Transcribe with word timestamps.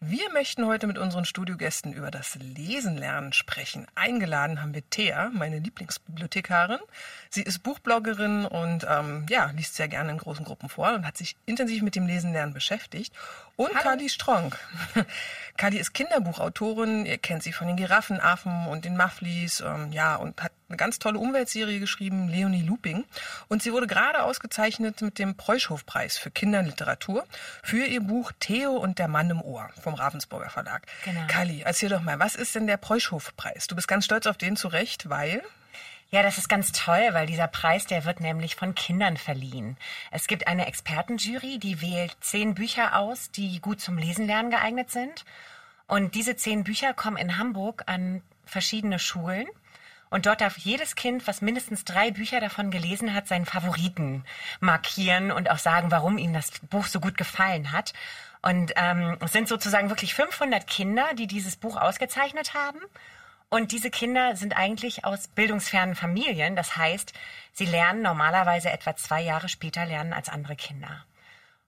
Wir 0.00 0.30
möchten 0.30 0.66
heute 0.66 0.86
mit 0.86 0.98
unseren 0.98 1.24
Studiogästen 1.24 1.94
über 1.94 2.10
das 2.10 2.34
Lesenlernen 2.34 3.32
sprechen. 3.32 3.86
Eingeladen 3.94 4.60
haben 4.60 4.74
wir 4.74 4.88
Thea, 4.90 5.30
meine 5.32 5.58
Lieblingsbibliothekarin. 5.58 6.80
Sie 7.30 7.40
ist 7.40 7.62
Buchbloggerin 7.62 8.44
und 8.44 8.86
ähm, 8.86 9.24
ja, 9.30 9.50
liest 9.56 9.74
sehr 9.74 9.88
gerne 9.88 10.10
in 10.10 10.18
großen 10.18 10.44
Gruppen 10.44 10.68
vor 10.68 10.92
und 10.92 11.06
hat 11.06 11.16
sich 11.16 11.34
intensiv 11.46 11.80
mit 11.80 11.94
dem 11.96 12.06
Lesenlernen 12.06 12.52
beschäftigt. 12.52 13.14
Und 13.56 13.70
Hallo. 13.74 13.84
Kali 13.84 14.10
Stronk. 14.10 14.58
Kali 15.56 15.78
ist 15.78 15.94
Kinderbuchautorin. 15.94 17.06
Ihr 17.06 17.18
kennt 17.18 17.42
sie 17.42 17.52
von 17.52 17.66
den 17.66 17.76
Giraffenaffen 17.76 18.66
und 18.66 18.84
den 18.84 18.96
Mufflis. 18.96 19.60
Ähm, 19.60 19.92
ja, 19.92 20.16
und 20.16 20.42
hat 20.42 20.52
eine 20.68 20.76
ganz 20.76 20.98
tolle 20.98 21.18
Umweltserie 21.18 21.80
geschrieben, 21.80 22.28
Leonie 22.28 22.62
Looping. 22.62 23.04
Und 23.48 23.62
sie 23.62 23.72
wurde 23.72 23.86
gerade 23.86 24.22
ausgezeichnet 24.22 25.00
mit 25.00 25.18
dem 25.18 25.36
Preuschhof-Preis 25.36 26.18
für 26.18 26.30
Kinderliteratur 26.30 27.26
für 27.62 27.84
ihr 27.84 28.00
Buch 28.00 28.32
Theo 28.40 28.72
und 28.72 28.98
der 28.98 29.08
Mann 29.08 29.30
im 29.30 29.40
Ohr 29.40 29.68
vom 29.80 29.94
Ravensburger 29.94 30.50
Verlag. 30.50 30.86
Genau. 31.04 31.20
Kali, 31.28 31.62
erzähl 31.64 31.88
doch 31.88 32.02
mal, 32.02 32.18
was 32.18 32.34
ist 32.34 32.54
denn 32.54 32.66
der 32.66 32.76
Preuschhof-Preis? 32.76 33.66
Du 33.66 33.76
bist 33.76 33.88
ganz 33.88 34.04
stolz 34.04 34.26
auf 34.26 34.36
den 34.36 34.56
zurecht, 34.56 35.08
weil... 35.08 35.42
Ja, 36.10 36.22
das 36.22 36.38
ist 36.38 36.48
ganz 36.48 36.70
toll, 36.70 37.08
weil 37.12 37.26
dieser 37.26 37.48
Preis, 37.48 37.86
der 37.86 38.04
wird 38.04 38.20
nämlich 38.20 38.54
von 38.54 38.76
Kindern 38.76 39.16
verliehen. 39.16 39.76
Es 40.12 40.28
gibt 40.28 40.46
eine 40.46 40.66
Expertenjury, 40.66 41.58
die 41.58 41.80
wählt 41.80 42.16
zehn 42.20 42.54
Bücher 42.54 42.96
aus, 42.96 43.32
die 43.32 43.60
gut 43.60 43.80
zum 43.80 43.98
Lesen 43.98 44.26
lernen 44.26 44.50
geeignet 44.50 44.90
sind. 44.90 45.24
Und 45.88 46.14
diese 46.14 46.36
zehn 46.36 46.62
Bücher 46.62 46.94
kommen 46.94 47.16
in 47.16 47.38
Hamburg 47.38 47.82
an 47.86 48.22
verschiedene 48.44 49.00
Schulen. 49.00 49.48
Und 50.08 50.26
dort 50.26 50.40
darf 50.40 50.56
jedes 50.56 50.94
Kind, 50.94 51.26
was 51.26 51.42
mindestens 51.42 51.84
drei 51.84 52.12
Bücher 52.12 52.40
davon 52.40 52.70
gelesen 52.70 53.12
hat, 53.12 53.26
seinen 53.26 53.44
Favoriten 53.44 54.24
markieren 54.60 55.32
und 55.32 55.50
auch 55.50 55.58
sagen, 55.58 55.90
warum 55.90 56.18
ihm 56.18 56.32
das 56.32 56.52
Buch 56.70 56.86
so 56.86 57.00
gut 57.00 57.16
gefallen 57.16 57.72
hat. 57.72 57.92
Und 58.42 58.72
ähm, 58.76 59.16
es 59.20 59.32
sind 59.32 59.48
sozusagen 59.48 59.88
wirklich 59.88 60.14
500 60.14 60.68
Kinder, 60.68 61.14
die 61.14 61.26
dieses 61.26 61.56
Buch 61.56 61.76
ausgezeichnet 61.76 62.54
haben. 62.54 62.78
Und 63.48 63.72
diese 63.72 63.90
Kinder 63.90 64.34
sind 64.36 64.56
eigentlich 64.56 65.04
aus 65.04 65.28
bildungsfernen 65.28 65.94
Familien. 65.94 66.56
Das 66.56 66.76
heißt, 66.76 67.12
sie 67.52 67.66
lernen 67.66 68.02
normalerweise 68.02 68.70
etwa 68.70 68.96
zwei 68.96 69.22
Jahre 69.22 69.48
später 69.48 69.86
lernen 69.86 70.12
als 70.12 70.28
andere 70.28 70.56
Kinder. 70.56 71.04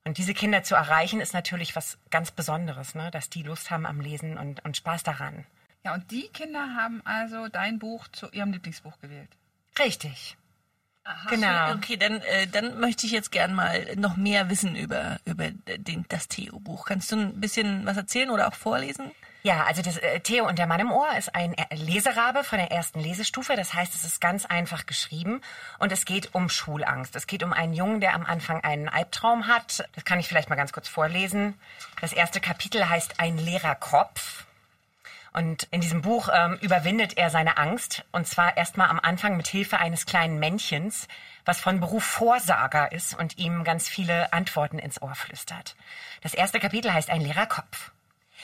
Und 0.03 0.17
diese 0.17 0.33
Kinder 0.33 0.63
zu 0.63 0.75
erreichen, 0.75 1.21
ist 1.21 1.33
natürlich 1.33 1.75
was 1.75 1.97
ganz 2.09 2.31
Besonderes, 2.31 2.95
ne? 2.95 3.11
dass 3.11 3.29
die 3.29 3.43
Lust 3.43 3.69
haben 3.69 3.85
am 3.85 4.01
Lesen 4.01 4.37
und, 4.37 4.63
und 4.65 4.75
Spaß 4.75 5.03
daran. 5.03 5.45
Ja, 5.83 5.93
und 5.93 6.11
die 6.11 6.27
Kinder 6.29 6.75
haben 6.75 7.01
also 7.05 7.47
dein 7.47 7.79
Buch 7.79 8.07
zu 8.09 8.29
ihrem 8.31 8.51
Lieblingsbuch 8.51 8.99
gewählt. 8.99 9.29
Richtig. 9.77 10.35
Aha, 11.05 11.29
genau. 11.29 11.73
Okay, 11.73 11.95
dann, 11.95 12.21
äh, 12.21 12.47
dann 12.47 12.79
möchte 12.79 13.05
ich 13.05 13.11
jetzt 13.13 13.31
gern 13.31 13.53
mal 13.53 13.95
noch 13.95 14.17
mehr 14.17 14.49
wissen 14.49 14.75
über, 14.75 15.19
über 15.25 15.49
den, 15.49 16.05
das 16.09 16.27
Theo-Buch. 16.27 16.85
Kannst 16.85 17.11
du 17.11 17.15
ein 17.15 17.39
bisschen 17.39 17.85
was 17.85 17.97
erzählen 17.97 18.29
oder 18.29 18.47
auch 18.47 18.53
vorlesen? 18.53 19.11
Ja, 19.41 19.63
also 19.63 19.81
das 19.81 19.97
äh, 19.97 20.19
Theo 20.19 20.45
und 20.45 20.59
der 20.59 20.67
Mann 20.67 20.81
im 20.81 20.91
Ohr 20.91 21.15
ist 21.17 21.33
ein 21.33 21.53
äh, 21.53 21.73
Leserabe 21.73 22.43
von 22.43 22.57
der 22.57 22.71
ersten 22.71 22.99
Lesestufe. 22.99 23.55
Das 23.55 23.73
heißt, 23.73 23.95
es 23.95 24.03
ist 24.03 24.19
ganz 24.19 24.45
einfach 24.45 24.85
geschrieben 24.85 25.41
und 25.77 25.93
es 25.93 26.03
geht 26.03 26.35
um 26.35 26.49
Schulangst. 26.49 27.15
Es 27.15 27.25
geht 27.25 27.43
um 27.43 27.53
einen 27.53 27.73
Jungen, 27.73 28.01
der 28.01 28.15
am 28.15 28.25
Anfang 28.25 28.61
einen 28.61 28.89
Albtraum 28.89 29.47
hat. 29.47 29.87
Das 29.95 30.03
kann 30.03 30.19
ich 30.19 30.27
vielleicht 30.27 30.49
mal 30.49 30.57
ganz 30.57 30.73
kurz 30.73 30.89
vorlesen. 30.89 31.57
Das 32.01 32.11
erste 32.11 32.41
Kapitel 32.41 32.89
heißt 32.89 33.21
Ein 33.21 33.37
leerer 33.37 33.75
Kopf. 33.75 34.45
Und 35.31 35.67
in 35.71 35.79
diesem 35.79 36.01
Buch 36.01 36.27
ähm, 36.33 36.57
überwindet 36.59 37.17
er 37.17 37.29
seine 37.29 37.57
Angst 37.57 38.03
und 38.11 38.27
zwar 38.27 38.57
erstmal 38.57 38.89
am 38.89 38.99
Anfang 38.99 39.37
mit 39.37 39.47
Hilfe 39.47 39.77
eines 39.77 40.05
kleinen 40.05 40.39
Männchens, 40.39 41.07
was 41.45 41.61
von 41.61 41.79
Beruf 41.79 42.03
Vorsager 42.03 42.91
ist 42.91 43.17
und 43.17 43.37
ihm 43.37 43.63
ganz 43.63 43.87
viele 43.87 44.33
Antworten 44.33 44.79
ins 44.79 45.01
Ohr 45.01 45.15
flüstert. 45.15 45.77
Das 46.21 46.33
erste 46.33 46.59
Kapitel 46.59 46.91
heißt 46.91 47.09
Ein 47.09 47.21
leerer 47.21 47.45
Kopf. 47.45 47.91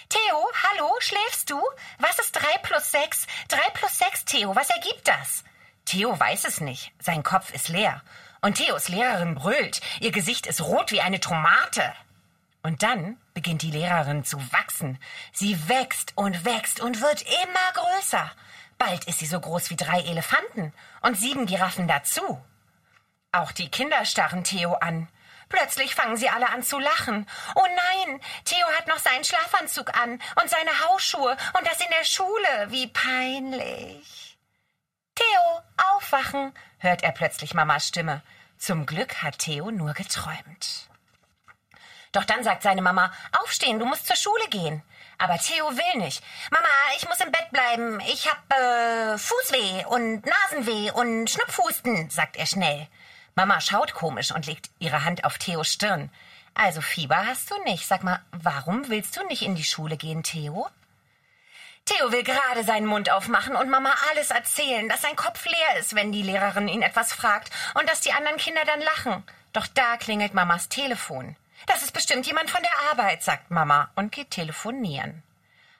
Theo, 0.09 0.47
hallo, 0.63 0.95
schläfst 0.99 1.49
du? 1.49 1.61
Was 1.99 2.19
ist 2.19 2.31
drei 2.33 2.57
plus 2.61 2.91
sechs? 2.91 3.27
Drei 3.47 3.69
plus 3.73 3.97
sechs, 3.97 4.25
Theo, 4.25 4.55
was 4.55 4.69
ergibt 4.69 5.07
das? 5.07 5.43
Theo 5.85 6.19
weiß 6.19 6.45
es 6.45 6.61
nicht. 6.61 6.91
Sein 6.99 7.23
Kopf 7.23 7.53
ist 7.53 7.69
leer. 7.69 8.01
Und 8.41 8.55
Theos 8.55 8.89
Lehrerin 8.89 9.35
brüllt. 9.35 9.81
Ihr 9.99 10.11
Gesicht 10.11 10.45
ist 10.45 10.61
rot 10.61 10.91
wie 10.91 11.01
eine 11.01 11.19
Tomate. 11.19 11.93
Und 12.61 12.83
dann 12.83 13.17
beginnt 13.33 13.61
die 13.61 13.71
Lehrerin 13.71 14.23
zu 14.23 14.37
wachsen. 14.51 14.99
Sie 15.31 15.69
wächst 15.69 16.13
und 16.15 16.45
wächst 16.45 16.79
und 16.79 17.01
wird 17.01 17.21
immer 17.21 17.73
größer. 17.73 18.31
Bald 18.77 19.05
ist 19.05 19.19
sie 19.19 19.25
so 19.25 19.39
groß 19.39 19.69
wie 19.69 19.75
drei 19.75 20.01
Elefanten 20.01 20.73
und 21.01 21.17
sieben 21.17 21.45
Giraffen 21.45 21.87
dazu. 21.87 22.43
Auch 23.31 23.51
die 23.51 23.69
Kinder 23.69 24.05
starren 24.05 24.43
Theo 24.43 24.73
an. 24.73 25.07
Plötzlich 25.49 25.95
fangen 25.95 26.17
sie 26.17 26.29
alle 26.29 26.49
an 26.49 26.63
zu 26.63 26.79
lachen. 26.79 27.27
Oh 27.55 27.65
nein, 27.65 28.21
Theo 28.45 28.65
hat 28.77 28.87
noch 28.87 28.99
seinen 28.99 29.23
Schlafanzug 29.23 29.97
an 29.97 30.21
und 30.41 30.49
seine 30.49 30.85
Hausschuhe 30.85 31.37
und 31.57 31.67
das 31.67 31.79
in 31.79 31.91
der 31.97 32.05
Schule. 32.05 32.67
Wie 32.69 32.87
peinlich. 32.87 34.37
Theo, 35.15 35.61
aufwachen, 35.95 36.53
hört 36.79 37.03
er 37.03 37.11
plötzlich 37.11 37.53
Mamas 37.53 37.87
Stimme. 37.87 38.21
Zum 38.57 38.85
Glück 38.85 39.21
hat 39.21 39.39
Theo 39.39 39.71
nur 39.71 39.93
geträumt. 39.93 40.89
Doch 42.11 42.23
dann 42.23 42.43
sagt 42.43 42.63
seine 42.63 42.81
Mama, 42.81 43.11
aufstehen, 43.41 43.77
du 43.77 43.85
musst 43.85 44.07
zur 44.07 44.15
Schule 44.15 44.47
gehen. 44.49 44.81
Aber 45.17 45.37
Theo 45.37 45.69
will 45.71 46.01
nicht. 46.01 46.23
Mama, 46.49 46.67
ich 46.97 47.07
muss 47.07 47.19
im 47.19 47.31
Bett 47.31 47.49
bleiben. 47.51 47.99
Ich 48.01 48.29
hab 48.29 48.51
äh, 48.53 49.17
Fußweh 49.17 49.85
und 49.85 50.25
Nasenweh 50.25 50.91
und 50.91 51.29
Schnupfhusten, 51.29 52.09
sagt 52.09 52.37
er 52.37 52.45
schnell. 52.45 52.87
Mama 53.35 53.59
schaut 53.59 53.93
komisch 53.93 54.31
und 54.31 54.45
legt 54.45 54.69
ihre 54.79 55.03
Hand 55.03 55.25
auf 55.25 55.37
Theos 55.37 55.67
Stirn. 55.67 56.09
Also 56.53 56.79
Fieber 56.79 57.25
hast 57.25 57.51
du 57.51 57.61
nicht. 57.63 57.85
Sag 57.85 58.01
mal, 58.01 58.21
warum 58.31 58.87
willst 58.87 59.17
du 59.17 59.25
nicht 59.27 59.41
in 59.41 59.55
die 59.55 59.65
Schule 59.65 59.97
gehen, 59.97 60.23
Theo? 60.23 60.69
Theo 61.83 62.13
will 62.13 62.23
gerade 62.23 62.63
seinen 62.63 62.87
Mund 62.87 63.11
aufmachen 63.11 63.57
und 63.57 63.69
Mama 63.69 63.93
alles 64.09 64.31
erzählen, 64.31 64.87
dass 64.87 65.01
sein 65.01 65.17
Kopf 65.17 65.45
leer 65.45 65.79
ist, 65.79 65.95
wenn 65.95 66.13
die 66.13 66.23
Lehrerin 66.23 66.69
ihn 66.69 66.81
etwas 66.81 67.11
fragt 67.11 67.51
und 67.77 67.87
dass 67.89 67.99
die 67.99 68.13
anderen 68.13 68.37
Kinder 68.37 68.63
dann 68.65 68.79
lachen. 68.79 69.23
Doch 69.51 69.67
da 69.67 69.97
klingelt 69.97 70.33
Mamas 70.33 70.69
Telefon. 70.69 71.35
Das 71.67 71.83
ist 71.83 71.93
bestimmt 71.93 72.25
jemand 72.25 72.49
von 72.49 72.63
der 72.63 72.91
Arbeit, 72.91 73.21
sagt 73.21 73.51
Mama 73.51 73.91
und 73.95 74.13
geht 74.13 74.31
telefonieren. 74.31 75.23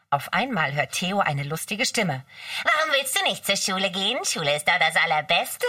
Auf 0.10 0.34
einmal 0.34 0.74
hört 0.74 0.92
Theo 0.92 1.20
eine 1.20 1.44
lustige 1.44 1.86
Stimme. 1.86 2.26
Warum 2.64 2.94
willst 2.94 3.18
du 3.18 3.24
nicht 3.24 3.46
zur 3.46 3.56
Schule 3.58 3.92
gehen? 3.92 4.24
Schule 4.26 4.56
ist 4.56 4.68
doch 4.68 4.78
das 4.80 4.96
Allerbeste. 4.98 5.66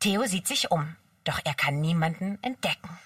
Theo 0.00 0.24
sieht 0.24 0.46
sich 0.46 0.70
um, 0.70 0.96
doch 1.24 1.40
er 1.44 1.54
kann 1.54 1.80
niemanden 1.80 2.38
entdecken. 2.42 2.98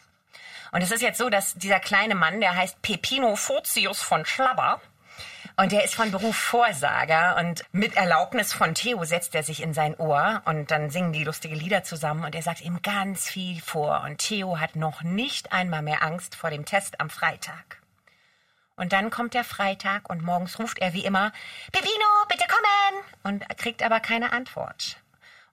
Und 0.73 0.83
es 0.83 0.91
ist 0.91 1.03
jetzt 1.03 1.19
so, 1.19 1.31
dass 1.31 1.55
dieser 1.55 1.81
kleine 1.81 2.15
Mann, 2.15 2.41
der 2.41 2.55
heißt 2.55 2.81
Pepino 2.83 3.37
Furtius 3.37 4.03
von 4.03 4.25
Schlabber, 4.25 4.81
und 5.57 5.73
der 5.73 5.85
ist 5.85 5.95
von 5.95 6.11
Beruf 6.11 6.37
Vorsager 6.37 7.37
und 7.39 7.65
mit 7.73 7.95
Erlaubnis 7.95 8.53
von 8.53 8.75
Theo 8.75 9.05
setzt 9.05 9.35
er 9.35 9.43
sich 9.43 9.63
in 9.63 9.75
sein 9.75 9.95
Ohr 9.97 10.41
und 10.47 10.71
dann 10.71 10.89
singen 10.89 11.13
die 11.13 11.25
lustige 11.25 11.55
Lieder 11.55 11.85
zusammen 11.85 12.25
und 12.25 12.35
er 12.35 12.41
sagt 12.41 12.63
ihm 12.63 12.81
ganz 12.81 13.29
viel 13.29 13.61
vor 13.61 14.03
und 14.07 14.19
Theo 14.19 14.59
hat 14.59 14.77
noch 14.77 15.03
nicht 15.03 15.53
einmal 15.53 15.83
mehr 15.83 16.03
Angst 16.03 16.35
vor 16.35 16.49
dem 16.49 16.65
Test 16.65 17.01
am 17.01 17.11
Freitag. 17.11 17.83
Und 18.77 18.95
dann 18.95 19.11
kommt 19.11 19.35
der 19.35 19.45
Freitag 19.45 20.09
und 20.09 20.23
morgens 20.23 20.59
ruft 20.59 20.79
er 20.79 20.95
wie 20.95 21.05
immer, 21.05 21.33
Pepino, 21.73 22.07
bitte 22.31 22.45
kommen! 22.49 23.05
Und 23.25 23.59
kriegt 23.59 23.83
aber 23.83 24.01
keine 24.01 24.33
Antwort. 24.33 25.00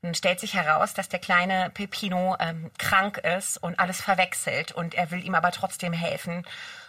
Und 0.02 0.16
stellt 0.16 0.40
sich 0.40 0.54
heraus, 0.54 0.94
dass 0.94 1.10
der 1.10 1.20
kleine 1.20 1.72
Pepino 1.74 2.36
ähm, 2.40 2.72
krank 2.78 3.18
ist 3.18 3.58
und 3.58 3.80
alles 3.80 4.00
verwechselt 4.02 4.72
und 4.72 4.94
er 4.94 5.12
will 5.12 5.26
ihm 5.26 5.36
aber 5.36 5.52
trotzdem 5.52 5.92
helfen. 5.92 6.46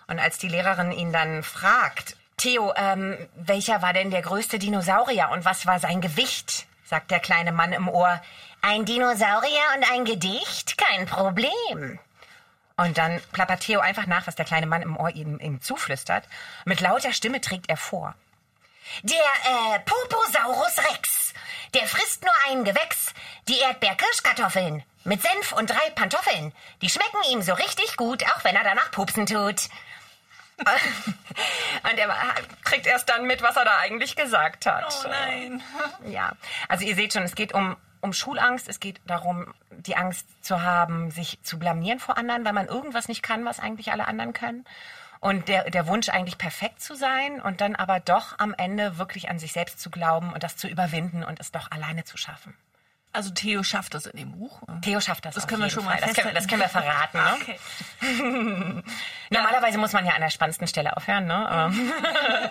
Und 0.07 0.19
als 0.19 0.39
die 0.39 0.49
Lehrerin 0.49 0.93
ihn 0.93 1.13
dann 1.13 1.43
fragt, 1.43 2.17
Theo, 2.37 2.73
ähm, 2.77 3.17
welcher 3.35 3.83
war 3.83 3.93
denn 3.93 4.11
der 4.11 4.23
größte 4.23 4.59
Dinosaurier 4.59 5.31
und 5.33 5.45
was 5.45 5.67
war 5.67 5.81
sein 5.81 6.01
Gewicht? 6.01 6.67
sagt 6.85 7.11
der 7.11 7.21
kleine 7.21 7.53
Mann 7.53 7.73
im 7.73 7.89
Ohr. 7.89 8.21
Ein 8.63 8.85
Dinosaurier 8.85 9.63
und 9.77 9.93
ein 9.93 10.05
Gedicht? 10.05 10.79
Kein 10.79 11.07
Problem. 11.07 11.99
Und 12.77 12.97
dann 12.97 13.21
plappert 13.33 13.61
Theo 13.61 13.81
einfach 13.81 14.07
nach, 14.07 14.27
was 14.27 14.37
der 14.37 14.45
kleine 14.45 14.67
Mann 14.67 14.83
im 14.83 14.97
Ohr 14.97 15.11
ihm, 15.11 15.39
ihm 15.41 15.61
zuflüstert. 15.61 16.25
Mit 16.65 16.81
lauter 16.81 17.13
Stimme 17.13 17.41
trägt 17.41 17.69
er 17.69 17.77
vor. 17.77 18.15
Der 19.03 19.17
äh, 19.17 19.81
Poposaurus 19.81 20.79
Rex. 20.91 21.35
Der 21.75 21.87
frisst 21.87 22.23
nur 22.23 22.33
ein 22.49 22.65
Gewächs. 22.65 23.13
Die 23.49 23.59
Erdbeerkirschkartoffeln. 23.59 24.83
Mit 25.05 25.23
Senf 25.23 25.53
und 25.53 25.71
drei 25.71 25.91
Pantoffeln. 25.95 26.53
Die 26.83 26.89
schmecken 26.89 27.23
ihm 27.31 27.43
so 27.43 27.53
richtig 27.55 27.97
gut, 27.97 28.25
auch 28.25 28.45
wenn 28.45 28.57
er 28.57 28.65
danach 28.65 28.91
pupsen 28.91 29.27
tut. 29.27 29.69
und 30.59 31.99
er 31.99 32.35
kriegt 32.65 32.87
erst 32.87 33.09
dann 33.09 33.27
mit, 33.27 33.43
was 33.43 33.57
er 33.57 33.65
da 33.65 33.79
eigentlich 33.79 34.17
gesagt 34.17 34.67
hat. 34.67 35.05
Oh 35.05 35.09
nein. 35.09 35.63
Ja, 36.11 36.33
also 36.69 36.85
ihr 36.85 36.95
seht 36.95 37.13
schon, 37.13 37.23
es 37.23 37.35
geht 37.35 37.55
um, 37.55 37.77
um 38.01 38.13
Schulangst. 38.13 38.69
Es 38.69 38.81
geht 38.81 39.01
darum, 39.07 39.55
die 39.71 39.97
Angst 39.97 40.27
zu 40.45 40.63
haben, 40.63 41.11
sich 41.11 41.39
zu 41.43 41.59
blamieren 41.59 42.01
vor 42.01 42.19
anderen, 42.19 42.45
weil 42.45 42.53
man 42.53 42.67
irgendwas 42.67 43.09
nicht 43.09 43.23
kann, 43.23 43.45
was 43.45 43.61
eigentlich 43.61 43.93
alle 43.93 44.09
anderen 44.09 44.33
können. 44.33 44.65
Und 45.21 45.49
der, 45.49 45.71
der 45.71 45.87
Wunsch 45.87 46.09
eigentlich 46.09 46.39
perfekt 46.39 46.81
zu 46.81 46.95
sein 46.95 47.41
und 47.41 47.61
dann 47.61 47.75
aber 47.77 48.01
doch 48.01 48.39
am 48.39 48.55
Ende 48.57 48.99
wirklich 48.99 49.29
an 49.31 49.39
sich 49.39 49.53
selbst 49.53 49.81
zu 49.81 49.91
glauben 49.91 50.33
und 50.33 50.43
das 50.43 50.57
zu 50.57 50.69
überwinden 50.69 51.25
und 51.25 51.41
es 51.41 51.53
doch 51.53 51.71
alleine 51.71 52.05
zu 52.05 52.17
schaffen. 52.17 52.55
Also 53.13 53.31
Theo 53.31 53.63
schafft 53.63 53.95
das 53.95 54.07
in 54.07 54.17
dem 54.19 54.33
Buch. 54.33 54.63
Theo 54.83 55.01
schafft 55.01 55.25
das. 55.25 55.35
Das 55.35 55.49
können 55.49 55.63
wir 55.63 55.71
schon 55.71 55.85
mal 55.85 55.99
das 55.99 56.13
können, 56.13 56.35
das 56.35 56.47
können, 56.47 56.61
wir 56.61 56.69
verraten. 56.69 57.19
Ne? 57.19 57.37
Okay. 57.41 57.59
Normalerweise 59.31 59.79
muss 59.79 59.93
man 59.93 60.05
ja 60.05 60.13
an 60.13 60.21
der 60.21 60.31
spannendsten 60.31 60.69
Stelle 60.69 60.97
aufhören. 60.97 61.27
Ne? 61.27 61.73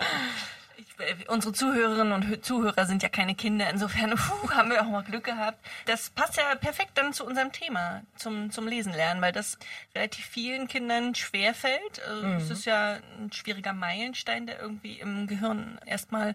unsere 1.28 1.52
Zuhörerinnen 1.52 2.12
und 2.12 2.44
Zuhörer 2.44 2.86
sind 2.86 3.02
ja 3.02 3.08
keine 3.08 3.34
Kinder, 3.34 3.70
insofern 3.70 4.10
puh, 4.16 4.50
haben 4.50 4.70
wir 4.70 4.82
auch 4.82 4.88
mal 4.88 5.02
Glück 5.02 5.24
gehabt. 5.24 5.64
Das 5.86 6.10
passt 6.10 6.36
ja 6.36 6.54
perfekt 6.54 6.92
dann 6.94 7.12
zu 7.12 7.24
unserem 7.24 7.52
Thema, 7.52 8.02
zum, 8.16 8.50
zum 8.50 8.66
Lesen 8.66 8.92
lernen, 8.92 9.20
weil 9.20 9.32
das 9.32 9.58
relativ 9.94 10.26
vielen 10.26 10.68
Kindern 10.68 11.14
schwerfällt. 11.14 12.02
Also 12.06 12.26
mhm. 12.26 12.36
Es 12.36 12.50
ist 12.50 12.64
ja 12.64 12.98
ein 13.18 13.32
schwieriger 13.32 13.72
Meilenstein, 13.72 14.46
der 14.46 14.60
irgendwie 14.60 14.98
im 15.00 15.26
Gehirn 15.26 15.78
erstmal 15.86 16.34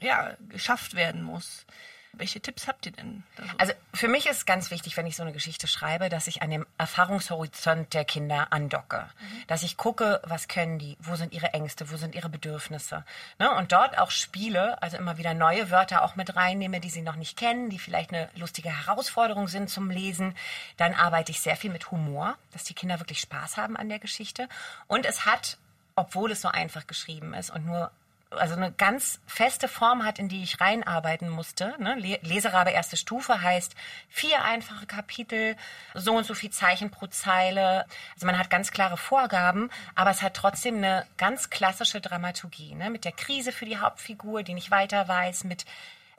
ja, 0.00 0.36
geschafft 0.48 0.94
werden 0.94 1.22
muss. 1.22 1.66
Welche 2.14 2.40
Tipps 2.40 2.68
habt 2.68 2.86
ihr 2.86 2.92
denn? 2.92 3.22
So? 3.36 3.42
Also 3.58 3.72
für 3.94 4.08
mich 4.08 4.26
ist 4.26 4.46
ganz 4.46 4.70
wichtig, 4.70 4.96
wenn 4.96 5.06
ich 5.06 5.16
so 5.16 5.22
eine 5.22 5.32
Geschichte 5.32 5.66
schreibe, 5.66 6.08
dass 6.08 6.26
ich 6.26 6.42
an 6.42 6.50
dem 6.50 6.66
Erfahrungshorizont 6.76 7.94
der 7.94 8.04
Kinder 8.04 8.48
andocke. 8.52 9.08
Mhm. 9.20 9.46
Dass 9.46 9.62
ich 9.62 9.76
gucke, 9.76 10.20
was 10.24 10.48
können 10.48 10.78
die, 10.78 10.96
wo 11.00 11.16
sind 11.16 11.32
ihre 11.32 11.54
Ängste, 11.54 11.90
wo 11.90 11.96
sind 11.96 12.14
ihre 12.14 12.28
Bedürfnisse. 12.28 13.04
Ne? 13.38 13.50
Und 13.54 13.72
dort 13.72 13.98
auch 13.98 14.10
spiele, 14.10 14.80
also 14.82 14.98
immer 14.98 15.16
wieder 15.16 15.32
neue 15.32 15.70
Wörter 15.70 16.02
auch 16.02 16.14
mit 16.14 16.36
reinnehme, 16.36 16.80
die 16.80 16.90
sie 16.90 17.02
noch 17.02 17.16
nicht 17.16 17.38
kennen, 17.38 17.70
die 17.70 17.78
vielleicht 17.78 18.12
eine 18.12 18.28
lustige 18.36 18.68
Herausforderung 18.68 19.48
sind 19.48 19.70
zum 19.70 19.90
Lesen. 19.90 20.36
Dann 20.76 20.94
arbeite 20.94 21.32
ich 21.32 21.40
sehr 21.40 21.56
viel 21.56 21.70
mit 21.70 21.90
Humor, 21.90 22.36
dass 22.52 22.64
die 22.64 22.74
Kinder 22.74 23.00
wirklich 23.00 23.20
Spaß 23.20 23.56
haben 23.56 23.76
an 23.76 23.88
der 23.88 23.98
Geschichte. 23.98 24.48
Und 24.86 25.06
es 25.06 25.24
hat 25.24 25.56
obwohl 25.94 26.30
es 26.32 26.40
so 26.40 26.48
einfach 26.48 26.86
geschrieben 26.86 27.34
ist 27.34 27.50
und 27.50 27.66
nur 27.66 27.90
also 28.36 28.54
eine 28.54 28.72
ganz 28.72 29.20
feste 29.26 29.68
Form 29.68 30.04
hat, 30.04 30.18
in 30.18 30.28
die 30.28 30.42
ich 30.42 30.60
reinarbeiten 30.60 31.28
musste. 31.28 31.74
Ne? 31.78 31.96
Leserabe 32.22 32.70
erste 32.70 32.96
Stufe 32.96 33.42
heißt 33.42 33.74
vier 34.08 34.42
einfache 34.44 34.86
Kapitel, 34.86 35.56
so 35.94 36.14
und 36.16 36.24
so 36.24 36.34
viel 36.34 36.50
Zeichen 36.50 36.90
pro 36.90 37.06
Zeile. 37.06 37.86
Also 38.14 38.26
man 38.26 38.38
hat 38.38 38.50
ganz 38.50 38.70
klare 38.70 38.96
Vorgaben, 38.96 39.70
aber 39.94 40.10
es 40.10 40.22
hat 40.22 40.34
trotzdem 40.34 40.76
eine 40.76 41.06
ganz 41.16 41.50
klassische 41.50 42.00
Dramaturgie. 42.00 42.74
Ne? 42.74 42.90
Mit 42.90 43.04
der 43.04 43.12
Krise 43.12 43.52
für 43.52 43.64
die 43.64 43.78
Hauptfigur, 43.78 44.42
die 44.42 44.54
nicht 44.54 44.70
weiter 44.70 45.08
weiß, 45.08 45.44
mit 45.44 45.64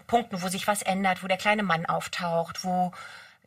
Punkten, 0.08 0.42
wo 0.42 0.48
sich 0.48 0.68
was 0.68 0.82
ändert, 0.82 1.24
wo 1.24 1.28
der 1.28 1.38
kleine 1.38 1.64
Mann 1.64 1.86
auftaucht, 1.86 2.64
wo 2.64 2.92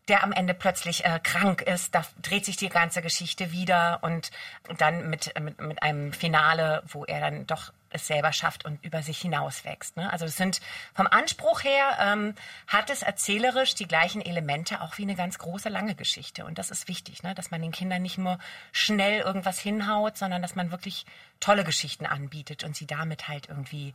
der 0.09 0.23
am 0.23 0.33
Ende 0.33 0.55
plötzlich 0.55 1.05
äh, 1.05 1.19
krank 1.23 1.63
ist, 1.63 1.95
da 1.95 2.05
dreht 2.23 2.45
sich 2.45 2.57
die 2.57 2.69
ganze 2.69 3.03
Geschichte 3.03 3.53
wieder 3.53 3.99
und 4.03 4.31
dann 4.79 5.11
mit, 5.11 5.33
mit, 5.41 5.61
mit 5.61 5.83
einem 5.83 6.13
Finale, 6.13 6.83
wo 6.87 7.05
er 7.05 7.21
dann 7.21 7.47
doch 7.47 7.73
es 7.91 8.07
selber 8.07 8.33
schafft 8.33 8.65
und 8.65 8.85
über 8.85 9.03
sich 9.03 9.19
hinauswächst. 9.19 9.97
Ne? 9.97 10.13
Also 10.13 10.27
es 10.27 10.37
sind 10.37 10.61
vom 10.95 11.07
Anspruch 11.07 11.65
her 11.65 11.97
ähm, 12.01 12.35
hat 12.67 12.91
es 12.91 13.03
erzählerisch 13.03 13.75
die 13.75 13.89
gleichen 13.89 14.21
Elemente 14.21 14.81
auch 14.81 14.99
wie 14.99 15.03
eine 15.03 15.15
ganz 15.15 15.39
große 15.39 15.69
lange 15.69 15.95
Geschichte 15.95 16.45
und 16.45 16.59
das 16.59 16.71
ist 16.71 16.89
wichtig, 16.89 17.23
ne? 17.23 17.35
dass 17.35 17.51
man 17.51 17.63
den 17.63 17.73
Kindern 17.73 18.03
nicht 18.03 18.19
nur 18.19 18.39
schnell 18.73 19.21
irgendwas 19.21 19.59
hinhaut, 19.59 20.19
sondern 20.19 20.43
dass 20.43 20.55
man 20.55 20.71
wirklich 20.71 21.07
tolle 21.41 21.65
Geschichten 21.65 22.07
anbietet 22.07 22.65
und 22.65 22.77
sie 22.77 22.87
damit 22.87 23.29
halt 23.29 23.49
irgendwie 23.49 23.95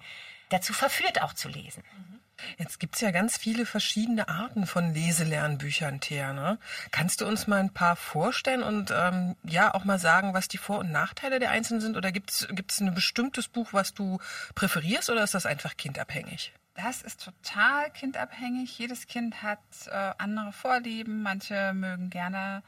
dazu 0.50 0.74
verführt, 0.74 1.22
auch 1.22 1.34
zu 1.34 1.48
lesen. 1.48 1.84
Mhm. 1.94 2.21
Jetzt 2.58 2.80
gibt's 2.80 3.02
ja 3.02 3.12
ganz 3.12 3.38
viele 3.38 3.66
verschiedene 3.66 4.28
Arten 4.28 4.66
von 4.66 4.94
Leselernbüchern, 4.94 6.00
Thea. 6.00 6.34
Ne? 6.34 6.60
Kannst 6.92 7.22
du 7.22 7.28
uns 7.28 7.48
mal 7.48 7.60
ein 7.60 7.74
paar 7.74 7.96
vorstellen 7.96 8.64
und 8.64 8.92
ähm, 8.92 9.36
ja 9.44 9.74
auch 9.74 9.84
mal 9.84 10.00
sagen, 10.00 10.34
was 10.34 10.48
die 10.48 10.58
Vor- 10.58 10.80
und 10.80 10.92
Nachteile 10.92 11.40
der 11.40 11.52
einzelnen 11.52 11.82
sind? 11.82 11.98
Oder 11.98 12.12
gibt's 12.12 12.48
gibt's 12.52 12.80
ein 12.80 12.94
bestimmtes 12.94 13.48
Buch, 13.48 13.74
was 13.74 13.94
du 13.94 14.20
präferierst 14.56 15.10
oder 15.10 15.24
ist 15.24 15.34
das 15.34 15.46
einfach 15.46 15.78
kindabhängig? 15.78 16.54
Das 16.76 17.02
ist 17.02 17.24
total 17.24 17.92
kindabhängig. 17.92 18.78
Jedes 18.80 19.08
Kind 19.08 19.44
hat 19.44 19.60
äh, 19.88 20.14
andere 20.18 20.54
Vorlieben. 20.54 21.22
Manche 21.22 21.74
mögen 21.74 22.10
gerne 22.10 22.64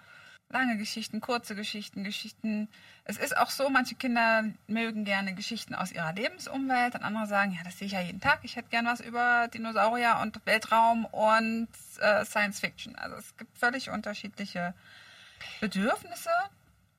lange 0.53 0.77
Geschichten, 0.77 1.19
kurze 1.19 1.55
Geschichten, 1.55 2.03
Geschichten. 2.03 2.69
Es 3.03 3.17
ist 3.17 3.35
auch 3.35 3.49
so, 3.49 3.69
manche 3.69 3.95
Kinder 3.95 4.45
mögen 4.67 5.03
gerne 5.03 5.33
Geschichten 5.33 5.75
aus 5.75 5.91
ihrer 5.91 6.13
Lebensumwelt 6.13 6.95
und 6.95 7.03
andere 7.03 7.27
sagen, 7.27 7.51
ja, 7.51 7.63
das 7.63 7.77
sehe 7.77 7.87
ich 7.87 7.93
ja 7.93 7.99
jeden 7.99 8.21
Tag. 8.21 8.39
Ich 8.43 8.55
hätte 8.55 8.69
gern 8.69 8.85
was 8.85 9.01
über 9.01 9.49
Dinosaurier 9.53 10.19
und 10.21 10.39
Weltraum 10.45 11.05
und 11.05 11.67
äh, 11.99 12.23
Science 12.23 12.59
Fiction. 12.59 12.95
Also 12.95 13.17
es 13.17 13.35
gibt 13.35 13.57
völlig 13.57 13.89
unterschiedliche 13.89 14.73
Bedürfnisse. 15.59 16.29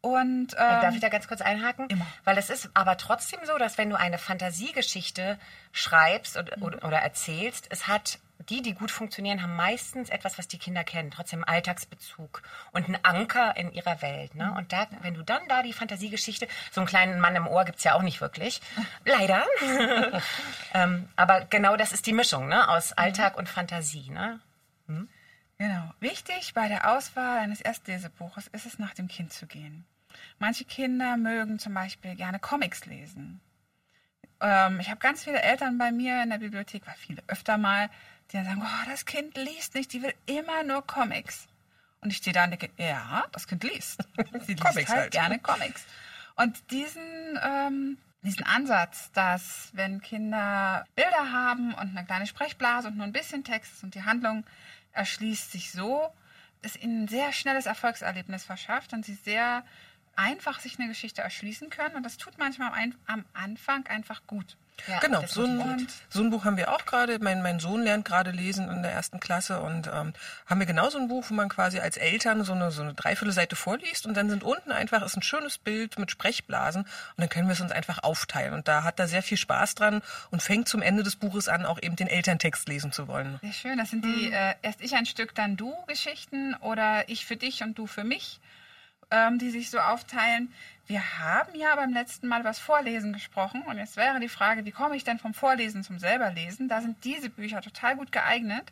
Und, 0.01 0.53
ähm, 0.53 0.83
Darf 0.83 0.95
ich 0.95 1.01
da 1.01 1.09
ganz 1.09 1.29
kurz 1.29 1.41
einhaken? 1.41 1.89
Immer. 1.89 2.07
Weil 2.25 2.37
es 2.37 2.51
ist 2.51 2.69
aber 2.75 2.99
trotzdem 2.99 3.41
so, 3.45 3.57
dass 3.57 3.79
wenn 3.79 3.89
du 3.89 3.99
eine 3.99 4.19
Fantasiegeschichte 4.19 5.39
schreibst 5.73 6.37
oder, 6.37 6.59
mhm. 6.59 6.65
oder 6.65 6.99
erzählst, 6.99 7.69
es 7.71 7.89
hat 7.89 8.19
die, 8.49 8.63
die 8.63 8.75
gut 8.75 8.91
funktionieren, 8.91 9.43
haben 9.43 9.57
meistens 9.57 10.11
etwas, 10.11 10.39
was 10.39 10.49
die 10.49 10.59
Kinder 10.59 10.85
kennen, 10.85 11.11
trotzdem 11.11 11.45
Alltagsbezug 11.45 12.43
und 12.73 12.87
einen 12.87 12.99
Anker 13.03 13.57
in 13.57 13.73
ihrer 13.73 14.03
Welt. 14.03 14.35
Ne? 14.35 14.53
Und 14.57 14.73
da, 14.73 14.87
wenn 15.03 15.15
du 15.15 15.23
dann 15.23 15.47
da 15.49 15.63
die 15.63 15.73
Fantasiegeschichte, 15.73 16.49
so 16.71 16.81
einen 16.81 16.89
kleinen 16.89 17.21
Mann 17.21 17.37
im 17.37 17.47
Ohr 17.47 17.65
gibt's 17.65 17.85
ja 17.85 17.95
auch 17.95 18.03
nicht 18.03 18.21
wirklich, 18.21 18.61
leider. 19.05 19.45
ähm, 20.75 21.09
aber 21.17 21.45
genau 21.47 21.77
das 21.77 21.93
ist 21.93 22.07
die 22.07 22.13
Mischung 22.13 22.49
ne? 22.49 22.69
aus 22.69 22.93
Alltag 22.93 23.37
und 23.37 23.49
Fantasie. 23.49 24.11
Ne? 24.11 24.41
Hm? 24.87 25.09
Genau. 25.59 25.93
Wichtig 26.01 26.53
bei 26.55 26.69
der 26.69 26.93
Auswahl 26.93 27.39
eines 27.39 27.61
Erstlesebuches 27.61 28.49
ist 28.49 28.67
es, 28.67 28.79
nach 28.79 28.95
dem 28.95 29.09
Kind 29.09 29.33
zu 29.33 29.47
gehen. 29.47 29.87
Manche 30.39 30.65
Kinder 30.65 31.17
mögen 31.17 31.59
zum 31.59 31.75
Beispiel 31.75 32.15
gerne 32.17 32.39
Comics 32.39 32.87
lesen. 32.87 33.41
Ähm, 34.41 34.81
ich 34.81 34.91
habe 34.91 35.01
ganz 35.01 35.25
viele 35.25 35.41
Eltern 35.41 35.79
bei 35.79 35.93
mir 35.93 36.23
in 36.23 36.31
der 36.31 36.39
Bibliothek, 36.39 36.87
weil 36.87 36.95
viele 36.97 37.23
öfter 37.29 37.57
mal, 37.57 37.89
die 38.35 38.39
dann 38.39 38.47
sagen, 38.47 38.63
oh, 38.65 38.91
das 38.91 39.05
Kind 39.05 39.37
liest 39.37 39.75
nicht, 39.77 39.93
die 39.93 40.03
will 40.03 40.13
immer 40.27 40.65
nur 40.65 40.85
Comics. 40.85 41.47
Und 42.01 42.11
ich 42.11 42.17
stehe 42.17 42.35
da 42.35 42.45
und 42.45 42.51
denke, 42.51 42.71
ja, 42.77 43.25
das 43.31 43.47
Kind 43.47 43.63
liest. 43.63 44.03
Sie 44.47 44.55
liest 44.55 44.65
Comics 44.65 44.91
halt, 44.91 45.01
halt 45.01 45.13
gerne 45.13 45.39
Comics. 45.39 45.85
Und 46.35 46.71
diesen, 46.73 47.39
ähm, 47.43 47.97
diesen 48.23 48.45
Ansatz, 48.45 49.13
dass 49.13 49.71
wenn 49.75 50.03
Kinder 50.03 50.85
Bilder 50.97 51.33
haben 51.33 51.75
und 51.75 51.97
eine 51.97 52.05
kleine 52.05 52.27
Sprechblase 52.27 52.89
und 52.89 52.97
nur 52.97 53.07
ein 53.07 53.13
bisschen 53.13 53.45
Text 53.45 53.85
und 53.85 53.95
die 53.95 54.03
Handlung 54.03 54.45
erschließt 54.93 55.53
sich 55.53 55.71
so, 55.71 56.13
es 56.63 56.77
ihnen 56.77 57.05
ein 57.05 57.09
sehr 57.09 57.33
schnelles 57.33 57.67
Erfolgserlebnis 57.67 58.45
verschafft 58.45 58.93
und 58.93 59.05
sie 59.05 59.15
sehr 59.15 59.65
einfach 60.17 60.59
sich 60.59 60.79
eine 60.79 60.89
Geschichte 60.89 61.23
erschließen 61.23 61.71
können. 61.71 61.95
Und 61.95 62.03
das 62.03 62.17
tut 62.17 62.37
manchmal 62.37 62.73
am 63.07 63.25
Anfang 63.33 63.87
einfach 63.87 64.27
gut. 64.27 64.57
Ja, 64.87 64.99
genau, 64.99 65.25
so 65.27 65.45
ein, 65.45 65.87
so 66.11 66.23
ein, 66.23 66.31
Buch 66.31 66.45
haben 66.45 66.57
wir 66.57 66.73
auch 66.73 66.85
gerade. 66.85 67.19
Mein, 67.19 67.43
mein 67.43 67.59
Sohn 67.59 67.83
lernt 67.83 68.05
gerade 68.05 68.33
lesen 68.33 68.69
in 68.69 68.83
der 68.83 68.93
ersten 68.93 69.19
Klasse 69.19 69.61
und 69.61 69.87
ähm, 69.87 70.13
haben 70.47 70.61
wir 70.61 70.67
genau 70.67 70.91
so 70.91 70.99
ein 70.99 71.09
Buch, 71.09 71.25
wo 71.29 71.35
man 71.35 71.49
quasi 71.49 71.79
als 71.79 71.97
Eltern 71.97 72.45
so 72.45 72.53
eine, 72.53 72.71
so 72.71 72.83
eine 72.83 72.93
Dreiviertelseite 72.93 73.57
vorliest 73.57 74.07
und 74.07 74.15
dann 74.17 74.29
sind 74.29 74.43
unten 74.43 74.73
einfach, 74.73 75.03
ist 75.03 75.17
ein 75.17 75.23
schönes 75.23 75.59
Bild 75.59 75.99
mit 75.99 76.11
Sprechblasen 76.11 76.83
und 76.83 76.91
dann 77.17 77.29
können 77.29 77.49
wir 77.49 77.55
es 77.55 77.61
uns 77.61 77.73
einfach 77.73 78.03
aufteilen. 78.03 78.53
Und 78.53 78.69
da 78.69 78.83
hat 78.83 78.99
er 78.99 79.09
sehr 79.09 79.23
viel 79.23 79.39
Spaß 79.39 79.75
dran 79.75 80.03
und 80.31 80.43
fängt 80.43 80.69
zum 80.69 80.83
Ende 80.83 81.03
des 81.03 81.17
Buches 81.17 81.49
an, 81.49 81.65
auch 81.65 81.81
eben 81.81 81.97
den 81.97 82.09
Elterntext 82.09 82.69
lesen 82.69 82.93
zu 82.93 83.09
wollen. 83.09 83.39
Sehr 83.43 83.53
schön, 83.53 83.79
das 83.79 83.91
sind 83.91 84.05
die 84.05 84.33
äh, 84.33 84.55
erst 84.63 84.83
ich 84.83 84.95
ein 84.95 85.07
Stück, 85.07 85.35
dann 85.35 85.57
du 85.57 85.73
Geschichten 85.87 86.55
oder 86.57 87.09
ich 87.09 87.25
für 87.25 87.37
dich 87.37 87.63
und 87.63 87.79
du 87.79 87.87
für 87.87 88.05
mich 88.05 88.41
ähm, 89.11 89.39
die 89.39 89.51
sich 89.51 89.71
so 89.71 89.79
aufteilen. 89.79 90.53
Wir 90.87 91.19
haben 91.19 91.55
ja 91.55 91.75
beim 91.77 91.95
letzten 91.95 92.29
Mal 92.29 92.41
über 92.41 92.51
das 92.51 92.59
Vorlesen 92.59 93.15
gesprochen 93.15 93.63
und 93.63 93.79
jetzt 93.79 93.97
wäre 93.97 94.21
die 94.21 94.29
Frage, 94.29 94.67
wie 94.67 94.71
komme 94.71 94.97
ich 94.97 95.05
denn 95.05 95.19
vom 95.19 95.33
Vorlesen 95.33 95.83
zum 95.83 95.99
selberlesen? 95.99 96.69
Da 96.69 96.83
sind 96.83 97.05
diese 97.05 97.31
Bücher 97.31 97.63
total 97.63 97.97
gut 97.97 98.13
geeignet, 98.13 98.71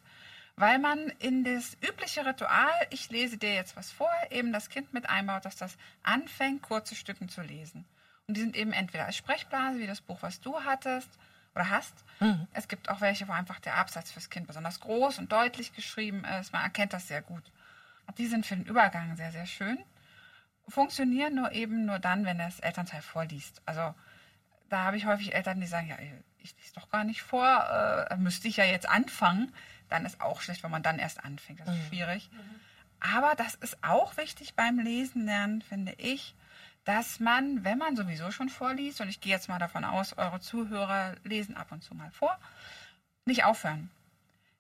weil 0.57 0.79
man 0.79 1.09
in 1.21 1.43
das 1.43 1.75
übliche 1.81 2.27
Ritual, 2.27 2.71
ich 2.91 3.11
lese 3.11 3.39
dir 3.39 3.55
jetzt 3.55 3.77
was 3.77 3.91
vor, 3.91 4.13
eben 4.31 4.53
das 4.53 4.69
Kind 4.69 4.93
mit 4.93 5.09
einbaut, 5.09 5.47
dass 5.47 5.57
das 5.57 5.79
anfängt, 6.03 6.61
kurze 6.63 6.95
Stücken 6.95 7.31
zu 7.31 7.41
lesen. 7.41 7.87
Und 8.27 8.37
die 8.37 8.43
sind 8.43 8.57
eben 8.57 8.73
entweder 8.73 9.07
als 9.07 9.17
Sprechblase, 9.17 9.79
wie 9.79 9.87
das 9.87 10.03
Buch, 10.03 10.19
was 10.21 10.41
du 10.43 10.63
hattest 10.65 11.09
oder 11.55 11.71
hast. 11.71 11.95
Mhm. 12.21 12.47
Es 12.53 12.69
gibt 12.69 12.91
auch 12.91 13.01
welche, 13.01 13.27
wo 13.27 13.33
einfach 13.33 13.59
der 13.61 13.77
Absatz 13.77 14.13
fürs 14.13 14.29
Kind 14.29 14.47
besonders 14.47 14.81
groß 14.81 15.19
und 15.19 15.33
deutlich 15.33 15.75
geschrieben 15.75 16.25
ist. 16.25 16.53
Man 16.53 16.63
erkennt 16.63 16.93
das 16.93 17.09
sehr 17.09 17.23
gut. 17.23 17.43
Und 18.07 18.19
die 18.19 18.27
sind 18.27 18.45
für 18.45 18.57
den 18.57 18.67
Übergang 18.67 19.17
sehr, 19.17 19.33
sehr 19.33 19.47
schön 19.47 19.79
funktionieren 20.69 21.35
nur 21.35 21.53
eben 21.53 21.85
nur 21.87 21.99
dann, 21.99 22.25
wenn 22.25 22.39
das 22.39 22.61
Elternteil 22.61 23.03
vorliest. 23.03 23.63
Also 23.67 23.95
da 24.69 24.85
habe 24.85 24.97
ich 24.97 25.07
häufig 25.07 25.35
Eltern, 25.35 25.61
die 25.61 25.67
sagen, 25.67 25.89
ja, 25.89 25.97
ich 26.39 26.55
lese 26.57 26.75
doch 26.75 26.91
gar 26.91 27.05
nicht 27.05 27.23
vor, 27.23 27.47
äh, 28.11 28.17
müsste 28.17 28.49
ich 28.49 28.57
ja 28.57 28.65
jetzt 28.65 28.89
anfangen. 28.89 29.53
Dann 29.89 30.07
ist 30.07 30.21
auch 30.21 30.41
schlecht, 30.41 30.63
wenn 30.63 30.71
man 30.71 30.83
dann 30.83 30.99
erst 30.99 31.25
anfängt. 31.25 31.61
Das 31.61 31.69
ist 31.69 31.83
mhm. 31.83 31.89
schwierig. 31.89 32.31
Mhm. 32.33 32.61
Aber 33.01 33.35
das 33.35 33.55
ist 33.57 33.83
auch 33.83 34.17
wichtig 34.17 34.55
beim 34.55 34.79
Lesen 34.79 35.27
lernen, 35.27 35.61
finde 35.61 35.93
ich, 35.99 36.35
dass 36.85 37.21
man, 37.21 37.65
wenn 37.65 37.79
man 37.79 37.97
sowieso 37.97 38.31
schon 38.31 38.49
vorliest, 38.49 39.01
und 39.01 39.09
ich 39.09 39.21
gehe 39.21 39.33
jetzt 39.33 39.49
mal 39.49 39.59
davon 39.59 39.85
aus, 39.85 40.17
eure 40.17 40.41
Zuhörer 40.41 41.17
lesen 41.25 41.57
ab 41.57 41.71
und 41.71 41.83
zu 41.83 41.95
mal 41.95 42.11
vor, 42.13 42.39
nicht 43.25 43.45
aufhören. 43.45 43.91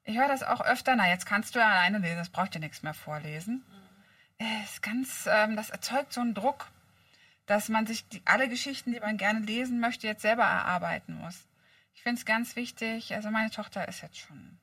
Ich 0.04 0.18
höre 0.18 0.28
das 0.28 0.42
auch 0.42 0.60
öfter, 0.60 0.96
na, 0.96 1.08
jetzt 1.08 1.26
kannst 1.26 1.54
du 1.54 1.60
ja 1.60 1.68
alleine 1.68 1.98
lesen, 1.98 2.18
das 2.18 2.30
braucht 2.30 2.54
dir 2.54 2.58
nichts 2.58 2.82
mehr 2.82 2.94
vorlesen. 2.94 3.64
Mhm 3.68 3.81
ist 4.64 4.82
ganz, 4.82 5.28
ähm, 5.30 5.56
das 5.56 5.70
erzeugt 5.70 6.12
so 6.12 6.20
einen 6.20 6.34
Druck. 6.34 6.68
dass 7.46 7.68
man 7.68 7.86
sich 7.86 8.08
die, 8.08 8.22
alle 8.24 8.48
Geschichten, 8.48 8.92
die 8.92 9.00
man 9.00 9.16
gerne 9.16 9.40
lesen 9.40 9.80
möchte, 9.80 10.06
jetzt 10.06 10.22
selber 10.22 10.44
erarbeiten 10.44 11.14
muss. 11.14 11.48
Ich 11.94 12.02
finde 12.02 12.18
es 12.20 12.24
ganz 12.24 12.56
wichtig. 12.56 13.14
Also 13.14 13.30
meine 13.30 13.50
Tochter 13.50 13.88
ist 13.88 14.00
jetzt 14.00 14.18
schon 14.18 14.58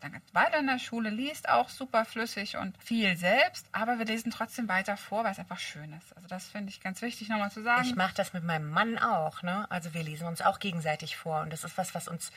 dann 0.00 0.20
weiter 0.32 0.58
in 0.58 0.66
der 0.66 0.78
Schule, 0.78 1.08
liest 1.08 1.48
auch 1.48 1.70
super 1.70 2.04
flüssig 2.04 2.56
und 2.58 2.76
viel 2.82 3.16
selbst, 3.16 3.66
aber 3.72 3.98
wir 3.98 4.04
lesen 4.04 4.30
trotzdem 4.30 4.68
weiter 4.68 4.96
vor, 4.98 5.24
weil 5.24 5.32
es 5.32 5.38
einfach 5.38 5.58
schön 5.58 5.92
ist. 5.94 6.14
Also 6.14 6.28
das 6.28 6.48
finde 6.48 6.70
ich 6.70 6.82
ganz 6.82 7.00
wichtig 7.00 7.30
nochmal 7.30 7.50
zu 7.50 7.62
sagen. 7.62 7.84
Ich 7.86 7.96
mache 7.96 8.14
das 8.14 8.34
mit 8.34 8.44
meinem 8.44 8.68
Mann 8.70 8.98
auch. 8.98 9.42
Ne? 9.42 9.66
Also 9.70 9.94
wir 9.94 10.02
lesen 10.02 10.26
uns 10.26 10.42
auch 10.42 10.58
gegenseitig 10.58 11.16
vor 11.16 11.40
und 11.40 11.50
das 11.50 11.64
ist 11.64 11.78
was, 11.78 11.94
was 11.94 12.08
uns 12.08 12.30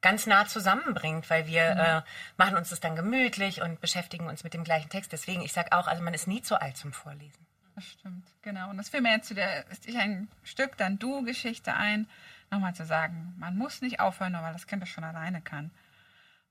ganz 0.00 0.26
nah 0.26 0.46
zusammenbringt, 0.46 1.28
weil 1.30 1.46
wir 1.46 1.74
mhm. 1.74 1.80
äh, 1.80 2.02
machen 2.36 2.56
uns 2.56 2.70
das 2.70 2.80
dann 2.80 2.96
gemütlich 2.96 3.62
und 3.62 3.80
beschäftigen 3.80 4.26
uns 4.26 4.44
mit 4.44 4.54
dem 4.54 4.64
gleichen 4.64 4.90
Text. 4.90 5.12
Deswegen, 5.12 5.42
ich 5.42 5.52
sage 5.52 5.72
auch, 5.72 5.86
also 5.86 6.02
man 6.02 6.14
ist 6.14 6.26
nie 6.26 6.42
zu 6.42 6.60
alt 6.60 6.76
zum 6.76 6.92
Vorlesen. 6.92 7.46
Das 7.74 7.84
stimmt, 7.84 8.26
genau. 8.42 8.70
Und 8.70 8.76
das 8.76 8.88
fiel 8.88 9.00
mir 9.00 9.12
jetzt 9.12 9.28
zu 9.28 9.34
der 9.34 9.66
ist 9.68 9.86
ich 9.86 9.96
ein 9.96 10.28
Stück, 10.42 10.76
dann 10.76 10.98
du 10.98 11.22
Geschichte 11.24 11.74
ein, 11.74 12.08
nochmal 12.50 12.74
zu 12.74 12.84
sagen, 12.84 13.34
man 13.38 13.56
muss 13.56 13.82
nicht 13.82 14.00
aufhören, 14.00 14.32
nur 14.32 14.42
weil 14.42 14.52
das 14.52 14.66
Kind 14.66 14.82
das 14.82 14.88
schon 14.88 15.04
alleine 15.04 15.40
kann. 15.40 15.70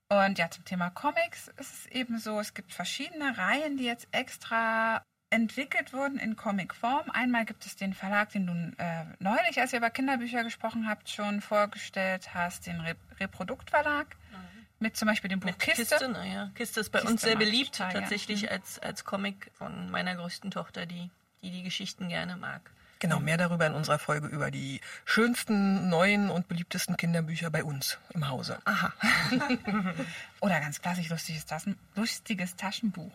Und 0.08 0.38
ja, 0.38 0.50
zum 0.50 0.64
Thema 0.64 0.88
Comics 0.90 1.48
ist 1.58 1.74
es 1.74 1.86
eben 1.86 2.18
so, 2.18 2.40
es 2.40 2.54
gibt 2.54 2.72
verschiedene 2.72 3.36
Reihen, 3.36 3.76
die 3.76 3.84
jetzt 3.84 4.08
extra 4.10 5.02
entwickelt 5.30 5.92
wurden 5.92 6.18
in 6.18 6.36
Comicform. 6.36 7.10
Einmal 7.10 7.44
gibt 7.44 7.66
es 7.66 7.76
den 7.76 7.94
Verlag, 7.94 8.30
den 8.30 8.46
du 8.46 8.82
äh, 8.82 9.04
neulich, 9.18 9.60
als 9.60 9.72
ihr 9.72 9.78
über 9.78 9.90
Kinderbücher 9.90 10.44
gesprochen 10.44 10.88
habt, 10.88 11.08
schon 11.08 11.40
vorgestellt 11.40 12.34
hast, 12.34 12.66
den 12.66 12.80
Re 12.80 12.96
Reproduktverlag. 13.20 14.06
Mhm. 14.30 14.66
Mit 14.80 14.96
zum 14.96 15.08
Beispiel 15.08 15.28
dem 15.28 15.40
Buch 15.40 15.46
Mit 15.46 15.58
Kiste. 15.58 15.82
Kiste, 15.82 16.08
naja. 16.08 16.50
Kiste 16.54 16.80
ist 16.80 16.90
bei 16.90 17.00
Kiste 17.00 17.12
uns 17.12 17.22
sehr 17.22 17.36
beliebt, 17.36 17.76
total, 17.76 17.92
tatsächlich 17.92 18.42
ja. 18.42 18.50
Mhm. 18.50 18.56
als, 18.56 18.78
als 18.78 19.04
Comic 19.04 19.50
von 19.54 19.90
meiner 19.90 20.14
größten 20.14 20.50
Tochter, 20.50 20.86
die, 20.86 21.10
die 21.42 21.50
die 21.50 21.62
Geschichten 21.62 22.08
gerne 22.08 22.36
mag. 22.36 22.70
Genau, 23.00 23.20
mehr 23.20 23.36
darüber 23.36 23.66
in 23.66 23.74
unserer 23.74 23.98
Folge 23.98 24.26
über 24.26 24.50
die 24.50 24.80
schönsten, 25.04 25.88
neuen 25.88 26.30
und 26.30 26.48
beliebtesten 26.48 26.96
Kinderbücher 26.96 27.48
bei 27.48 27.62
uns 27.62 27.98
im 28.12 28.28
Hause. 28.28 28.58
Aha. 28.64 28.92
Oder 30.40 30.60
ganz 30.60 30.80
klassisch 30.80 31.08
lustiges, 31.08 31.46
Taschen, 31.46 31.78
lustiges 31.94 32.56
Taschenbuch. 32.56 33.12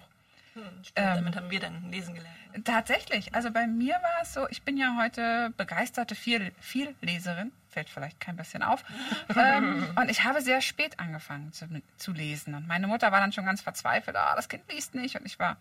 Hm, 0.54 0.64
stimmt, 0.84 0.92
ähm, 0.96 1.16
damit 1.16 1.36
haben 1.36 1.50
wir 1.50 1.60
dann 1.60 1.92
lesen 1.92 2.14
gelernt. 2.14 2.38
Tatsächlich. 2.66 3.34
Also 3.34 3.50
bei 3.50 3.66
mir 3.66 3.96
war 3.96 4.22
es 4.22 4.34
so, 4.34 4.48
ich 4.50 4.62
bin 4.62 4.78
ja 4.78 4.96
heute 5.00 5.52
begeisterte 5.58 6.14
viel, 6.14 6.54
Vielleserin, 6.60 7.52
fällt 7.70 7.90
vielleicht 7.90 8.20
kein 8.20 8.36
bisschen 8.36 8.62
auf. 8.62 8.84
ähm, 9.36 9.86
und 9.96 10.10
ich 10.10 10.24
habe 10.24 10.42
sehr 10.42 10.62
spät 10.62 11.00
angefangen 11.00 11.52
zu, 11.52 11.68
zu 11.98 12.12
lesen. 12.12 12.54
Und 12.54 12.68
meine 12.68 12.88
Mutter 12.88 13.12
war 13.12 13.20
dann 13.20 13.32
schon 13.32 13.46
ganz 13.46 13.62
verzweifelt, 13.62 14.16
ah, 14.16 14.36
das 14.36 14.50
Kind 14.50 14.72
liest 14.72 14.94
nicht. 14.94 15.16
Und 15.20 15.26
ich 15.26 15.40
war 15.40 15.58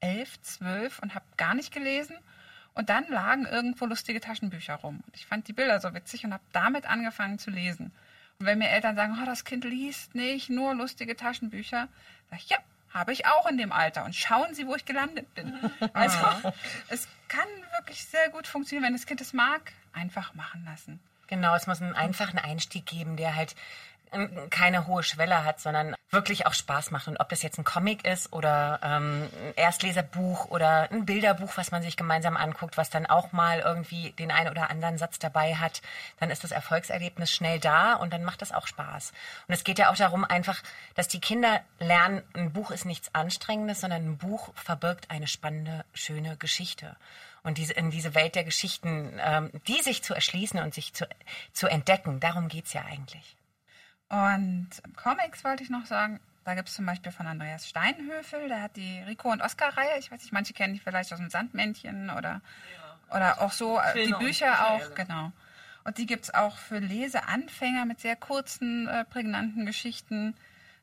elf, 0.00 0.40
zwölf 0.42 1.00
und 1.00 1.14
habe 1.14 1.24
gar 1.36 1.54
nicht 1.54 1.72
gelesen. 1.72 2.16
Und 2.74 2.88
dann 2.88 3.06
lagen 3.08 3.44
irgendwo 3.44 3.86
lustige 3.86 4.20
Taschenbücher 4.20 4.76
rum. 4.76 5.02
Und 5.06 5.16
ich 5.16 5.26
fand 5.26 5.48
die 5.48 5.52
Bilder 5.52 5.80
so 5.80 5.92
witzig 5.92 6.24
und 6.24 6.32
habe 6.32 6.44
damit 6.52 6.86
angefangen 6.86 7.38
zu 7.38 7.50
lesen. 7.50 7.92
Und 8.38 8.46
wenn 8.46 8.58
mir 8.58 8.70
Eltern 8.70 8.96
sagen, 8.96 9.18
oh, 9.20 9.26
das 9.26 9.44
Kind 9.44 9.64
liest 9.64 10.14
nicht 10.14 10.48
nur 10.48 10.74
lustige 10.74 11.16
Taschenbücher, 11.16 11.88
sage 12.30 12.42
ich, 12.42 12.48
ja, 12.48 12.58
habe 12.92 13.12
ich 13.12 13.26
auch 13.26 13.46
in 13.46 13.58
dem 13.58 13.72
Alter. 13.72 14.04
Und 14.04 14.14
schauen 14.14 14.54
Sie, 14.54 14.66
wo 14.66 14.74
ich 14.74 14.84
gelandet 14.84 15.34
bin. 15.34 15.52
Also 15.92 16.18
es 16.88 17.08
kann 17.28 17.46
wirklich 17.76 18.04
sehr 18.04 18.30
gut 18.30 18.46
funktionieren, 18.46 18.84
wenn 18.86 18.92
das 18.92 19.06
Kind 19.06 19.20
es 19.20 19.32
mag, 19.32 19.72
einfach 19.92 20.34
machen 20.34 20.64
lassen. 20.64 21.00
Genau, 21.26 21.54
es 21.54 21.66
muss 21.66 21.80
einen 21.80 21.94
einfachen 21.94 22.38
Einstieg 22.38 22.86
geben, 22.86 23.16
der 23.16 23.34
halt 23.34 23.54
keine 24.50 24.86
hohe 24.86 25.02
Schwelle 25.02 25.44
hat, 25.44 25.60
sondern 25.60 25.94
wirklich 26.10 26.46
auch 26.46 26.54
Spaß 26.54 26.90
macht. 26.90 27.08
Und 27.08 27.18
ob 27.18 27.28
das 27.28 27.42
jetzt 27.42 27.58
ein 27.58 27.64
Comic 27.64 28.04
ist 28.04 28.32
oder 28.32 28.80
ähm, 28.82 29.28
ein 29.32 29.54
Erstleserbuch 29.56 30.46
oder 30.46 30.90
ein 30.90 31.06
Bilderbuch, 31.06 31.56
was 31.56 31.70
man 31.70 31.82
sich 31.82 31.96
gemeinsam 31.96 32.36
anguckt, 32.36 32.76
was 32.76 32.90
dann 32.90 33.06
auch 33.06 33.32
mal 33.32 33.60
irgendwie 33.60 34.12
den 34.12 34.30
einen 34.30 34.50
oder 34.50 34.70
anderen 34.70 34.98
Satz 34.98 35.18
dabei 35.18 35.54
hat, 35.54 35.82
dann 36.20 36.30
ist 36.30 36.44
das 36.44 36.50
Erfolgserlebnis 36.50 37.32
schnell 37.32 37.58
da 37.58 37.94
und 37.94 38.12
dann 38.12 38.24
macht 38.24 38.42
das 38.42 38.52
auch 38.52 38.66
Spaß. 38.66 39.12
Und 39.48 39.54
es 39.54 39.64
geht 39.64 39.78
ja 39.78 39.90
auch 39.90 39.96
darum 39.96 40.24
einfach, 40.24 40.62
dass 40.94 41.08
die 41.08 41.20
Kinder 41.20 41.60
lernen, 41.78 42.22
ein 42.34 42.52
Buch 42.52 42.70
ist 42.70 42.84
nichts 42.84 43.14
Anstrengendes, 43.14 43.80
sondern 43.80 44.02
ein 44.02 44.18
Buch 44.18 44.50
verbirgt 44.54 45.10
eine 45.10 45.26
spannende, 45.26 45.84
schöne 45.94 46.36
Geschichte 46.36 46.96
und 47.42 47.58
diese, 47.58 47.72
in 47.72 47.90
diese 47.90 48.14
Welt 48.14 48.34
der 48.34 48.44
Geschichten, 48.44 49.18
ähm, 49.20 49.50
die 49.66 49.80
sich 49.82 50.02
zu 50.02 50.14
erschließen 50.14 50.60
und 50.60 50.74
sich 50.74 50.94
zu, 50.94 51.06
zu 51.52 51.66
entdecken, 51.66 52.20
darum 52.20 52.48
geht's 52.48 52.72
ja 52.72 52.84
eigentlich. 52.84 53.36
Und 54.12 54.68
Comics 54.94 55.42
wollte 55.42 55.62
ich 55.62 55.70
noch 55.70 55.86
sagen, 55.86 56.20
da 56.44 56.54
gibt 56.54 56.68
es 56.68 56.74
zum 56.74 56.84
Beispiel 56.84 57.10
von 57.12 57.26
Andreas 57.26 57.66
Steinhöfel, 57.66 58.46
der 58.48 58.60
hat 58.60 58.76
die 58.76 58.98
Rico 59.06 59.32
und 59.32 59.40
Oscar-Reihe. 59.40 59.98
Ich 60.00 60.12
weiß 60.12 60.20
nicht, 60.20 60.34
manche 60.34 60.52
kennen 60.52 60.74
die 60.74 60.80
vielleicht 60.80 61.14
aus 61.14 61.18
dem 61.18 61.30
Sandmännchen 61.30 62.10
oder, 62.10 62.42
ja. 63.08 63.16
oder 63.16 63.40
auch 63.40 63.52
so, 63.52 63.80
äh, 63.80 64.04
die 64.04 64.12
Bücher 64.12 64.68
auch, 64.68 64.94
genau. 64.94 65.32
Und 65.84 65.96
die 65.96 66.04
gibt 66.04 66.24
es 66.24 66.34
auch 66.34 66.58
für 66.58 66.78
Leseanfänger 66.78 67.86
mit 67.86 68.00
sehr 68.00 68.14
kurzen, 68.14 68.86
äh, 68.86 69.06
prägnanten 69.06 69.64
Geschichten, 69.64 70.34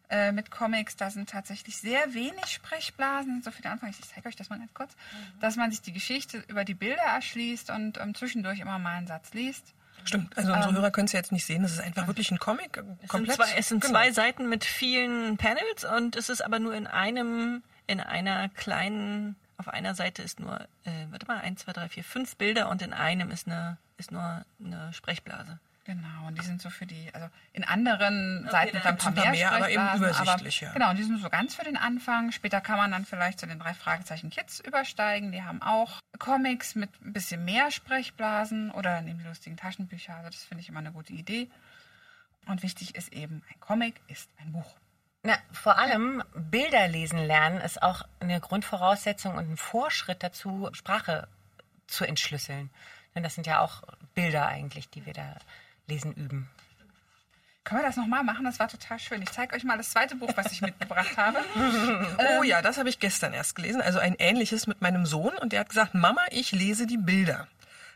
äh, 0.10 0.32
mit 0.32 0.50
Comics. 0.50 0.96
Da 0.96 1.12
sind 1.12 1.30
tatsächlich 1.30 1.78
sehr 1.78 2.16
wenig 2.16 2.48
Sprechblasen, 2.48 3.44
so 3.44 3.52
viele 3.52 3.70
Anfang. 3.70 3.92
Ich 3.92 4.02
zeige 4.02 4.28
euch 4.28 4.36
das 4.36 4.50
mal 4.50 4.58
ganz 4.58 4.74
kurz, 4.74 4.96
mhm. 4.96 5.40
dass 5.40 5.56
man 5.56 5.70
sich 5.70 5.84
die 5.84 5.94
Geschichte 5.94 6.44
über 6.48 6.66
die 6.66 6.74
Bilder 6.74 7.04
erschließt 7.04 7.70
und 7.70 8.00
ähm, 8.00 8.16
zwischendurch 8.16 8.60
immer 8.60 8.80
mal 8.80 8.96
einen 8.96 9.06
Satz 9.06 9.34
liest. 9.34 9.76
Stimmt, 10.04 10.38
also 10.38 10.54
unsere 10.54 10.70
ähm, 10.70 10.76
Hörer 10.78 10.92
können 10.92 11.06
es 11.06 11.12
ja 11.12 11.20
jetzt 11.20 11.32
nicht 11.32 11.46
sehen, 11.46 11.64
das 11.64 11.74
ist 11.74 11.82
einfach 11.82 12.08
wirklich 12.08 12.32
ein 12.32 12.40
Comic. 12.40 12.84
Es 13.02 13.10
komplett. 13.10 13.38
Sind 13.38 13.48
zwei, 13.48 13.60
es 13.60 13.70
sind 13.70 13.82
genau. 13.82 13.94
zwei 13.94 14.12
Seiten 14.12 14.50
mit 14.50 14.66
vielen 14.66 15.38
Panels 15.38 15.86
und 15.86 16.16
es 16.16 16.30
ist 16.30 16.44
aber 16.44 16.60
nur 16.60 16.74
in 16.74 16.88
einem, 16.88 17.64
in 17.88 18.00
einer 18.00 18.50
kleinen, 18.50 19.36
auf 19.58 19.68
einer 19.68 19.96
Seite 19.96 20.22
ist 20.22 20.40
nur, 20.40 20.62
äh, 20.86 21.06
warte 21.10 21.28
mal, 21.28 21.40
eins, 21.40 21.62
zwei, 21.62 21.74
drei, 21.74 21.90
vier, 21.90 22.04
fünf 22.04 22.36
Bilder 22.38 22.70
und 22.70 22.82
in 22.82 22.94
einem 22.94 23.32
ist 23.32 23.48
eine, 23.48 23.78
ist 23.98 24.12
nur 24.12 24.46
eine 24.64 24.94
Sprechblase. 24.94 25.60
Genau, 25.90 26.28
und 26.28 26.38
die 26.38 26.46
sind 26.46 26.62
so 26.62 26.70
für 26.70 26.86
die, 26.86 27.10
also 27.16 27.28
in 27.52 27.64
anderen 27.64 28.44
okay, 28.44 28.52
Seiten 28.52 28.78
dann 28.84 28.94
ein 28.94 28.98
paar 28.98 29.12
mehr, 29.12 29.32
mehr 29.32 29.52
aber 29.52 29.72
eben 29.72 29.90
übersichtlich. 29.96 30.62
Aber, 30.62 30.68
ja. 30.68 30.74
Genau, 30.74 30.90
und 30.92 31.00
die 31.00 31.04
sind 31.04 31.20
so 31.20 31.32
ganz 31.32 31.56
für 31.56 31.64
den 31.64 31.78
Anfang. 31.78 32.32
Später 32.32 32.62
kann 32.62 32.78
man 32.78 32.92
dann 32.92 33.06
vielleicht 33.06 33.40
zu 33.40 33.48
den 33.48 33.58
drei 33.58 33.74
Fragezeichen 33.74 34.30
Kids 34.30 34.60
übersteigen. 34.60 35.32
Die 35.32 35.42
haben 35.42 35.64
auch 35.64 36.00
Comics 36.20 36.76
mit 36.76 36.92
ein 37.02 37.12
bisschen 37.12 37.44
mehr 37.44 37.72
Sprechblasen 37.72 38.70
oder 38.70 38.98
dann 38.98 39.08
eben 39.08 39.18
die 39.18 39.26
lustigen 39.26 39.58
Taschenbücher. 39.58 40.14
Also 40.14 40.30
das 40.30 40.44
finde 40.44 40.62
ich 40.62 40.70
immer 40.70 40.78
eine 40.78 40.92
gute 40.92 41.14
Idee. 41.14 41.50
Und 42.46 42.62
wichtig 42.62 42.94
ist 42.94 43.12
eben, 43.12 43.42
ein 43.50 43.60
Comic 43.60 44.00
ist 44.10 44.30
ein 44.38 44.52
Buch. 44.52 44.76
Na, 45.24 45.40
vor 45.52 45.80
allem 45.80 46.24
Bilder 46.36 46.88
lesen 46.88 47.18
lernen 47.18 47.62
ist 47.62 47.82
auch 47.82 48.04
eine 48.20 48.40
Grundvoraussetzung 48.40 49.34
und 49.34 49.50
ein 49.50 49.58
Vorschritt 49.58 50.22
dazu, 50.22 50.70
Sprache 50.72 51.28
zu 51.88 52.06
entschlüsseln. 52.06 52.70
Denn 53.16 53.24
das 53.24 53.34
sind 53.34 53.48
ja 53.48 53.62
auch 53.62 53.82
Bilder 54.14 54.46
eigentlich, 54.46 54.92
die 54.92 55.08
wir 55.08 55.14
da 55.14 55.36
Lesen 55.90 56.14
üben. 56.14 56.50
Können 57.66 57.82
wir 57.82 57.88
das 57.88 57.98
nochmal 57.98 58.24
machen? 58.24 58.46
Das 58.46 58.60
war 58.60 58.68
total 58.68 58.98
schön. 58.98 59.22
Ich 59.22 59.32
zeige 59.32 59.56
euch 59.56 59.64
mal 59.64 59.78
das 59.78 59.92
zweite 59.92 60.16
Buch, 60.16 60.32
was 60.36 60.52
ich 60.52 60.62
mitgebracht 60.62 61.18
habe. 61.18 61.40
oh 62.40 62.44
ja, 62.44 62.62
das 62.62 62.78
habe 62.78 62.90
ich 62.90 63.00
gestern 63.00 63.34
erst 63.34 63.56
gelesen. 63.56 63.82
Also 63.82 64.00
ein 64.00 64.16
ähnliches 64.18 64.66
mit 64.66 64.82
meinem 64.82 65.06
Sohn. 65.06 65.34
Und 65.40 65.54
der 65.54 65.60
hat 65.60 65.70
gesagt, 65.70 65.94
Mama, 65.94 66.22
ich 66.32 66.52
lese 66.52 66.88
die 66.88 66.98
Bilder. 66.98 67.48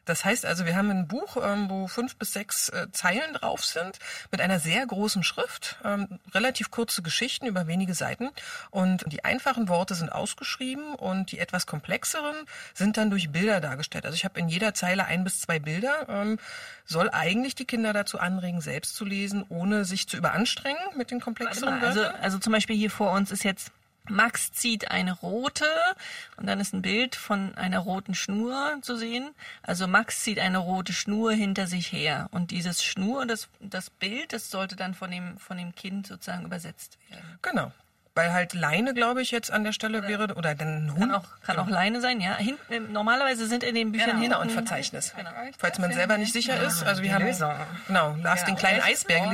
Das 0.05 0.25
heißt 0.25 0.45
also, 0.45 0.65
wir 0.65 0.75
haben 0.75 0.89
ein 0.89 1.07
Buch, 1.07 1.37
ähm, 1.41 1.69
wo 1.69 1.87
fünf 1.87 2.15
bis 2.17 2.33
sechs 2.33 2.69
äh, 2.69 2.87
Zeilen 2.91 3.33
drauf 3.33 3.63
sind, 3.63 3.99
mit 4.31 4.41
einer 4.41 4.59
sehr 4.59 4.85
großen 4.85 5.23
Schrift, 5.23 5.77
ähm, 5.83 6.19
relativ 6.33 6.71
kurze 6.71 7.01
Geschichten 7.01 7.45
über 7.45 7.67
wenige 7.67 7.93
Seiten. 7.93 8.29
Und 8.69 9.05
die 9.11 9.23
einfachen 9.23 9.69
Worte 9.69 9.95
sind 9.95 10.11
ausgeschrieben 10.11 10.95
und 10.95 11.31
die 11.31 11.39
etwas 11.39 11.65
komplexeren 11.65 12.35
sind 12.73 12.97
dann 12.97 13.09
durch 13.09 13.31
Bilder 13.31 13.61
dargestellt. 13.61 14.05
Also 14.05 14.15
ich 14.15 14.25
habe 14.25 14.39
in 14.39 14.49
jeder 14.49 14.73
Zeile 14.73 15.05
ein 15.05 15.23
bis 15.23 15.41
zwei 15.41 15.59
Bilder, 15.59 16.07
ähm, 16.09 16.39
soll 16.85 17.09
eigentlich 17.09 17.55
die 17.55 17.65
Kinder 17.65 17.93
dazu 17.93 18.19
anregen, 18.19 18.61
selbst 18.61 18.95
zu 18.95 19.05
lesen, 19.05 19.45
ohne 19.47 19.85
sich 19.85 20.07
zu 20.07 20.17
überanstrengen 20.17 20.81
mit 20.97 21.11
den 21.11 21.21
komplexeren 21.21 21.81
Wörtern. 21.81 22.05
Also, 22.05 22.21
also 22.21 22.39
zum 22.39 22.51
Beispiel 22.53 22.75
hier 22.75 22.91
vor 22.91 23.11
uns 23.11 23.31
ist 23.31 23.43
jetzt 23.43 23.71
Max 24.09 24.51
zieht 24.51 24.91
eine 24.91 25.13
rote 25.13 25.65
und 26.37 26.47
dann 26.47 26.59
ist 26.59 26.73
ein 26.73 26.81
Bild 26.81 27.15
von 27.15 27.55
einer 27.55 27.79
roten 27.79 28.15
Schnur 28.15 28.77
zu 28.81 28.97
sehen. 28.97 29.33
Also 29.61 29.87
Max 29.87 30.23
zieht 30.23 30.39
eine 30.39 30.57
rote 30.57 30.93
Schnur 30.93 31.31
hinter 31.31 31.67
sich 31.67 31.91
her 31.91 32.27
und 32.31 32.51
dieses 32.51 32.83
Schnur, 32.83 33.25
das, 33.25 33.47
das 33.61 33.89
Bild, 33.89 34.33
das 34.33 34.51
sollte 34.51 34.75
dann 34.75 34.93
von 34.93 35.09
dem, 35.09 35.37
von 35.37 35.57
dem 35.57 35.73
Kind 35.73 36.07
sozusagen 36.07 36.45
übersetzt 36.45 36.97
werden. 37.09 37.39
Genau. 37.41 37.71
Weil 38.15 38.31
halt 38.31 38.53
Leine, 38.53 38.93
glaube 38.93 39.23
ich, 39.23 39.31
jetzt 39.31 39.49
an 39.49 39.63
der 39.63 39.71
Stelle 39.71 39.99
oder 39.99 40.07
wäre, 40.07 40.35
oder 40.35 40.53
dann 40.53 40.91
Hund. 40.91 40.99
Kann 40.99 41.11
auch, 41.11 41.25
kann 41.41 41.57
auch 41.57 41.67
Leine 41.67 41.99
sein, 41.99 42.21
ja. 42.21 42.35
Hinten, 42.35 42.91
normalerweise 42.91 43.47
sind 43.47 43.63
in 43.63 43.73
den 43.73 43.91
Büchern 43.91 44.21
genau, 44.21 44.39
hinten... 44.41 44.41
ein 44.41 44.49
Verzeichnis. 44.51 45.13
Genau. 45.17 45.31
Falls 45.57 45.79
man 45.79 45.91
selber 45.91 46.17
nicht 46.17 46.31
sicher 46.31 46.61
ist. 46.61 46.83
Also 46.83 47.01
wir 47.01 47.11
haben, 47.11 47.25
genau, 47.87 48.15
Lass 48.21 48.41
ja, 48.41 48.45
den 48.45 48.55
kleinen 48.55 48.81
Eisberg 48.81 49.31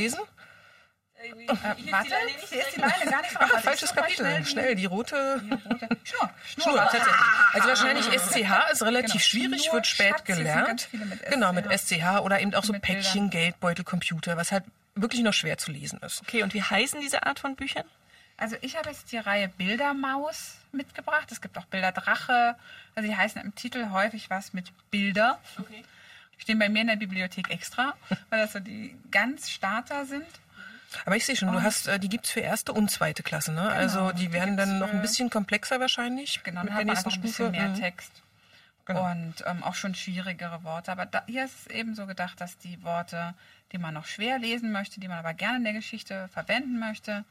lesen. 1.31 1.49
Äh, 1.49 1.91
warte, 1.91 2.15
hier 2.49 2.61
ist 2.61 2.75
die 2.75 2.79
Leine 2.79 3.11
gar 3.11 3.21
nicht. 3.21 3.39
Ah, 3.39 3.59
falsches 3.59 3.93
Kapitel. 3.93 4.25
Schnell, 4.25 4.45
schnell, 4.45 4.75
die 4.75 4.85
rote... 4.85 5.41
Schnur. 5.41 5.59
Schnur, 6.03 6.29
Schnur 6.63 6.75
tatsächlich. 6.75 7.15
Also 7.53 7.67
wahrscheinlich 7.67 8.05
SCH 8.05 8.71
ist 8.71 8.81
relativ 8.83 9.11
genau. 9.11 9.23
schwierig, 9.23 9.61
Schnur, 9.63 9.73
wird 9.75 9.87
spät 9.87 10.25
gelernt. 10.25 10.89
Mit 10.91 11.29
genau, 11.29 11.53
mit 11.53 11.65
SCH 11.65 12.19
oder 12.23 12.39
eben 12.39 12.53
auch 12.53 12.63
so 12.63 12.73
Päckchen, 12.73 13.29
Bildern. 13.29 13.29
Geldbeutel, 13.29 13.85
Computer, 13.85 14.37
was 14.37 14.51
halt 14.51 14.63
wirklich 14.95 15.21
noch 15.21 15.33
schwer 15.33 15.57
zu 15.57 15.71
lesen 15.71 15.99
ist. 15.99 16.21
Okay, 16.21 16.43
und 16.43 16.53
wie 16.53 16.63
heißen 16.63 16.99
diese 17.01 17.23
Art 17.25 17.39
von 17.39 17.55
Büchern? 17.55 17.85
Also 18.39 18.55
ich 18.61 18.77
habe 18.77 18.89
jetzt 18.89 19.11
die 19.11 19.17
Reihe 19.17 19.49
Bildermaus 19.49 20.55
mitgebracht. 20.71 21.29
Es 21.31 21.41
gibt 21.41 21.57
auch 21.57 21.65
Bilderdrache. 21.65 22.55
Also 22.95 23.09
die 23.09 23.15
heißen 23.15 23.41
im 23.41 23.53
Titel 23.55 23.89
häufig 23.91 24.29
was 24.29 24.53
mit 24.53 24.71
Bilder. 24.91 25.39
Okay. 25.57 25.83
Stehen 26.37 26.57
bei 26.57 26.69
mir 26.69 26.81
in 26.81 26.87
der 26.87 26.95
Bibliothek 26.95 27.49
extra, 27.49 27.95
weil 28.29 28.39
das 28.39 28.53
so 28.53 28.59
die 28.59 28.97
ganz 29.11 29.49
Starter 29.49 30.05
sind. 30.05 30.25
Aber 31.05 31.15
ich 31.15 31.25
sehe 31.25 31.35
schon, 31.35 31.51
du 31.51 31.61
hast, 31.61 31.87
äh, 31.87 31.99
die 31.99 32.09
gibt's 32.09 32.31
für 32.31 32.39
erste 32.39 32.73
und 32.73 32.89
zweite 32.89 33.21
Klasse, 33.23 33.51
ne? 33.51 33.61
also 33.61 34.11
die 34.11 34.31
werden 34.33 34.57
dann 34.57 34.79
noch 34.79 34.91
ein 34.91 35.01
bisschen 35.01 35.29
komplexer 35.29 35.79
wahrscheinlich 35.79 36.41
Genau, 36.43 36.61
mit 36.63 36.69
dann 36.71 36.75
der 36.75 36.75
hat 36.79 36.85
man 36.85 36.93
nächsten 36.95 37.09
ein 37.09 37.11
Stufe. 37.11 37.27
bisschen 37.27 37.51
mehr 37.51 37.67
Mhm. 37.69 37.75
Text. 37.75 38.11
Genau. 38.85 39.11
Und 39.11 39.35
ähm, 39.45 39.61
auch 39.63 39.75
schon 39.75 39.93
schwierigere 39.93 40.63
Worte. 40.63 40.91
Aber 40.91 41.05
da, 41.05 41.21
hier 41.27 41.45
ist 41.45 41.53
es 41.59 41.67
eben 41.67 41.93
so 41.93 42.07
gedacht, 42.07 42.41
dass 42.41 42.57
die 42.57 42.81
Worte, 42.83 43.35
die 43.71 43.77
man 43.77 43.93
noch 43.93 44.05
schwer 44.07 44.39
lesen 44.39 44.71
möchte, 44.71 44.99
die 44.99 45.07
man 45.07 45.19
aber 45.19 45.35
gerne 45.35 45.57
in 45.57 45.63
der 45.63 45.73
Geschichte 45.73 46.27
verwenden 46.29 46.79
möchte, 46.79 47.23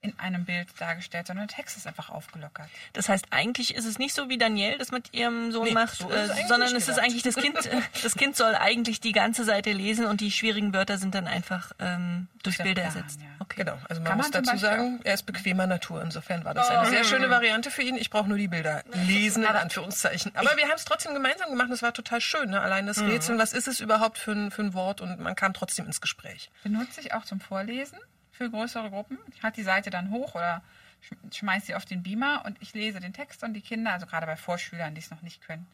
in 0.00 0.16
einem 0.18 0.44
Bild 0.44 0.68
dargestellt, 0.78 1.26
sondern 1.26 1.48
der 1.48 1.56
Text 1.56 1.76
ist 1.76 1.86
einfach 1.88 2.08
aufgelockert. 2.08 2.68
Das 2.92 3.08
heißt, 3.08 3.26
eigentlich 3.30 3.74
ist 3.74 3.84
es 3.84 3.98
nicht 3.98 4.14
so 4.14 4.28
wie 4.28 4.38
Danielle 4.38 4.78
das 4.78 4.92
mit 4.92 5.12
ihrem 5.12 5.50
Sohn 5.50 5.64
Nee, 5.64 5.72
macht, 5.72 5.96
so 5.98 6.08
äh, 6.08 6.28
sondern 6.46 6.74
es 6.76 6.88
ist 6.88 6.98
eigentlich 7.00 7.24
das 7.24 7.34
Kind, 7.34 7.56
das 8.02 8.14
Kind 8.14 8.36
soll 8.36 8.54
eigentlich 8.54 9.00
die 9.00 9.10
ganze 9.10 9.42
Seite 9.44 9.72
lesen 9.72 10.06
und 10.06 10.20
die 10.20 10.30
schwierigen 10.30 10.72
Wörter 10.72 10.98
sind 10.98 11.16
dann 11.16 11.26
einfach 11.26 11.72
ähm, 11.80 12.28
durch 12.44 12.58
der 12.58 12.64
Bilder 12.64 12.82
Plan, 12.82 12.94
ersetzt. 12.94 13.20
ja. 13.20 13.26
Okay. 13.40 13.64
Genau, 13.64 13.76
also 13.88 14.00
man 14.00 14.08
Kann 14.10 14.16
muss 14.18 14.30
man 14.30 14.44
dazu 14.44 14.56
sagen, 14.58 15.00
er 15.02 15.14
ist 15.14 15.26
bequemer 15.26 15.66
Natur. 15.66 16.00
Insofern 16.02 16.44
war 16.44 16.54
das 16.54 16.68
Oh. 16.70 16.74
eine 16.74 16.90
sehr 16.90 17.02
schöne 17.04 17.28
Variante 17.28 17.70
für 17.72 17.82
ihn. 17.82 17.96
Ich 17.96 18.10
brauche 18.10 18.28
nur 18.28 18.38
die 18.38 18.46
Bilder 18.48 18.84
lesen, 19.06 19.42
in 19.42 19.48
Anführungszeichen. 19.48 20.30
Aber 20.36 20.56
wir 20.56 20.64
haben 20.64 20.76
es 20.76 20.84
trotzdem 20.84 21.12
gemeinsam 21.14 21.48
gemacht. 21.50 21.68
Das 21.72 21.82
war 21.82 21.92
total 21.92 22.20
schön. 22.20 22.50
Ne? 22.50 22.60
Allein 22.60 22.86
das 22.86 23.00
Rätseln, 23.00 23.38
was 23.38 23.52
ist 23.52 23.66
es 23.66 23.80
überhaupt 23.80 24.18
für 24.18 24.32
ein, 24.32 24.50
für 24.52 24.62
ein 24.62 24.74
Wort? 24.74 25.00
Und 25.00 25.18
man 25.18 25.34
kam 25.34 25.54
trotzdem 25.54 25.86
ins 25.86 26.00
Gespräch. 26.00 26.50
Benutze 26.62 27.00
ich 27.00 27.14
auch 27.14 27.24
zum 27.24 27.40
Vorlesen 27.40 27.98
für 28.38 28.50
größere 28.50 28.88
Gruppen. 28.90 29.18
Ich 29.34 29.42
halte 29.42 29.56
die 29.56 29.64
Seite 29.64 29.90
dann 29.90 30.10
hoch 30.10 30.34
oder 30.34 30.62
sch- 31.04 31.34
schmeiß 31.36 31.66
sie 31.66 31.74
auf 31.74 31.84
den 31.84 32.02
Beamer 32.02 32.44
und 32.46 32.56
ich 32.62 32.72
lese 32.72 33.00
den 33.00 33.12
Text 33.12 33.42
und 33.42 33.52
die 33.52 33.60
Kinder, 33.60 33.92
also 33.92 34.06
gerade 34.06 34.26
bei 34.26 34.36
Vorschülern, 34.36 34.94
die 34.94 35.00
es 35.00 35.10
noch 35.10 35.22
nicht 35.22 35.42
können, 35.42 35.66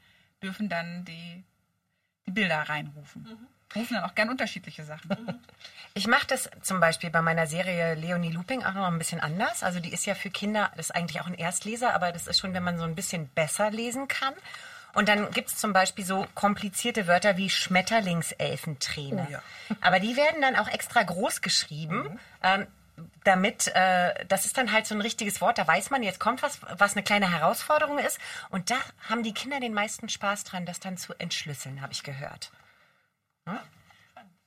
dürfen 0.43 0.69
dann 0.69 1.05
die, 1.05 1.45
die 2.27 2.33
Bilder 2.33 2.63
reinrufen. 2.63 3.49
Rufen 3.77 3.95
dann 3.95 4.05
auch 4.05 4.15
gern 4.15 4.29
unterschiedliche 4.31 4.85
Sachen. 4.85 5.41
Ich 5.95 6.07
mache 6.07 6.27
das 6.27 6.49
zum 6.63 6.81
Beispiel 6.81 7.11
bei 7.11 7.23
meiner 7.23 7.47
Serie 7.47 7.95
Leonie 7.95 8.31
Looping 8.31 8.65
auch 8.65 8.75
noch 8.75 8.87
ein 8.87 8.99
bisschen 8.99 9.21
anders. 9.21 9.63
Also 9.63 9.81
die 9.81 9.93
ist 9.93 10.07
ja 10.07 10.15
für 10.15 10.31
Kinder, 10.31 10.71
das 10.77 10.87
ist 10.91 10.97
eigentlich 10.97 11.21
auch 11.21 11.27
ein 11.27 11.35
Erstleser, 11.35 11.95
aber 11.95 12.13
das 12.13 12.27
ist 12.27 12.39
schon, 12.39 12.55
wenn 12.55 12.63
man 12.63 12.79
so 12.79 12.85
ein 12.85 12.95
bisschen 12.95 13.29
besser 13.29 13.71
lesen 13.71 14.09
kann. 14.09 14.35
Und 14.95 15.09
dann 15.09 15.31
gibt 15.31 15.49
es 15.49 15.57
zum 15.57 15.73
Beispiel 15.73 16.05
so 16.05 16.27
komplizierte 16.35 17.07
Wörter 17.07 17.37
wie 17.37 17.51
Schmetterlingselfenträne. 17.51 19.27
Oh 19.29 19.33
ja. 19.33 19.43
Aber 19.81 20.01
die 20.01 20.17
werden 20.17 20.41
dann 20.41 20.57
auch 20.57 20.69
extra 20.69 21.03
groß 21.03 21.43
geschrieben. 21.43 22.19
Ähm, 22.43 22.67
damit, 23.25 23.69
äh, 23.75 24.25
das 24.27 24.45
ist 24.45 24.57
dann 24.57 24.73
halt 24.73 24.87
so 24.87 24.95
ein 24.95 25.01
richtiges 25.01 25.41
Wort, 25.41 25.59
da 25.59 25.67
weiß 25.67 25.91
man, 25.91 26.03
jetzt 26.03 26.21
kommt 26.21 26.43
was, 26.43 26.61
was 26.79 26.95
eine 26.95 27.03
kleine 27.03 27.31
Herausforderung 27.31 27.99
ist. 27.99 28.19
Und 28.51 28.71
da 28.71 28.77
haben 29.09 29.23
die 29.23 29.35
Kinder 29.35 29.61
den 29.61 29.75
meisten 29.75 30.09
Spaß 30.09 30.45
dran, 30.45 30.67
das 30.67 30.81
dann 30.81 30.97
zu 30.97 31.15
entschlüsseln, 31.19 31.81
habe 31.81 31.93
ich 31.93 32.03
gehört. 32.03 32.53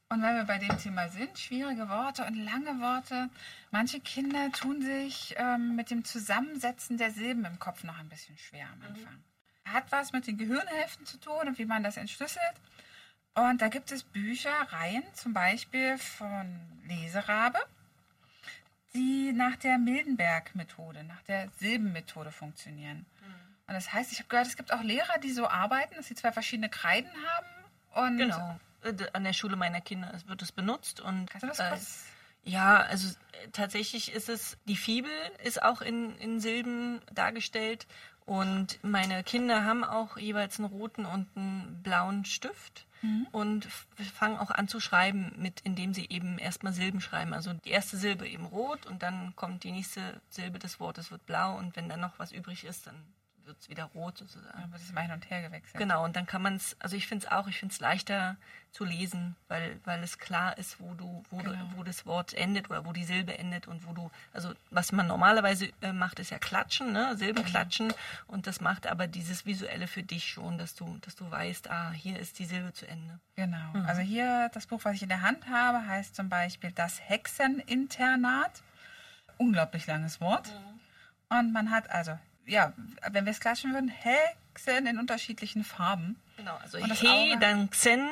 Und 0.10 0.22
wenn 0.22 0.38
wir 0.38 0.46
bei 0.46 0.58
dem 0.58 0.78
Thema 0.78 1.10
sind, 1.10 1.38
schwierige 1.38 1.90
Worte 1.90 2.24
und 2.24 2.36
lange 2.36 2.80
Worte, 2.80 3.30
manche 3.72 4.00
Kinder 4.00 4.52
tun 4.54 4.82
sich 4.82 5.36
ähm, 5.38 5.76
mit 5.76 5.92
dem 5.92 6.06
Zusammensetzen 6.06 6.98
der 6.98 7.12
Silben 7.12 7.44
im 7.44 7.60
Kopf 7.60 7.84
noch 7.84 8.00
ein 8.00 8.08
bisschen 8.08 8.38
schwer 8.38 8.68
am 8.72 8.82
Anfang. 8.88 9.24
Hat 9.74 9.92
was 9.92 10.14
mit 10.14 10.28
den 10.28 10.38
Gehirnhälften 10.38 11.06
zu 11.06 11.18
tun 11.20 11.48
und 11.48 11.58
wie 11.58 11.66
man 11.66 11.84
das 11.84 11.98
entschlüsselt. 11.98 12.54
Und 13.36 13.62
da 13.62 13.68
gibt 13.68 13.92
es 13.92 14.04
Bücher, 14.04 14.52
Reihen, 14.70 15.04
zum 15.14 15.34
Beispiel 15.34 15.98
von 15.98 16.60
Leserabe, 16.88 17.60
die 18.94 19.32
nach 19.34 19.56
der 19.58 19.78
Mildenberg-Methode, 19.78 21.04
nach 21.04 21.22
der 21.24 21.50
Silbenmethode 21.60 22.32
funktionieren. 22.32 23.06
Und 23.68 23.74
das 23.74 23.92
heißt, 23.94 24.12
ich 24.12 24.20
habe 24.20 24.30
gehört, 24.30 24.48
es 24.48 24.56
gibt 24.56 24.74
auch 24.74 24.82
Lehrer, 24.82 25.20
die 25.20 25.32
so 25.32 25.48
arbeiten, 25.48 25.96
dass 25.96 26.08
sie 26.08 26.16
zwei 26.16 26.32
verschiedene 26.32 26.70
Kreiden 26.70 27.12
haben. 27.28 28.12
Und 28.12 28.18
Genau. 28.18 28.60
Äh, 28.84 28.94
An 29.14 29.24
der 29.24 29.34
Schule 29.34 29.56
meiner 29.56 29.82
Kinder 29.82 30.14
wird 30.28 30.42
es 30.42 30.52
benutzt 30.52 31.00
und 31.02 31.30
Kannst 31.30 31.44
du 31.44 31.48
das 31.48 31.58
kurz 31.58 32.06
Ja, 32.44 32.78
also 32.78 33.10
äh, 33.10 33.50
tatsächlich 33.52 34.14
ist 34.14 34.30
es, 34.30 34.58
die 34.66 34.78
Fibel 34.78 35.12
ist 35.44 35.62
auch 35.62 35.82
in, 35.82 36.16
in 36.18 36.40
Silben 36.40 37.02
dargestellt 37.14 37.88
und 38.28 38.78
meine 38.84 39.24
Kinder 39.24 39.64
haben 39.66 39.84
auch 39.84 40.18
jeweils 40.18 40.60
einen 40.60 40.68
roten 40.70 41.06
und 41.06 41.28
einen 41.36 41.82
blauen 41.82 42.24
Stift 42.26 42.86
und 43.32 43.66
f- 43.66 43.86
fangen 44.14 44.38
auch 44.38 44.50
an 44.52 44.68
zu 44.68 44.80
schreiben, 44.80 45.32
mit, 45.38 45.62
indem 45.62 45.94
sie 45.94 46.08
eben 46.10 46.38
erstmal 46.40 46.74
Silben 46.74 47.00
schreiben. 47.00 47.34
Also 47.34 47.54
die 47.54 47.70
erste 47.70 47.96
Silbe 47.98 48.28
eben 48.28 48.46
rot 48.46 48.86
und 48.86 49.02
dann 49.04 49.36
kommt 49.36 49.64
die 49.64 49.72
nächste 49.72 50.02
Silbe 50.30 50.60
des 50.60 50.80
Wortes 50.80 51.10
wird 51.12 51.26
blau 51.26 51.58
und 51.58 51.76
wenn 51.76 51.90
dann 51.90 52.00
noch 52.02 52.20
was 52.20 52.32
übrig 52.32 52.64
ist, 52.64 52.86
dann 52.88 52.96
wird 53.48 53.58
es 53.60 53.70
wieder 53.70 53.86
rot 53.86 54.18
sozusagen. 54.18 54.60
Dann 54.62 54.72
wird 54.72 54.82
es 54.82 54.92
mal 54.94 55.02
hin 55.02 55.12
und 55.12 55.30
her 55.30 55.42
gewechselt. 55.42 55.78
Genau, 55.78 56.04
und 56.04 56.16
dann 56.16 56.26
kann 56.26 56.42
man 56.42 56.56
es, 56.56 56.76
also 56.80 56.96
ich 56.96 57.08
finde 57.08 57.26
es 57.26 57.32
auch, 57.32 57.48
ich 57.48 57.58
finde 57.58 57.74
es 57.74 57.80
leichter 57.80 58.36
zu 58.72 58.84
lesen, 58.84 59.36
weil, 59.48 59.80
weil 59.86 60.04
es 60.04 60.20
klar 60.20 60.58
ist, 60.58 60.80
wo 60.80 60.94
du, 60.94 61.24
wo 61.32 61.38
Genau. 61.38 61.52
du, 61.54 61.78
wo 61.78 61.84
das 61.84 62.06
Wort 62.06 62.34
endet 62.34 62.70
oder 62.70 62.86
wo 62.86 62.92
die 62.94 63.06
Silbe 63.06 63.38
endet 63.38 63.68
und 63.68 63.88
wo 63.88 63.94
du, 63.94 64.12
also 64.34 64.54
was 64.70 64.92
man 64.92 65.08
normalerweise 65.08 65.72
äh, 65.82 65.94
macht, 65.94 66.20
ist 66.20 66.30
ja 66.30 66.38
klatschen, 66.38 66.92
ne, 66.92 67.16
Silben 67.18 67.38
Genau. 67.44 67.50
klatschen 67.50 67.94
und 68.28 68.46
das 68.46 68.62
macht 68.62 68.86
aber 68.86 69.08
dieses 69.08 69.46
Visuelle 69.46 69.88
für 69.88 70.04
dich 70.04 70.28
schon, 70.30 70.58
dass 70.58 70.76
du, 70.76 70.98
dass 71.02 71.16
du 71.16 71.30
weißt, 71.32 71.72
ah, 71.72 71.92
hier 71.92 72.20
ist 72.20 72.38
die 72.40 72.46
Silbe 72.46 72.74
zu 72.74 72.88
Ende. 72.88 73.20
Genau. 73.36 73.72
Also 73.88 74.02
hier, 74.02 74.50
das 74.54 74.68
Buch, 74.68 74.82
was 74.84 74.94
ich 74.96 75.04
in 75.04 75.10
der 75.10 75.22
Hand 75.22 75.48
habe, 75.50 75.88
heißt 75.88 76.16
zum 76.16 76.30
Beispiel 76.30 76.72
Das 76.72 77.00
Hexeninternat. 77.10 78.62
Unglaublich 79.38 79.86
langes 79.88 80.20
Wort. 80.20 80.52
Und 81.30 81.52
man 81.54 81.70
hat 81.72 81.90
also, 81.92 82.18
ja, 82.48 82.74
wenn 83.12 83.26
wir 83.26 83.32
es 83.32 83.40
klatschen 83.40 83.74
würden, 83.74 83.90
Hexen 83.90 84.88
in 84.88 84.98
unterschiedlichen 84.98 85.64
Farben. 85.64 86.16
Genau, 86.38 86.56
also 86.58 86.78
Und 86.80 86.90
das 86.90 87.00
He, 87.02 87.08
Auge? 87.08 87.38
dann 87.40 87.70
Xen, 87.70 88.08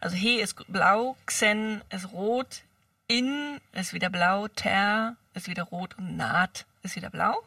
also 0.00 0.16
He 0.16 0.40
ist 0.40 0.54
blau, 0.70 1.16
Xen 1.26 1.82
ist 1.90 2.10
rot, 2.12 2.62
In 3.08 3.60
ist 3.72 3.92
wieder 3.92 4.10
blau, 4.10 4.48
Ter 4.48 5.16
ist 5.34 5.46
wieder 5.48 5.62
rot 5.62 5.96
und 5.98 6.16
Naht 6.16 6.66
ist 6.82 6.96
wieder 6.96 7.10
blau. 7.10 7.40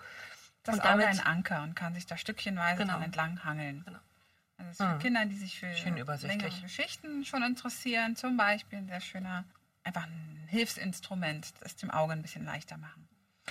Das 0.63 0.75
Und 0.75 0.81
Auge 0.81 0.89
damit- 1.03 1.07
ein 1.07 1.19
Anker 1.19 1.63
und 1.63 1.75
kann 1.75 1.93
sich 1.93 2.05
da 2.05 2.15
stückchenweise 2.17 2.77
Genau. 2.83 2.99
entlang 2.99 3.43
hangeln. 3.43 3.83
Genau. 3.85 3.99
Also 4.57 4.85
für 4.85 4.97
Kinder, 4.99 5.25
die 5.25 5.35
sich 5.37 5.59
für 5.59 5.73
Schön 5.75 5.95
längere 5.95 6.49
Geschichten 6.61 7.25
schon 7.25 7.43
interessieren, 7.43 8.15
zum 8.15 8.37
Beispiel 8.37 8.79
ein 8.79 8.87
sehr 8.87 9.01
schöner, 9.01 9.43
einfach 9.83 10.03
ein 10.03 10.47
Hilfsinstrument, 10.47 11.53
das 11.61 11.75
dem 11.75 11.91
Auge 11.91 12.13
ein 12.13 12.21
bisschen 12.21 12.45
leichter 12.45 12.77
machen. 12.77 13.07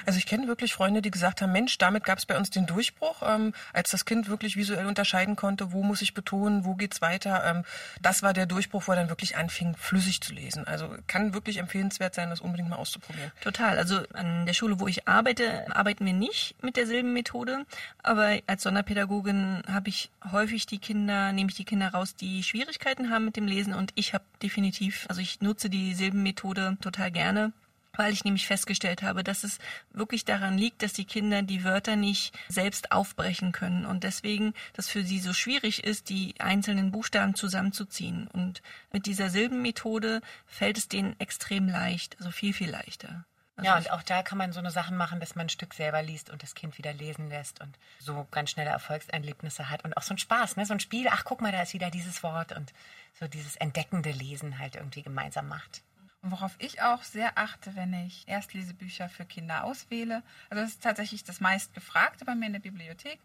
Also 0.07 0.19
ich 0.19 0.27
kenne 0.27 0.47
wirklich 0.47 0.75
Freunde, 0.75 1.03
die 1.03 1.11
gesagt 1.11 1.43
haben, 1.43 1.53
Mensch, 1.53 1.79
damit 1.79 2.05
gab 2.05 2.19
es 2.19 2.27
bei 2.27 2.37
uns 2.37 2.51
den 2.51 2.67
Durchbruch, 2.67 3.23
ähm, 3.27 3.53
als 3.73 3.91
das 3.91 4.05
Kind 4.05 4.29
wirklich 4.29 4.57
visuell 4.57 4.87
unterscheiden 4.87 5.37
konnte, 5.37 5.73
wo 5.73 5.83
muss 5.83 6.03
ich 6.03 6.15
betonen, 6.15 6.65
wo 6.65 6.75
geht's 6.75 7.01
weiter. 7.01 7.45
Ähm, 7.45 7.65
das 8.01 8.23
war 8.23 8.33
der 8.33 8.47
Durchbruch, 8.47 8.87
wo 8.87 8.93
er 8.93 8.97
dann 8.97 9.09
wirklich 9.09 9.37
anfing, 9.37 9.77
flüssig 9.77 10.21
zu 10.21 10.33
lesen. 10.33 10.67
Also 10.67 10.89
kann 11.07 11.35
wirklich 11.35 11.59
empfehlenswert 11.59 12.15
sein, 12.15 12.31
das 12.31 12.41
unbedingt 12.41 12.69
mal 12.69 12.77
auszuprobieren. 12.77 13.33
Total. 13.41 13.79
Also 13.79 14.01
an 14.15 14.47
der 14.47 14.55
Schule, 14.55 14.81
wo 14.81 14.89
ich 14.89 15.09
arbeite, 15.09 15.75
arbeiten 15.75 16.05
wir 16.07 16.13
nicht 16.13 16.55
mit 16.63 16.77
der 16.77 16.87
Silbenmethode. 16.87 17.65
Aber 18.03 18.39
als 18.47 18.63
Sonderpädagogin 18.63 19.63
habe 19.71 19.89
ich 19.89 20.11
häufig 20.33 20.67
die 20.67 20.79
Kinder, 20.79 21.33
nehme 21.33 21.51
ich 21.51 21.57
die 21.57 21.65
Kinder 21.65 21.89
raus, 21.89 22.15
die 22.15 22.43
Schwierigkeiten 22.43 23.11
haben 23.11 23.25
mit 23.25 23.37
dem 23.37 23.47
Lesen. 23.47 23.75
Und 23.75 23.93
ich 23.95 24.15
habe 24.15 24.25
definitiv, 24.43 25.07
also 25.09 25.21
ich 25.21 25.41
nutze 25.41 25.71
die 25.71 25.95
Silbenmethode 25.95 26.77
total 26.81 27.11
gerne. 27.11 27.53
Weil 27.99 28.13
ich 28.13 28.25
nämlich 28.25 28.47
festgestellt 28.47 29.03
habe, 29.03 29.25
dass 29.25 29.43
es 29.43 29.59
wirklich 29.93 30.25
daran 30.25 30.57
liegt, 30.57 30.85
dass 30.85 30.93
die 30.93 31.05
Kinder 31.05 31.43
die 31.43 31.65
Wörter 31.65 31.97
nicht 31.97 32.33
selbst 32.49 32.93
aufbrechen 32.93 33.51
können 33.51 33.85
und 33.85 34.05
deswegen 34.05 34.55
das 34.75 34.89
für 34.89 35.03
sie 35.03 35.19
so 35.19 35.33
schwierig 35.33 35.83
ist, 35.83 36.09
die 36.09 36.35
einzelnen 36.39 36.93
Buchstaben 36.93 37.35
zusammenzuziehen. 37.35 38.29
Und 38.29 38.63
mit 38.93 39.07
dieser 39.07 39.31
Silbenmethode 39.31 40.21
fällt 40.47 40.79
es 40.79 40.87
denen 40.87 41.19
extrem 41.19 41.69
leicht, 41.69 42.17
also 42.19 42.31
viel, 42.31 42.55
viel 42.55 42.71
leichter. 42.71 43.25
Also 43.57 43.69
Ja, 43.69 43.77
und 43.77 43.91
auch 43.91 44.03
da 44.05 44.23
kann 44.23 44.39
man 44.39 44.53
so 44.53 44.61
eine 44.61 44.71
Sachen 44.71 44.97
machen, 44.97 45.19
dass 45.19 45.35
man 45.35 45.47
ein 45.47 45.51
Stück 45.51 45.75
selber 45.75 46.01
liest 46.01 46.31
und 46.31 46.45
das 46.45 46.55
Kind 46.55 46.79
wieder 46.79 46.93
lesen 46.93 47.29
lässt 47.29 47.61
und 47.61 47.77
so 47.99 48.29
ganz 48.31 48.51
schnelle 48.51 48.71
Erfolgserlebnisse 48.71 49.69
hat 49.69 49.85
und 49.85 49.97
auch 49.97 50.03
so 50.03 50.15
ein 50.15 50.19
Spaß, 50.19 50.57
ne? 50.57 50.65
so 50.65 50.75
ein 50.75 50.79
Spiel, 50.79 51.09
ach 51.11 51.25
guck 51.25 51.41
mal, 51.41 51.51
da 51.51 51.63
ist 51.63 51.75
wieder 51.75 51.91
dieses 51.91 52.23
Wort 52.23 52.53
und 52.53 52.73
so 53.19 53.27
dieses 53.27 53.57
entdeckende 53.57 54.13
Lesen 54.13 54.61
halt 54.61 54.77
irgendwie 54.77 55.03
gemeinsam 55.03 55.49
macht. 55.49 55.83
Und 56.23 56.33
worauf 56.33 56.57
ich 56.59 56.83
auch 56.83 57.03
sehr 57.05 57.39
achte, 57.39 57.77
wenn 57.77 57.93
ich 57.93 58.27
Erstlesebücher 58.27 59.09
für 59.09 59.25
Kinder 59.25 59.65
auswähle, 59.65 60.23
also 60.51 60.63
das 60.63 60.71
ist 60.71 60.83
tatsächlich 60.83 61.25
das 61.25 61.41
meistgefragte 61.41 62.25
bei 62.25 62.35
mir 62.35 62.47
in 62.47 62.55
der 62.55 62.61
Bibliothek. 62.61 63.21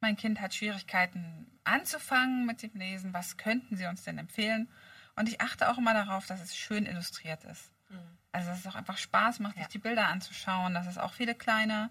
Mein 0.00 0.16
Kind 0.16 0.40
hat 0.40 0.54
Schwierigkeiten 0.54 1.46
anzufangen 1.64 2.46
mit 2.46 2.62
dem 2.62 2.74
Lesen. 2.74 3.12
Was 3.12 3.36
könnten 3.36 3.76
Sie 3.76 3.86
uns 3.86 4.04
denn 4.04 4.18
empfehlen? 4.18 4.68
Und 5.16 5.28
ich 5.28 5.40
achte 5.40 5.70
auch 5.70 5.78
immer 5.78 5.94
darauf, 5.94 6.26
dass 6.26 6.40
es 6.40 6.56
schön 6.56 6.86
illustriert 6.86 7.44
ist. 7.44 7.70
Also 8.32 8.48
dass 8.48 8.58
es 8.58 8.66
auch 8.66 8.74
einfach 8.74 8.98
Spaß 8.98 9.38
macht, 9.40 9.56
sich 9.56 9.68
die 9.68 9.78
Bilder 9.78 10.08
anzuschauen, 10.08 10.74
dass 10.74 10.86
es 10.86 10.98
auch 10.98 11.12
viele 11.12 11.34
kleine 11.34 11.90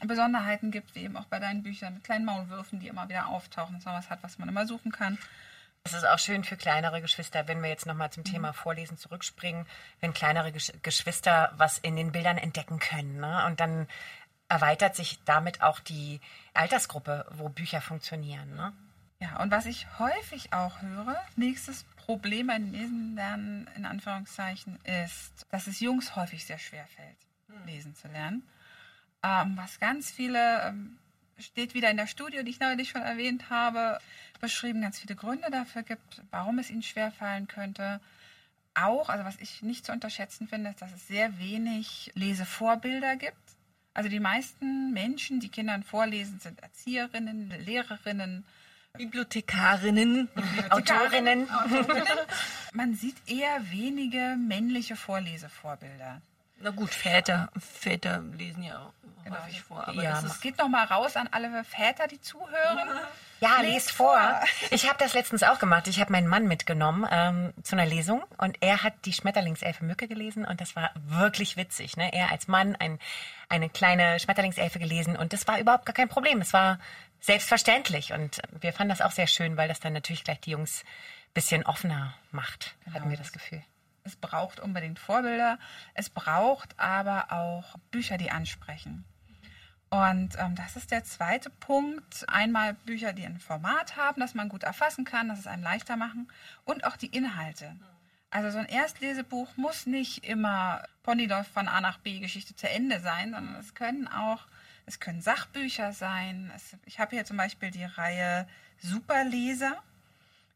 Besonderheiten 0.00 0.70
gibt, 0.70 0.94
wie 0.94 1.00
eben 1.00 1.16
auch 1.16 1.26
bei 1.26 1.38
deinen 1.38 1.62
Büchern 1.62 1.94
mit 1.94 2.04
kleinen 2.04 2.24
Maulwürfen, 2.24 2.80
die 2.80 2.88
immer 2.88 3.08
wieder 3.08 3.28
auftauchen, 3.28 3.76
dass 3.76 3.84
man 3.84 3.94
was 3.94 4.10
hat, 4.10 4.22
was 4.22 4.38
man 4.38 4.48
immer 4.48 4.66
suchen 4.66 4.92
kann. 4.92 5.18
Es 5.84 5.94
ist 5.94 6.06
auch 6.06 6.18
schön 6.18 6.44
für 6.44 6.56
kleinere 6.56 7.00
Geschwister, 7.00 7.48
wenn 7.48 7.62
wir 7.62 7.68
jetzt 7.68 7.86
nochmal 7.86 8.10
zum 8.10 8.24
Thema 8.24 8.52
Vorlesen 8.52 8.98
zurückspringen, 8.98 9.66
wenn 10.00 10.14
kleinere 10.14 10.52
Gesch 10.52 10.72
Geschwister 10.82 11.52
was 11.56 11.78
in 11.78 11.96
den 11.96 12.12
Bildern 12.12 12.38
entdecken 12.38 12.78
können. 12.78 13.18
Ne? 13.18 13.44
Und 13.46 13.58
dann 13.58 13.88
erweitert 14.48 14.94
sich 14.94 15.18
damit 15.24 15.62
auch 15.62 15.80
die 15.80 16.20
Altersgruppe, 16.54 17.26
wo 17.32 17.48
Bücher 17.48 17.80
funktionieren. 17.80 18.54
Ne? 18.54 18.72
Ja, 19.18 19.40
und 19.40 19.50
was 19.50 19.66
ich 19.66 19.86
häufig 19.98 20.52
auch 20.52 20.82
höre, 20.82 21.20
nächstes 21.36 21.84
Problem 21.96 22.48
beim 22.48 22.72
Lesen 22.72 23.14
lernen, 23.14 23.68
in 23.76 23.86
Anführungszeichen, 23.86 24.78
ist, 25.04 25.46
dass 25.50 25.66
es 25.66 25.80
Jungs 25.80 26.16
häufig 26.16 26.44
sehr 26.44 26.58
schwer 26.58 26.86
fällt, 26.88 27.16
lesen 27.66 27.94
zu 27.94 28.08
lernen. 28.08 28.46
Ähm, 29.22 29.56
was 29.56 29.78
ganz 29.78 30.10
viele, 30.10 30.62
ähm, 30.62 30.98
steht 31.42 31.74
wieder 31.74 31.90
in 31.90 31.96
der 31.96 32.06
Studie, 32.06 32.42
die 32.44 32.50
ich 32.50 32.60
neulich 32.60 32.90
schon 32.90 33.02
erwähnt 33.02 33.50
habe, 33.50 33.98
beschrieben, 34.40 34.82
ganz 34.82 34.98
viele 34.98 35.14
Gründe 35.14 35.50
dafür 35.50 35.82
gibt, 35.82 36.22
warum 36.30 36.58
es 36.58 36.70
ihnen 36.70 36.82
schwer 36.82 37.12
fallen 37.12 37.48
könnte. 37.48 38.00
Auch, 38.74 39.08
also 39.08 39.24
was 39.24 39.36
ich 39.40 39.62
nicht 39.62 39.84
zu 39.84 39.92
unterschätzen 39.92 40.48
finde, 40.48 40.70
ist, 40.70 40.80
dass 40.80 40.92
es 40.92 41.06
sehr 41.06 41.38
wenig 41.38 42.10
Lesevorbilder 42.14 43.16
gibt. 43.16 43.36
Also 43.94 44.08
die 44.08 44.20
meisten 44.20 44.92
Menschen, 44.92 45.40
die 45.40 45.50
Kindern 45.50 45.82
vorlesen, 45.82 46.40
sind 46.40 46.62
Erzieherinnen, 46.62 47.50
Lehrerinnen, 47.64 48.44
Bibliothekarinnen. 48.94 50.28
Autorinnen. 50.70 51.48
Man 52.72 52.94
sieht 52.94 53.16
eher 53.26 53.70
wenige 53.70 54.36
männliche 54.38 54.96
Vorlesevorbilder. 54.96 56.22
Na 56.62 56.70
gut, 56.70 56.90
Väter. 56.90 57.50
Väter 57.58 58.22
lesen 58.36 58.62
ja 58.62 58.78
auch 58.78 58.92
häufig 59.30 59.62
vor. 59.62 59.86
Aber 59.86 60.02
Ja, 60.02 60.20
das 60.20 60.40
geht 60.40 60.58
noch 60.58 60.68
mal 60.68 60.84
raus 60.84 61.16
an 61.16 61.28
alle 61.30 61.64
Väter, 61.64 62.06
die 62.06 62.20
zuhören. 62.20 62.88
Ja, 63.40 63.60
Lest 63.60 63.72
lest 63.72 63.90
vor. 63.92 64.18
vor. 64.18 64.68
Ich 64.70 64.88
habe 64.88 64.98
das 64.98 65.14
letztens 65.14 65.42
auch 65.42 65.58
gemacht. 65.58 65.88
Ich 65.88 66.00
habe 66.00 66.12
meinen 66.12 66.28
Mann 66.28 66.46
mitgenommen 66.46 67.06
ähm, 67.10 67.52
zu 67.62 67.74
einer 67.74 67.86
Lesung 67.86 68.22
und 68.38 68.58
er 68.60 68.82
hat 68.84 68.94
die 69.04 69.12
Schmetterlingselfe 69.12 69.84
Mücke 69.84 70.06
gelesen 70.06 70.44
und 70.44 70.60
das 70.60 70.76
war 70.76 70.90
wirklich 70.94 71.56
witzig. 71.56 71.96
Ne? 71.96 72.12
Er 72.12 72.30
als 72.30 72.46
Mann 72.46 72.76
ein, 72.76 72.98
eine 73.48 73.68
kleine 73.68 74.20
Schmetterlingselfe 74.20 74.78
gelesen 74.78 75.16
und 75.16 75.32
das 75.32 75.48
war 75.48 75.58
überhaupt 75.58 75.86
gar 75.86 75.94
kein 75.94 76.08
Problem. 76.08 76.40
Es 76.40 76.52
war 76.52 76.78
selbstverständlich 77.20 78.12
und 78.12 78.40
wir 78.60 78.72
fanden 78.72 78.90
das 78.90 79.00
auch 79.00 79.12
sehr 79.12 79.26
schön, 79.26 79.56
weil 79.56 79.68
das 79.68 79.80
dann 79.80 79.92
natürlich 79.92 80.24
gleich 80.24 80.40
die 80.40 80.50
Jungs 80.52 80.84
bisschen 81.34 81.64
offener 81.64 82.14
macht, 82.30 82.76
hatten 82.92 83.10
wir 83.10 83.16
das 83.16 83.32
Gefühl. 83.32 83.62
Es 84.04 84.16
braucht 84.16 84.60
unbedingt 84.60 84.98
Vorbilder. 84.98 85.58
Es 85.94 86.10
braucht 86.10 86.78
aber 86.78 87.32
auch 87.32 87.78
Bücher, 87.90 88.18
die 88.18 88.30
ansprechen. 88.30 89.04
Und 89.90 90.38
ähm, 90.38 90.54
das 90.54 90.76
ist 90.76 90.90
der 90.90 91.04
zweite 91.04 91.50
Punkt. 91.50 92.24
Einmal 92.28 92.72
Bücher, 92.72 93.12
die 93.12 93.26
ein 93.26 93.38
Format 93.38 93.96
haben, 93.96 94.20
das 94.20 94.34
man 94.34 94.48
gut 94.48 94.62
erfassen 94.62 95.04
kann, 95.04 95.28
dass 95.28 95.38
es 95.38 95.46
einem 95.46 95.62
leichter 95.62 95.96
machen. 95.96 96.28
Und 96.64 96.84
auch 96.84 96.96
die 96.96 97.14
Inhalte. 97.14 97.76
Also 98.30 98.50
so 98.50 98.58
ein 98.58 98.66
Erstlesebuch 98.66 99.54
muss 99.56 99.84
nicht 99.84 100.24
immer 100.24 100.82
Pony 101.02 101.26
läuft 101.26 101.50
von 101.50 101.68
A 101.68 101.82
nach 101.82 101.98
B 101.98 102.20
Geschichte 102.20 102.56
zu 102.56 102.66
Ende 102.66 103.00
sein, 103.00 103.32
sondern 103.32 103.56
es 103.56 103.74
können 103.74 104.08
auch, 104.08 104.46
es 104.86 104.98
können 104.98 105.20
Sachbücher 105.20 105.92
sein. 105.92 106.50
Es, 106.56 106.74
ich 106.86 106.98
habe 106.98 107.14
hier 107.14 107.26
zum 107.26 107.36
Beispiel 107.36 107.70
die 107.70 107.84
Reihe 107.84 108.48
Superleser, 108.78 109.82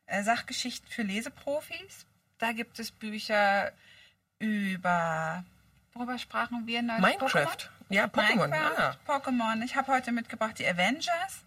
äh, 0.07 0.23
Sachgeschichten 0.23 0.89
für 0.89 1.03
Leseprofis. 1.03 2.07
Da 2.39 2.53
gibt 2.53 2.79
es 2.79 2.91
Bücher 2.91 3.73
über, 4.39 5.45
worüber 5.95 6.19
sprachen 6.19 6.67
wir? 6.67 6.83
neulich? 6.83 7.03
Minecraft. 7.19 7.71
Ja, 7.89 8.05
Pokémon. 8.07 8.49
Minecraft, 8.49 8.99
Ah. 9.07 9.19
Pokémon. 9.19 9.63
Ich 9.65 9.77
habe 9.77 9.93
heute 9.93 10.13
mitgebracht 10.13 10.59
die 10.59 10.67
Avengers, 10.67 11.45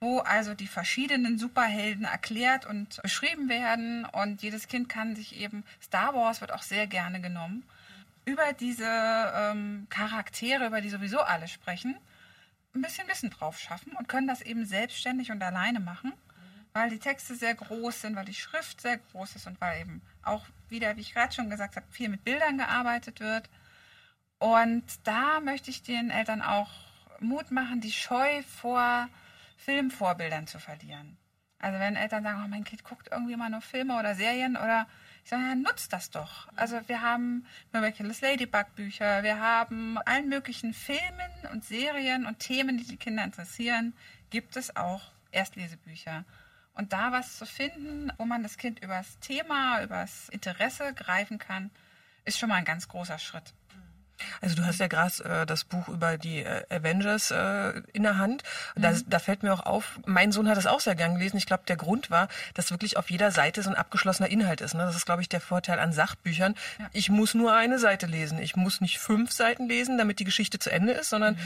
wo 0.00 0.18
also 0.20 0.54
die 0.54 0.66
verschiedenen 0.66 1.38
Superhelden 1.38 2.04
erklärt 2.04 2.66
und 2.66 3.00
beschrieben 3.02 3.48
werden. 3.48 4.04
Und 4.04 4.42
jedes 4.42 4.68
Kind 4.68 4.88
kann 4.88 5.14
sich 5.14 5.36
eben, 5.36 5.64
Star 5.82 6.14
Wars 6.14 6.40
wird 6.40 6.52
auch 6.52 6.62
sehr 6.62 6.86
gerne 6.86 7.20
genommen, 7.20 7.64
über 8.24 8.52
diese 8.52 8.84
ähm, 8.86 9.86
Charaktere, 9.88 10.66
über 10.66 10.80
die 10.80 10.90
sowieso 10.90 11.20
alle 11.20 11.46
sprechen, 11.46 11.96
ein 12.74 12.82
bisschen 12.82 13.06
Wissen 13.08 13.30
drauf 13.30 13.58
schaffen 13.58 13.92
und 13.92 14.08
können 14.08 14.26
das 14.26 14.42
eben 14.42 14.66
selbstständig 14.66 15.30
und 15.30 15.40
alleine 15.42 15.78
machen, 15.78 16.12
weil 16.76 16.90
die 16.90 16.98
Texte 16.98 17.34
sehr 17.34 17.54
groß 17.54 18.02
sind, 18.02 18.16
weil 18.16 18.26
die 18.26 18.34
Schrift 18.34 18.82
sehr 18.82 18.98
groß 18.98 19.36
ist 19.36 19.46
und 19.46 19.58
weil 19.62 19.80
eben 19.80 20.02
auch 20.22 20.44
wieder, 20.68 20.94
wie 20.96 21.00
ich 21.00 21.14
gerade 21.14 21.32
schon 21.32 21.48
gesagt 21.48 21.74
habe, 21.74 21.86
viel 21.90 22.10
mit 22.10 22.22
Bildern 22.22 22.58
gearbeitet 22.58 23.20
wird. 23.20 23.48
Und 24.38 24.84
da 25.04 25.40
möchte 25.40 25.70
ich 25.70 25.82
den 25.82 26.10
Eltern 26.10 26.42
auch 26.42 26.68
Mut 27.18 27.50
machen, 27.50 27.80
die 27.80 27.92
Scheu 27.92 28.42
vor 28.42 29.08
Filmvorbildern 29.56 30.46
zu 30.46 30.58
verlieren. 30.58 31.16
Also 31.60 31.78
wenn 31.78 31.96
Eltern 31.96 32.22
sagen, 32.22 32.42
oh, 32.44 32.48
mein 32.48 32.64
Kind 32.64 32.84
guckt 32.84 33.08
irgendwie 33.10 33.32
immer 33.32 33.48
nur 33.48 33.62
Filme 33.62 33.98
oder 33.98 34.14
Serien 34.14 34.58
oder 34.58 34.86
ich 35.24 35.30
sage, 35.30 35.44
ja, 35.44 35.54
nutzt 35.54 35.94
das 35.94 36.10
doch. 36.10 36.46
Also 36.56 36.78
wir 36.88 37.00
haben 37.00 37.46
Miraculous 37.72 38.20
Ladybug 38.20 38.74
Bücher, 38.74 39.22
wir 39.22 39.40
haben 39.40 39.96
allen 40.04 40.28
möglichen 40.28 40.74
Filmen 40.74 41.32
und 41.54 41.64
Serien 41.64 42.26
und 42.26 42.38
Themen, 42.38 42.76
die 42.76 42.84
die 42.84 42.98
Kinder 42.98 43.24
interessieren, 43.24 43.94
gibt 44.28 44.58
es 44.58 44.76
auch 44.76 45.00
Erstlesebücher. 45.32 46.26
Und 46.76 46.92
da 46.92 47.10
was 47.10 47.38
zu 47.38 47.46
finden, 47.46 48.12
wo 48.18 48.26
man 48.26 48.42
das 48.42 48.58
Kind 48.58 48.82
übers 48.82 49.18
Thema, 49.20 49.82
übers 49.82 50.28
Interesse 50.28 50.92
greifen 50.94 51.38
kann, 51.38 51.70
ist 52.26 52.38
schon 52.38 52.50
mal 52.50 52.56
ein 52.56 52.64
ganz 52.64 52.86
großer 52.86 53.18
Schritt. 53.18 53.54
Also 54.40 54.56
du 54.56 54.64
hast 54.64 54.80
ja 54.80 54.86
gerade 54.86 55.24
äh, 55.24 55.46
das 55.46 55.64
Buch 55.64 55.88
über 55.88 56.18
die 56.18 56.40
äh, 56.40 56.64
Avengers 56.70 57.30
äh, 57.30 57.82
in 57.92 58.02
der 58.02 58.18
Hand. 58.18 58.42
Da, 58.74 58.92
da 59.06 59.18
fällt 59.18 59.42
mir 59.42 59.52
auch 59.52 59.64
auf, 59.64 59.98
mein 60.06 60.32
Sohn 60.32 60.48
hat 60.48 60.58
es 60.58 60.66
auch 60.66 60.80
sehr 60.80 60.94
gern 60.94 61.14
gelesen. 61.14 61.36
Ich 61.36 61.46
glaube, 61.46 61.64
der 61.68 61.76
Grund 61.76 62.10
war, 62.10 62.28
dass 62.54 62.70
wirklich 62.70 62.96
auf 62.96 63.10
jeder 63.10 63.30
Seite 63.30 63.62
so 63.62 63.70
ein 63.70 63.76
abgeschlossener 63.76 64.28
Inhalt 64.28 64.60
ist. 64.60 64.74
Ne? 64.74 64.82
Das 64.82 64.96
ist, 64.96 65.06
glaube 65.06 65.22
ich, 65.22 65.28
der 65.28 65.40
Vorteil 65.40 65.78
an 65.78 65.92
Sachbüchern. 65.92 66.54
Ich 66.92 67.10
muss 67.10 67.34
nur 67.34 67.54
eine 67.54 67.78
Seite 67.78 68.06
lesen. 68.06 68.38
Ich 68.38 68.56
muss 68.56 68.80
nicht 68.80 68.98
fünf 68.98 69.32
Seiten 69.32 69.68
lesen, 69.68 69.98
damit 69.98 70.18
die 70.18 70.24
Geschichte 70.24 70.58
zu 70.58 70.70
Ende 70.70 70.92
ist, 70.92 71.10
sondern 71.10 71.38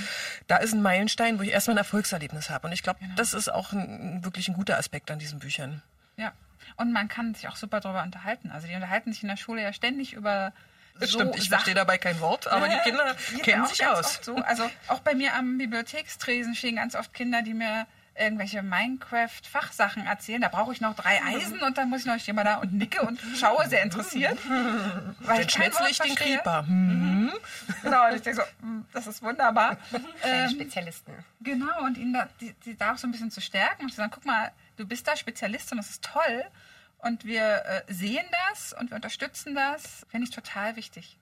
da 0.46 0.56
ist 0.56 0.72
ein 0.72 0.82
Meilenstein, 0.82 1.38
wo 1.38 1.42
ich 1.42 1.50
erstmal 1.50 1.74
ein 1.74 1.78
Erfolgserlebnis 1.78 2.50
habe. 2.50 2.66
Und 2.66 2.72
ich 2.72 2.82
glaube, 2.82 3.00
das 3.16 3.34
ist 3.34 3.52
auch 3.52 3.72
ein, 3.72 4.24
wirklich 4.24 4.48
ein 4.48 4.54
guter 4.54 4.78
Aspekt 4.78 5.10
an 5.10 5.18
diesen 5.18 5.38
Büchern. 5.38 5.82
Ja. 6.16 6.32
Und 6.76 6.92
man 6.92 7.08
kann 7.08 7.34
sich 7.34 7.48
auch 7.48 7.56
super 7.56 7.80
darüber 7.80 8.02
unterhalten. 8.02 8.50
Also 8.50 8.66
die 8.66 8.74
unterhalten 8.74 9.12
sich 9.12 9.22
in 9.22 9.28
der 9.28 9.36
Schule 9.36 9.62
ja 9.62 9.72
ständig 9.72 10.12
über 10.12 10.52
Das 11.00 11.10
so 11.10 11.18
stimmt, 11.18 11.36
ich 11.36 11.48
verstehe 11.48 11.74
dabei 11.74 11.98
kein 11.98 12.20
Wort, 12.20 12.46
aber 12.46 12.68
die 12.68 12.78
Kinder 12.84 13.16
kennen 13.42 13.66
sich 13.66 13.86
aus. 13.86 14.20
So. 14.22 14.36
Also 14.36 14.70
auch 14.88 15.00
bei 15.00 15.14
mir 15.14 15.34
am 15.34 15.58
Bibliothekstresen 15.58 16.54
stehen 16.54 16.76
ganz 16.76 16.94
oft 16.94 17.12
Kinder, 17.14 17.42
die 17.42 17.54
mir 17.54 17.86
irgendwelche 18.20 18.62
Minecraft-Fachsachen 18.62 20.06
erzählen. 20.06 20.42
Da 20.42 20.48
brauche 20.48 20.72
ich 20.72 20.80
noch 20.80 20.94
drei 20.94 21.22
Eisen 21.22 21.60
und 21.62 21.78
dann 21.78 21.88
muss 21.88 22.00
ich 22.00 22.06
noch 22.06 22.28
immer 22.28 22.44
da 22.44 22.56
und 22.56 22.74
nicke 22.74 23.02
und 23.02 23.20
schaue 23.38 23.68
sehr 23.68 23.82
interessiert. 23.82 24.38
Weil 25.20 25.38
Dann 25.38 25.46
ich 25.46 25.52
schnetzle 25.52 25.90
ich 25.90 25.98
den. 25.98 26.14
Creeper. 26.14 26.66
Hm. 26.66 27.32
Genau, 27.82 28.08
und 28.08 28.16
ich 28.16 28.22
denke 28.22 28.42
so, 28.42 28.68
das 28.92 29.06
ist 29.06 29.22
wunderbar. 29.22 29.76
Ähm, 30.22 30.50
Spezialisten. 30.50 31.12
Genau, 31.40 31.82
und 31.82 31.96
ihn 31.96 32.12
da, 32.12 32.28
die, 32.40 32.52
die 32.64 32.76
da 32.76 32.92
auch 32.92 32.98
so 32.98 33.06
ein 33.06 33.12
bisschen 33.12 33.30
zu 33.30 33.40
stärken 33.40 33.84
und 33.84 33.90
zu 33.90 33.96
sagen, 33.96 34.10
guck 34.12 34.26
mal, 34.26 34.52
du 34.76 34.86
bist 34.86 35.08
da 35.08 35.16
Spezialist 35.16 35.72
und 35.72 35.78
das 35.78 35.88
ist 35.90 36.04
toll. 36.04 36.44
Und 37.02 37.24
wir 37.24 37.64
äh, 37.64 37.92
sehen 37.92 38.26
das 38.48 38.72
und 38.72 38.90
wir 38.90 38.96
unterstützen 38.96 39.54
das, 39.54 40.06
finde 40.08 40.28
ich 40.28 40.34
total 40.34 40.76
wichtig. 40.76 41.18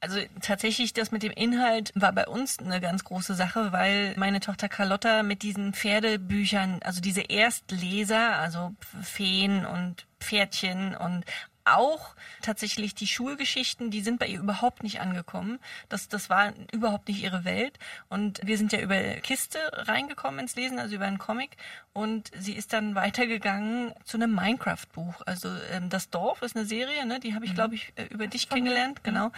Also 0.00 0.20
tatsächlich, 0.42 0.92
das 0.92 1.10
mit 1.10 1.22
dem 1.22 1.32
Inhalt 1.32 1.90
war 1.94 2.12
bei 2.12 2.26
uns 2.26 2.58
eine 2.58 2.80
ganz 2.80 3.02
große 3.04 3.34
Sache, 3.34 3.72
weil 3.72 4.14
meine 4.16 4.40
Tochter 4.40 4.68
Carlotta 4.68 5.22
mit 5.22 5.42
diesen 5.42 5.72
Pferdebüchern, 5.72 6.80
also 6.82 7.00
diese 7.00 7.22
Erstleser, 7.22 8.36
also 8.36 8.74
Feen 9.02 9.64
und 9.64 10.06
Pferdchen 10.20 10.94
und 10.94 11.24
auch 11.66 12.14
tatsächlich 12.42 12.94
die 12.94 13.06
Schulgeschichten, 13.06 13.90
die 13.90 14.00
sind 14.00 14.18
bei 14.18 14.26
ihr 14.26 14.38
überhaupt 14.40 14.82
nicht 14.82 15.00
angekommen. 15.00 15.58
Das, 15.88 16.08
das 16.08 16.30
war 16.30 16.52
überhaupt 16.72 17.08
nicht 17.08 17.22
ihre 17.22 17.44
Welt. 17.44 17.78
Und 18.08 18.40
wir 18.44 18.56
sind 18.58 18.72
ja 18.72 18.80
über 18.80 18.96
Kiste 19.20 19.58
reingekommen 19.72 20.40
ins 20.40 20.56
Lesen, 20.56 20.78
also 20.78 20.94
über 20.96 21.06
einen 21.06 21.18
Comic. 21.18 21.56
Und 21.92 22.30
sie 22.38 22.52
ist 22.52 22.72
dann 22.72 22.94
weitergegangen 22.94 23.92
zu 24.04 24.16
einem 24.16 24.34
Minecraft-Buch. 24.34 25.22
Also 25.26 25.48
ähm, 25.72 25.88
Das 25.90 26.10
Dorf 26.10 26.42
ist 26.42 26.56
eine 26.56 26.66
Serie, 26.66 27.06
ne? 27.06 27.20
die 27.20 27.34
habe 27.34 27.44
ich, 27.44 27.54
glaube 27.54 27.74
ich, 27.74 27.92
äh, 27.96 28.04
über 28.04 28.26
dich 28.26 28.48
kennengelernt. 28.48 29.02
Genau. 29.04 29.30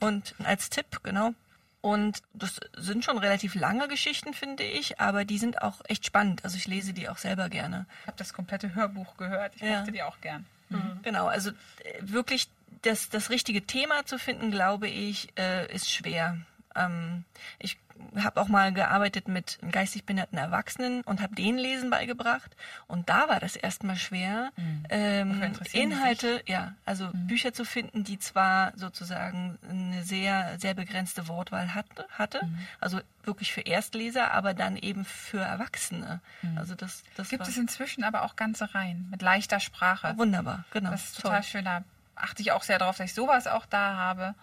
Und 0.00 0.34
als 0.44 0.70
Tipp, 0.70 1.00
genau. 1.02 1.34
Und 1.82 2.18
das 2.34 2.60
sind 2.76 3.06
schon 3.06 3.16
relativ 3.16 3.54
lange 3.54 3.88
Geschichten, 3.88 4.34
finde 4.34 4.64
ich, 4.64 5.00
aber 5.00 5.24
die 5.24 5.38
sind 5.38 5.62
auch 5.62 5.80
echt 5.88 6.04
spannend. 6.04 6.44
Also 6.44 6.58
ich 6.58 6.66
lese 6.66 6.92
die 6.92 7.08
auch 7.08 7.16
selber 7.16 7.48
gerne. 7.48 7.86
Ich 8.02 8.06
habe 8.06 8.18
das 8.18 8.34
komplette 8.34 8.74
Hörbuch 8.74 9.16
gehört. 9.16 9.54
Ich 9.56 9.62
Ja. 9.62 9.78
mochte 9.78 9.92
die 9.92 10.02
auch 10.02 10.20
gern. 10.20 10.44
Genau, 11.02 11.26
also 11.26 11.50
äh, 11.50 11.54
wirklich 12.00 12.48
das, 12.82 13.10
das 13.10 13.30
richtige 13.30 13.62
Thema 13.66 14.04
zu 14.06 14.18
finden, 14.18 14.50
glaube 14.50 14.88
ich, 14.88 15.28
äh, 15.38 15.72
ist 15.74 15.90
schwer. 15.90 16.38
Ähm, 16.76 17.24
ich 17.58 17.78
habe 18.16 18.40
auch 18.40 18.48
mal 18.48 18.72
gearbeitet 18.72 19.28
mit 19.28 19.58
geistig 19.70 20.04
behinderten 20.04 20.38
Erwachsenen 20.38 21.02
und 21.02 21.20
habe 21.20 21.34
denen 21.34 21.58
Lesen 21.58 21.90
beigebracht. 21.90 22.50
Und 22.86 23.08
da 23.08 23.28
war 23.28 23.40
das 23.40 23.56
erstmal 23.56 23.96
schwer, 23.96 24.50
Wofür 24.56 24.84
ähm, 24.88 25.52
Inhalte, 25.72 26.42
ja, 26.46 26.74
also 26.84 27.10
Bücher 27.12 27.52
zu 27.52 27.64
finden, 27.64 28.04
die 28.04 28.18
zwar 28.18 28.72
sozusagen 28.76 29.58
eine 29.68 30.02
sehr, 30.02 30.58
sehr 30.58 30.74
begrenzte 30.74 31.28
Wortwahl 31.28 31.74
hatte, 31.74 32.06
hatte 32.10 32.40
also 32.80 33.00
wirklich 33.24 33.52
für 33.52 33.60
Erstleser, 33.60 34.32
aber 34.32 34.54
dann 34.54 34.76
eben 34.76 35.04
für 35.04 35.40
Erwachsene. 35.40 36.20
Also 36.56 36.74
das, 36.74 37.04
das 37.16 37.28
Gibt 37.28 37.46
es 37.46 37.56
inzwischen 37.56 38.04
aber 38.04 38.22
auch 38.22 38.36
ganze 38.36 38.74
Reihen 38.74 39.08
mit 39.10 39.22
leichter 39.22 39.60
Sprache. 39.60 40.16
wunderbar, 40.16 40.64
genau. 40.72 40.90
Das 40.90 41.04
ist 41.04 41.16
toll. 41.16 41.30
total 41.30 41.42
schön. 41.42 41.64
Da 41.64 41.84
achte 42.14 42.42
ich 42.42 42.52
auch 42.52 42.62
sehr 42.62 42.78
darauf, 42.78 42.96
dass 42.96 43.06
ich 43.06 43.14
sowas 43.14 43.46
auch 43.46 43.66
da 43.66 43.96
habe, 43.96 44.34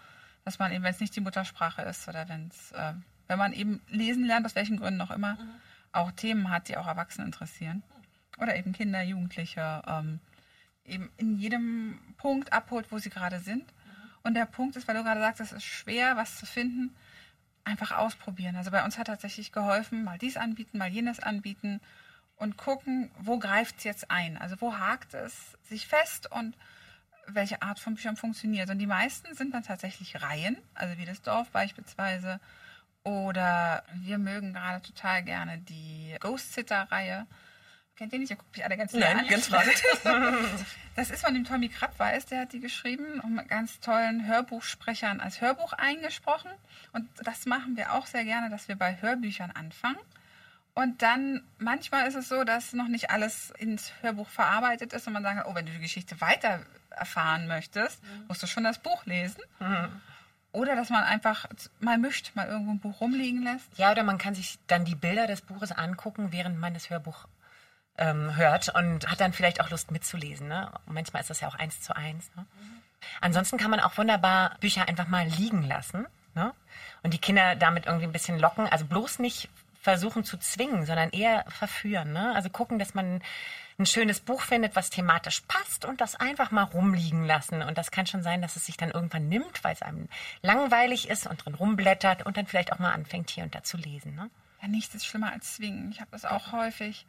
dass 0.47 0.59
man 0.59 0.71
eben, 0.71 0.81
wenn 0.81 0.93
es 0.93 1.01
nicht 1.01 1.13
die 1.13 1.19
Muttersprache 1.19 1.81
ist 1.81 2.07
oder 2.07 2.29
wenn 2.29 2.47
es, 2.47 2.71
äh, 2.71 2.93
wenn 3.27 3.37
man 3.37 3.51
eben 3.51 3.81
lesen 3.89 4.23
lernt, 4.23 4.45
aus 4.45 4.55
welchen 4.55 4.77
Gründen 4.77 5.01
auch 5.01 5.11
immer, 5.11 5.37
auch 5.91 6.09
Themen 6.11 6.49
hat, 6.49 6.69
die 6.69 6.77
auch 6.77 6.87
Erwachsene 6.87 7.25
interessieren. 7.25 7.83
Oder 8.37 8.55
eben 8.55 8.71
Kinder, 8.71 9.01
Jugendliche, 9.01 9.81
ähm, 9.85 10.21
eben 10.85 11.11
in 11.17 11.35
jedem 11.35 11.99
Punkt 12.15 12.53
abholt, 12.53 12.93
wo 12.93 12.97
sie 12.97 13.09
gerade 13.09 13.41
sind. 13.41 13.65
Und 14.23 14.35
der 14.35 14.45
Punkt 14.45 14.77
ist, 14.77 14.87
weil 14.87 14.95
du 14.95 15.03
gerade 15.03 15.19
sagst, 15.19 15.41
es 15.41 15.51
ist 15.51 15.65
schwer, 15.65 16.15
was 16.15 16.37
zu 16.37 16.45
finden, 16.45 16.95
einfach 17.65 17.91
ausprobieren. 17.91 18.55
Also 18.55 18.71
bei 18.71 18.85
uns 18.85 18.97
hat 18.97 19.07
tatsächlich 19.07 19.51
geholfen, 19.51 20.05
mal 20.05 20.17
dies 20.17 20.37
anbieten, 20.37 20.77
mal 20.77 20.87
jenes 20.87 21.19
anbieten 21.19 21.81
und 22.37 22.55
gucken, 22.55 23.11
wo 23.19 23.37
greift 23.37 23.79
es 23.79 23.83
jetzt 23.83 24.11
ein? 24.11 24.37
Also 24.37 24.55
wo 24.61 24.77
hakt 24.77 25.13
es 25.13 25.57
sich 25.63 25.87
fest 25.87 26.31
und 26.31 26.55
welche 27.27 27.61
Art 27.61 27.79
von 27.79 27.95
Büchern 27.95 28.17
funktioniert. 28.17 28.69
Und 28.69 28.79
die 28.79 28.87
meisten 28.87 29.33
sind 29.35 29.53
dann 29.53 29.63
tatsächlich 29.63 30.21
Reihen, 30.21 30.57
also 30.73 30.97
wie 30.97 31.05
das 31.05 31.21
Dorf 31.21 31.49
beispielsweise. 31.51 32.39
Oder 33.03 33.83
wir 33.93 34.17
mögen 34.17 34.53
gerade 34.53 34.81
total 34.81 35.23
gerne 35.23 35.59
die 35.59 36.15
Ghost 36.19 36.53
Sitter-Reihe. 36.53 37.25
Kennt 37.95 38.13
ihr 38.13 38.19
nicht? 38.19 38.29
Ihr 38.29 38.35
guckt 38.35 38.55
mich 38.55 38.63
alle 38.63 38.77
ganz 38.77 38.93
Nein, 38.93 39.19
an. 39.19 39.27
ganz. 39.27 39.49
Das 40.95 41.11
ist 41.11 41.23
von 41.23 41.33
dem 41.33 41.43
Tommy 41.43 41.69
Krabweis, 41.69 42.25
der 42.25 42.41
hat 42.41 42.53
die 42.53 42.59
geschrieben 42.59 43.19
und 43.19 43.35
mit 43.35 43.49
ganz 43.49 43.79
tollen 43.79 44.25
Hörbuchsprechern 44.25 45.19
als 45.19 45.41
Hörbuch 45.41 45.73
eingesprochen. 45.73 46.49
Und 46.91 47.07
das 47.23 47.45
machen 47.45 47.77
wir 47.77 47.93
auch 47.93 48.07
sehr 48.07 48.23
gerne, 48.23 48.49
dass 48.49 48.67
wir 48.67 48.75
bei 48.75 48.99
Hörbüchern 48.99 49.51
anfangen. 49.51 49.97
Und 50.77 51.01
dann, 51.01 51.41
manchmal 51.57 52.07
ist 52.07 52.13
es 52.13 52.29
so, 52.29 52.43
dass 52.43 52.73
noch 52.73 52.87
nicht 52.87 53.09
alles 53.09 53.49
ins 53.57 53.91
Hörbuch 54.01 54.29
verarbeitet 54.29 54.93
ist 54.93 55.07
und 55.07 55.13
man 55.13 55.23
sagt, 55.23 55.47
oh, 55.47 55.55
wenn 55.55 55.65
du 55.65 55.71
die 55.71 55.79
Geschichte 55.79 56.21
weiter 56.21 56.59
erfahren 56.91 57.47
möchtest, 57.47 57.99
musst 58.27 58.43
du 58.43 58.47
schon 58.47 58.63
das 58.63 58.77
Buch 58.77 59.03
lesen. 59.07 59.41
Oder 60.51 60.75
dass 60.75 60.91
man 60.91 61.03
einfach 61.03 61.47
mal 61.79 61.97
mischt, 61.97 62.35
mal 62.35 62.45
irgendwo 62.47 62.73
ein 62.73 62.79
Buch 62.79 63.01
rumliegen 63.01 63.41
lässt. 63.41 63.75
Ja, 63.75 63.91
oder 63.91 64.03
man 64.03 64.19
kann 64.19 64.35
sich 64.35 64.59
dann 64.67 64.85
die 64.85 64.93
Bilder 64.93 65.25
des 65.25 65.41
Buches 65.41 65.71
angucken, 65.71 66.31
während 66.31 66.59
man 66.59 66.75
das 66.75 66.91
Hörbuch 66.91 67.25
ähm, 67.97 68.35
hört 68.35 68.69
und 68.75 69.09
hat 69.09 69.19
dann 69.19 69.33
vielleicht 69.33 69.61
auch 69.61 69.71
Lust 69.71 69.89
mitzulesen. 69.89 70.47
Ne? 70.47 70.71
Manchmal 70.85 71.21
ist 71.23 71.31
das 71.31 71.41
ja 71.41 71.47
auch 71.47 71.55
eins 71.55 71.81
zu 71.81 71.95
eins. 71.95 72.29
Ne? 72.35 72.45
Ansonsten 73.19 73.57
kann 73.57 73.71
man 73.71 73.79
auch 73.79 73.97
wunderbar 73.97 74.55
Bücher 74.59 74.87
einfach 74.87 75.07
mal 75.07 75.25
liegen 75.25 75.63
lassen 75.63 76.05
ne? 76.35 76.53
und 77.01 77.15
die 77.15 77.19
Kinder 77.19 77.55
damit 77.55 77.87
irgendwie 77.87 78.05
ein 78.05 78.11
bisschen 78.11 78.37
locken. 78.37 78.67
Also 78.67 78.85
bloß 78.85 79.17
nicht 79.17 79.49
versuchen 79.87 80.25
zu 80.25 80.35
zwingen, 80.35 80.85
sondern 80.85 81.11
eher 81.11 81.45
verführen. 81.47 82.11
Ne? 82.11 82.35
Also 82.35 82.49
gucken, 82.49 82.77
dass 82.77 82.93
man 82.93 83.21
ein 83.79 83.85
schönes 83.85 84.19
Buch 84.19 84.41
findet, 84.41 84.75
was 84.75 84.89
thematisch 84.89 85.43
passt 85.47 85.85
und 85.85 86.01
das 86.01 86.15
einfach 86.15 86.51
mal 86.51 86.63
rumliegen 86.63 87.25
lassen. 87.25 87.61
Und 87.61 87.77
das 87.77 87.89
kann 87.89 88.05
schon 88.05 88.21
sein, 88.21 88.41
dass 88.41 88.57
es 88.57 88.65
sich 88.65 88.75
dann 88.75 88.91
irgendwann 88.91 89.29
nimmt, 89.29 89.63
weil 89.63 89.71
es 89.71 89.81
einem 89.81 90.09
langweilig 90.41 91.07
ist 91.07 91.25
und 91.25 91.45
drin 91.45 91.53
rumblättert 91.55 92.25
und 92.25 92.35
dann 92.35 92.47
vielleicht 92.47 92.73
auch 92.73 92.79
mal 92.79 92.91
anfängt, 92.91 93.29
hier 93.29 93.45
und 93.45 93.55
da 93.55 93.63
zu 93.63 93.77
lesen. 93.77 94.13
Ne? 94.13 94.29
Ja, 94.61 94.67
nichts 94.67 94.93
ist 94.93 95.05
schlimmer 95.05 95.31
als 95.31 95.55
zwingen. 95.55 95.89
Ich 95.89 96.01
habe 96.01 96.11
das 96.11 96.25
auch 96.25 96.51
häufig, 96.51 97.05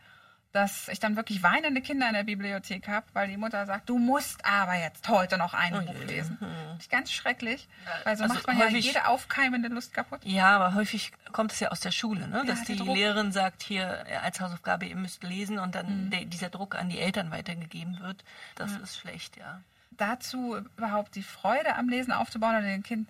dass 0.52 0.88
ich 0.88 0.98
dann 0.98 1.14
wirklich 1.16 1.42
weinende 1.42 1.82
Kinder 1.82 2.08
in 2.08 2.14
der 2.14 2.24
Bibliothek 2.24 2.88
habe, 2.88 3.06
weil 3.12 3.28
die 3.28 3.36
Mutter 3.36 3.66
sagt, 3.66 3.88
du 3.88 3.98
musst 3.98 4.44
aber 4.46 4.74
jetzt 4.74 5.06
heute 5.08 5.36
noch 5.36 5.52
ein 5.52 5.84
Buch 5.84 5.94
lesen. 6.06 6.38
Ist 6.78 6.90
ganz 6.90 7.12
schrecklich, 7.12 7.68
weil 8.04 8.16
so 8.16 8.22
Also 8.24 8.34
macht 8.34 8.46
man 8.46 8.58
ja 8.58 8.64
häufig- 8.64 8.86
jede 8.86 9.06
aufkeimende 9.08 9.68
Lust 9.68 9.92
kaputt. 9.92 10.20
Ja, 10.24 10.56
aber 10.56 10.74
häufig 10.74 11.12
kommt 11.32 11.52
es 11.52 11.60
ja 11.60 11.68
aus 11.68 11.80
der 11.80 11.90
Schule, 11.90 12.26
ne? 12.28 12.44
dass 12.46 12.64
der 12.64 12.76
die 12.76 12.82
Druck. 12.82 12.96
Lehrerin 12.96 13.30
sagt, 13.30 13.62
hier 13.62 14.04
äh, 14.08 14.16
als 14.16 14.40
Hausaufgabe, 14.40 14.86
ihr 14.86 14.96
müsst 14.96 15.22
lesen 15.22 15.58
und 15.58 15.74
dann 15.74 16.08
der, 16.10 16.24
dieser 16.24 16.48
Druck 16.48 16.76
an 16.76 16.88
die 16.88 16.98
Eltern 16.98 17.30
weitergegeben 17.30 18.00
wird. 18.00 18.24
Das 18.54 18.72
ist 18.72 18.98
schlecht, 18.98 19.36
ja. 19.36 19.60
Dazu 19.90 20.56
überhaupt 20.76 21.14
die 21.14 21.22
Freude 21.22 21.74
am 21.76 21.88
Lesen 21.88 22.12
aufzubauen 22.12 22.56
oder 22.56 22.62
dem 22.62 22.82
Kind, 22.82 23.08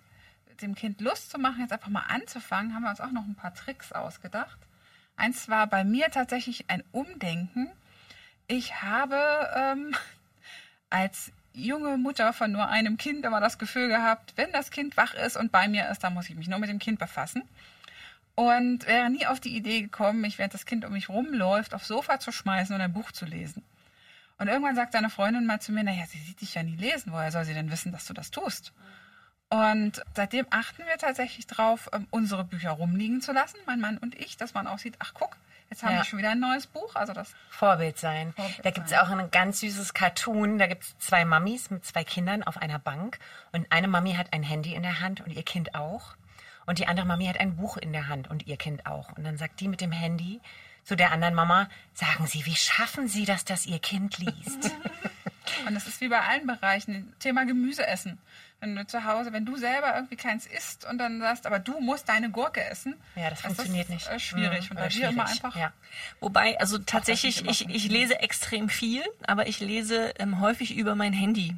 dem 0.61 0.75
Kind 0.75 0.99
Lust 0.99 1.31
zu 1.31 1.37
machen, 1.37 1.61
jetzt 1.61 1.71
einfach 1.71 1.87
mal 1.89 2.03
anzufangen, 2.09 2.73
haben 2.75 2.83
wir 2.83 2.89
uns 2.89 2.99
auch 2.99 3.11
noch 3.11 3.23
ein 3.23 3.35
paar 3.35 3.53
Tricks 3.53 3.91
ausgedacht. 3.93 4.57
Eins 5.19 5.49
war 5.49 5.67
bei 5.67 5.83
mir 5.83 6.09
tatsächlich 6.11 6.69
ein 6.69 6.81
Umdenken. 6.93 7.69
Ich 8.47 8.81
habe 8.81 9.49
ähm, 9.53 9.93
als 10.89 11.31
junge 11.53 11.97
Mutter 11.97 12.31
von 12.31 12.53
nur 12.53 12.69
einem 12.69 12.95
Kind 12.95 13.25
immer 13.25 13.41
das 13.41 13.59
Gefühl 13.59 13.89
gehabt, 13.89 14.33
wenn 14.37 14.51
das 14.53 14.71
Kind 14.71 14.95
wach 14.95 15.13
ist 15.13 15.35
und 15.35 15.51
bei 15.51 15.67
mir 15.67 15.89
ist, 15.89 16.03
dann 16.05 16.13
muss 16.13 16.29
ich 16.29 16.37
mich 16.37 16.47
nur 16.47 16.59
mit 16.59 16.69
dem 16.69 16.79
Kind 16.79 16.99
befassen. 16.99 17.43
Und 18.35 18.87
wäre 18.87 19.09
nie 19.09 19.27
auf 19.27 19.41
die 19.41 19.57
Idee 19.57 19.81
gekommen, 19.81 20.21
mich, 20.21 20.37
während 20.37 20.53
das 20.53 20.65
Kind 20.65 20.85
um 20.85 20.93
mich 20.93 21.09
rumläuft, 21.09 21.73
aufs 21.73 21.89
Sofa 21.89 22.19
zu 22.19 22.31
schmeißen 22.31 22.73
und 22.73 22.79
ein 22.79 22.93
Buch 22.93 23.11
zu 23.11 23.25
lesen. 23.25 23.65
Und 24.37 24.47
irgendwann 24.47 24.77
sagt 24.77 24.93
seine 24.93 25.09
Freundin 25.09 25.45
mal 25.45 25.59
zu 25.59 25.73
mir, 25.73 25.83
naja, 25.83 26.05
sie 26.07 26.19
sieht 26.19 26.39
dich 26.39 26.55
ja 26.55 26.63
nie 26.63 26.77
lesen, 26.77 27.11
woher 27.11 27.33
soll 27.33 27.43
sie 27.43 27.53
denn 27.53 27.71
wissen, 27.71 27.91
dass 27.91 28.05
du 28.05 28.13
das 28.13 28.31
tust? 28.31 28.71
Und 29.49 30.03
seitdem 30.15 30.45
achten 30.51 30.85
wir 30.85 30.97
tatsächlich 30.97 31.47
drauf, 31.47 31.89
ähm, 31.93 32.07
unsere 32.11 32.43
Bücher 32.43 32.71
rumliegen 32.71 33.21
zu 33.21 33.31
lassen, 33.31 33.57
mein 33.65 33.79
Mann 33.79 33.97
und 33.97 34.13
ich, 34.19 34.37
dass 34.37 34.53
man 34.53 34.67
auch 34.67 34.77
sieht, 34.77 34.95
ach 34.99 35.13
guck, 35.15 35.35
jetzt 35.71 35.81
haben 35.81 35.93
Ja. 35.93 35.97
wir 35.99 36.03
schon 36.05 36.19
wieder 36.19 36.29
ein 36.31 36.39
neues 36.39 36.67
Buch. 36.67 36.95
Also 36.95 37.13
das 37.13 37.33
Vorbild 37.49 37.97
sein. 37.97 38.33
Vorbild 38.33 38.63
da 38.65 38.69
gibt's 38.71 38.91
sein. 38.91 38.99
auch 38.99 39.09
ein 39.09 39.31
ganz 39.31 39.61
süßes 39.61 39.93
Cartoon. 39.95 40.59
Da 40.59 40.67
gibt's 40.67 40.95
zwei 40.99 41.25
Mamis 41.25 41.71
mit 41.71 41.83
zwei 41.83 42.03
Kindern 42.03 42.43
auf 42.43 42.57
einer 42.57 42.77
Bank. 42.79 43.17
Und 43.51 43.71
eine 43.71 43.87
Mami 43.87 44.13
hat 44.13 44.33
ein 44.33 44.43
Handy 44.43 44.75
in 44.75 44.83
der 44.83 44.99
Hand 44.99 45.21
und 45.21 45.31
ihr 45.31 45.43
Kind 45.43 45.73
auch. 45.73 46.15
Und 46.67 46.77
die 46.77 46.85
andere 46.87 47.07
Mami 47.07 47.25
hat 47.25 47.39
ein 47.39 47.55
Buch 47.55 47.77
in 47.77 47.91
der 47.91 48.07
Hand 48.07 48.29
und 48.29 48.45
ihr 48.45 48.57
Kind 48.57 48.85
auch. 48.85 49.11
Und 49.17 49.23
dann 49.23 49.37
sagt 49.37 49.59
die 49.59 49.67
mit 49.67 49.81
dem 49.81 49.91
Handy 49.91 50.39
zu 50.83 50.95
der 50.95 51.11
anderen 51.11 51.33
Mama, 51.33 51.67
sagen 51.95 52.27
Sie, 52.27 52.45
wie 52.45 52.55
schaffen 52.55 53.07
Sie 53.07 53.25
das, 53.25 53.45
dass 53.45 53.65
Ihr 53.65 53.79
Kind 53.79 54.19
liest? 54.19 54.71
Und 55.67 55.73
das 55.75 55.87
ist 55.87 55.99
wie 55.99 56.07
bei 56.07 56.21
allen 56.21 56.45
Bereichen. 56.45 57.13
Thema 57.19 57.45
Gemüse 57.45 57.85
essen. 57.85 58.19
Wenn 58.61 58.75
du 58.75 58.85
zu 58.85 59.05
Hause, 59.05 59.31
wenn 59.31 59.45
du 59.45 59.55
selber 59.55 59.95
irgendwie 59.95 60.17
keins 60.17 60.45
isst 60.45 60.85
und 60.85 60.97
dann 60.97 61.19
sagst, 61.21 61.45
aber 61.45 61.59
du 61.59 61.79
musst 61.79 62.09
deine 62.09 62.29
Gurke 62.29 62.61
essen. 62.63 62.95
Ja, 63.15 63.29
das 63.29 63.41
funktioniert 63.41 63.85
ist, 63.85 63.93
nicht. 63.93 64.07
Äh, 64.09 64.19
schwierig. 64.19 64.69
Mhm, 64.69 64.77
und 64.77 64.83
bei 64.83 64.87
dir 64.89 65.09
immer 65.09 65.27
einfach. 65.27 65.55
Ja. 65.55 65.71
Wobei, 66.19 66.59
also 66.59 66.77
tatsächlich, 66.77 67.45
ich, 67.45 67.69
ich 67.69 67.89
lese 67.89 68.19
extrem 68.19 68.67
viel, 68.67 69.03
aber 69.25 69.47
ich 69.47 69.61
lese 69.61 70.13
ähm, 70.19 70.41
häufig 70.41 70.75
über 70.75 70.95
mein 70.95 71.13
Handy. 71.13 71.55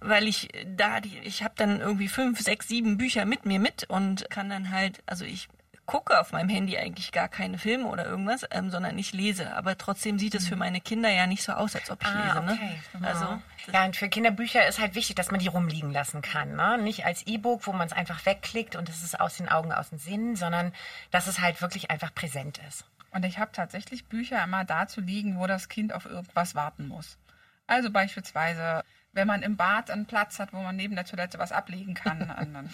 Weil 0.00 0.26
ich 0.26 0.48
da, 0.76 1.00
die, 1.00 1.18
ich 1.24 1.42
habe 1.42 1.52
dann 1.56 1.80
irgendwie 1.80 2.08
fünf, 2.08 2.40
sechs, 2.40 2.68
sieben 2.68 2.96
Bücher 2.96 3.26
mit 3.26 3.44
mir 3.44 3.60
mit 3.60 3.84
und 3.90 4.28
kann 4.30 4.48
dann 4.48 4.70
halt, 4.70 5.02
also 5.04 5.26
ich 5.26 5.48
gucke 5.90 6.20
auf 6.20 6.30
meinem 6.30 6.48
Handy 6.48 6.78
eigentlich 6.78 7.10
gar 7.10 7.26
keine 7.28 7.58
Filme 7.58 7.86
oder 7.88 8.06
irgendwas, 8.06 8.46
ähm, 8.52 8.70
sondern 8.70 8.96
ich 8.96 9.12
lese. 9.12 9.56
Aber 9.56 9.76
trotzdem 9.76 10.20
sieht 10.20 10.36
es 10.36 10.46
für 10.46 10.54
meine 10.54 10.80
Kinder 10.80 11.08
ja 11.10 11.26
nicht 11.26 11.42
so 11.42 11.50
aus, 11.50 11.74
als 11.74 11.90
ob 11.90 12.00
ich 12.02 12.06
Ah, 12.08 12.38
lese. 12.40 12.52
okay. 12.54 12.80
Ne? 13.00 13.06
Also 13.08 13.38
Ja, 13.72 13.84
und 13.84 13.96
für 13.96 14.08
Kinderbücher 14.08 14.64
ist 14.68 14.78
halt 14.78 14.94
wichtig, 14.94 15.16
dass 15.16 15.32
man 15.32 15.40
die 15.40 15.48
rumliegen 15.48 15.90
lassen 15.90 16.22
kann. 16.22 16.54
Ne? 16.54 16.78
Nicht 16.78 17.06
als 17.06 17.26
E-Book, 17.26 17.66
wo 17.66 17.72
man 17.72 17.88
es 17.88 17.92
einfach 17.92 18.24
wegklickt 18.24 18.76
und 18.76 18.88
es 18.88 19.02
ist 19.02 19.18
aus 19.18 19.36
den 19.38 19.48
Augen, 19.48 19.72
aus 19.72 19.88
dem 19.88 19.98
Sinn, 19.98 20.36
sondern 20.36 20.72
dass 21.10 21.26
es 21.26 21.40
halt 21.40 21.60
wirklich 21.60 21.90
einfach 21.90 22.14
präsent 22.14 22.60
ist. 22.68 22.84
Und 23.10 23.24
ich 23.24 23.40
habe 23.40 23.50
tatsächlich 23.50 24.04
Bücher 24.06 24.44
immer 24.44 24.64
dazu 24.64 25.00
liegen, 25.00 25.40
wo 25.40 25.48
das 25.48 25.68
Kind 25.68 25.92
auf 25.92 26.06
irgendwas 26.06 26.54
warten 26.54 26.86
muss. 26.86 27.18
Also 27.66 27.90
beispielsweise, 27.90 28.84
wenn 29.12 29.26
man 29.26 29.42
im 29.42 29.56
Bad 29.56 29.90
einen 29.90 30.06
Platz 30.06 30.38
hat, 30.38 30.52
wo 30.52 30.58
man 30.58 30.76
neben 30.76 30.94
der 30.94 31.04
Toilette 31.04 31.38
was 31.38 31.52
ablegen 31.52 31.94
kann, 31.94 32.22
an 32.30 32.54
einer 32.56 32.64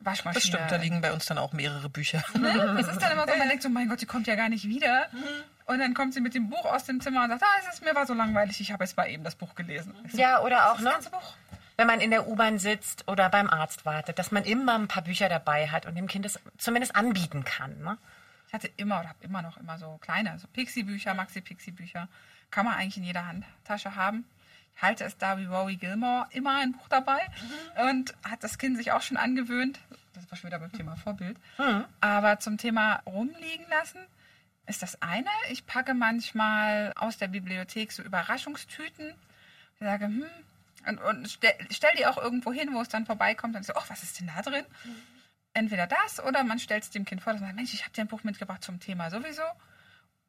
Waschmaschine. 0.00 0.34
Das 0.34 0.44
stimmt, 0.44 0.70
da 0.70 0.76
liegen 0.76 1.00
bei 1.00 1.12
uns 1.12 1.26
dann 1.26 1.38
auch 1.38 1.52
mehrere 1.52 1.88
Bücher. 1.88 2.22
Ne? 2.38 2.76
Es 2.80 2.88
ist 2.88 3.00
dann 3.00 3.12
immer 3.12 3.26
so, 3.28 3.36
man 3.36 3.48
denkt 3.48 3.62
so, 3.62 3.68
mein 3.68 3.88
Gott, 3.88 4.00
die 4.00 4.06
kommt 4.06 4.26
ja 4.26 4.34
gar 4.34 4.48
nicht 4.48 4.66
wieder. 4.68 5.06
Und 5.66 5.78
dann 5.78 5.94
kommt 5.94 6.14
sie 6.14 6.20
mit 6.20 6.34
dem 6.34 6.50
Buch 6.50 6.64
aus 6.64 6.84
dem 6.84 7.00
Zimmer 7.00 7.24
und 7.24 7.30
sagt, 7.30 7.42
ah, 7.42 7.60
es 7.60 7.74
ist 7.74 7.84
mir 7.84 7.94
war 7.94 8.06
so 8.06 8.14
langweilig, 8.14 8.60
ich 8.60 8.72
habe 8.72 8.84
jetzt 8.84 8.96
mal 8.96 9.08
eben 9.08 9.22
das 9.24 9.34
Buch 9.36 9.54
gelesen. 9.54 9.94
So, 10.10 10.18
Ja, 10.18 10.40
oder 10.42 10.70
auch, 10.70 10.74
das 10.74 10.82
ne? 10.84 10.90
ganze 10.90 11.10
Buch. 11.10 11.34
wenn 11.76 11.86
man 11.86 12.00
in 12.00 12.10
der 12.10 12.26
U-Bahn 12.28 12.58
sitzt 12.58 13.06
oder 13.08 13.28
beim 13.30 13.48
Arzt 13.48 13.84
wartet, 13.86 14.18
dass 14.18 14.32
man 14.32 14.44
immer 14.44 14.74
ein 14.74 14.88
paar 14.88 15.02
Bücher 15.02 15.28
dabei 15.28 15.68
hat 15.68 15.86
und 15.86 15.94
dem 15.94 16.08
Kind 16.08 16.26
es 16.26 16.38
zumindest 16.58 16.96
anbieten 16.96 17.44
kann. 17.44 17.80
Ne? 17.80 17.96
Ich 18.48 18.52
hatte 18.54 18.68
immer 18.76 19.00
oder 19.00 19.10
habe 19.10 19.24
immer 19.24 19.40
noch 19.40 19.56
immer 19.56 19.78
so 19.78 19.98
kleine, 19.98 20.38
so 20.38 20.46
Pixie-Bücher, 20.48 21.14
Maxi-Pixie-Bücher. 21.14 22.08
Kann 22.50 22.66
man 22.66 22.74
eigentlich 22.74 22.98
in 22.98 23.04
jeder 23.04 23.26
Handtasche 23.26 23.94
haben. 23.96 24.24
Ich 24.76 24.82
halte 24.82 25.04
es 25.04 25.16
da 25.16 25.38
wie 25.38 25.44
Rowie 25.44 25.76
Gilmore 25.76 26.26
immer 26.30 26.56
ein 26.56 26.72
Buch 26.72 26.88
dabei 26.88 27.20
und 27.88 28.14
hat 28.28 28.42
das 28.42 28.58
Kind 28.58 28.76
sich 28.76 28.92
auch 28.92 29.02
schon 29.02 29.16
angewöhnt. 29.16 29.78
Das 30.14 30.30
war 30.30 30.36
schon 30.36 30.48
wieder 30.48 30.58
beim 30.58 30.72
Thema 30.72 30.96
Vorbild. 30.96 31.36
Aber 32.00 32.38
zum 32.40 32.58
Thema 32.58 33.02
rumliegen 33.06 33.66
lassen 33.68 34.00
ist 34.66 34.82
das 34.82 35.00
eine. 35.00 35.30
Ich 35.50 35.66
packe 35.66 35.94
manchmal 35.94 36.92
aus 36.96 37.16
der 37.16 37.28
Bibliothek 37.28 37.92
so 37.92 38.02
Überraschungstüten. 38.02 39.14
Ich 39.74 39.86
sage, 39.86 40.06
hm, 40.06 40.24
und, 40.88 40.98
und 40.98 41.28
stell, 41.28 41.54
stell 41.70 41.90
die 41.96 42.06
auch 42.06 42.18
irgendwo 42.18 42.52
hin, 42.52 42.70
wo 42.72 42.80
es 42.80 42.88
dann 42.88 43.06
vorbeikommt. 43.06 43.54
Und 43.56 43.64
so, 43.64 43.72
oh, 43.76 43.82
was 43.88 44.02
ist 44.02 44.20
denn 44.20 44.30
da 44.34 44.42
drin? 44.42 44.64
entweder 45.54 45.86
das 45.86 46.22
oder 46.22 46.44
man 46.44 46.58
stellt 46.58 46.84
es 46.84 46.90
dem 46.90 47.04
Kind 47.04 47.22
vor, 47.22 47.32
dass 47.32 47.40
man 47.40 47.50
sagt, 47.50 47.56
Mensch, 47.56 47.74
ich 47.74 47.82
habe 47.82 47.92
dir 47.92 48.02
ein 48.02 48.08
Buch 48.08 48.24
mitgebracht 48.24 48.62
zum 48.62 48.80
Thema 48.80 49.10
sowieso. 49.10 49.42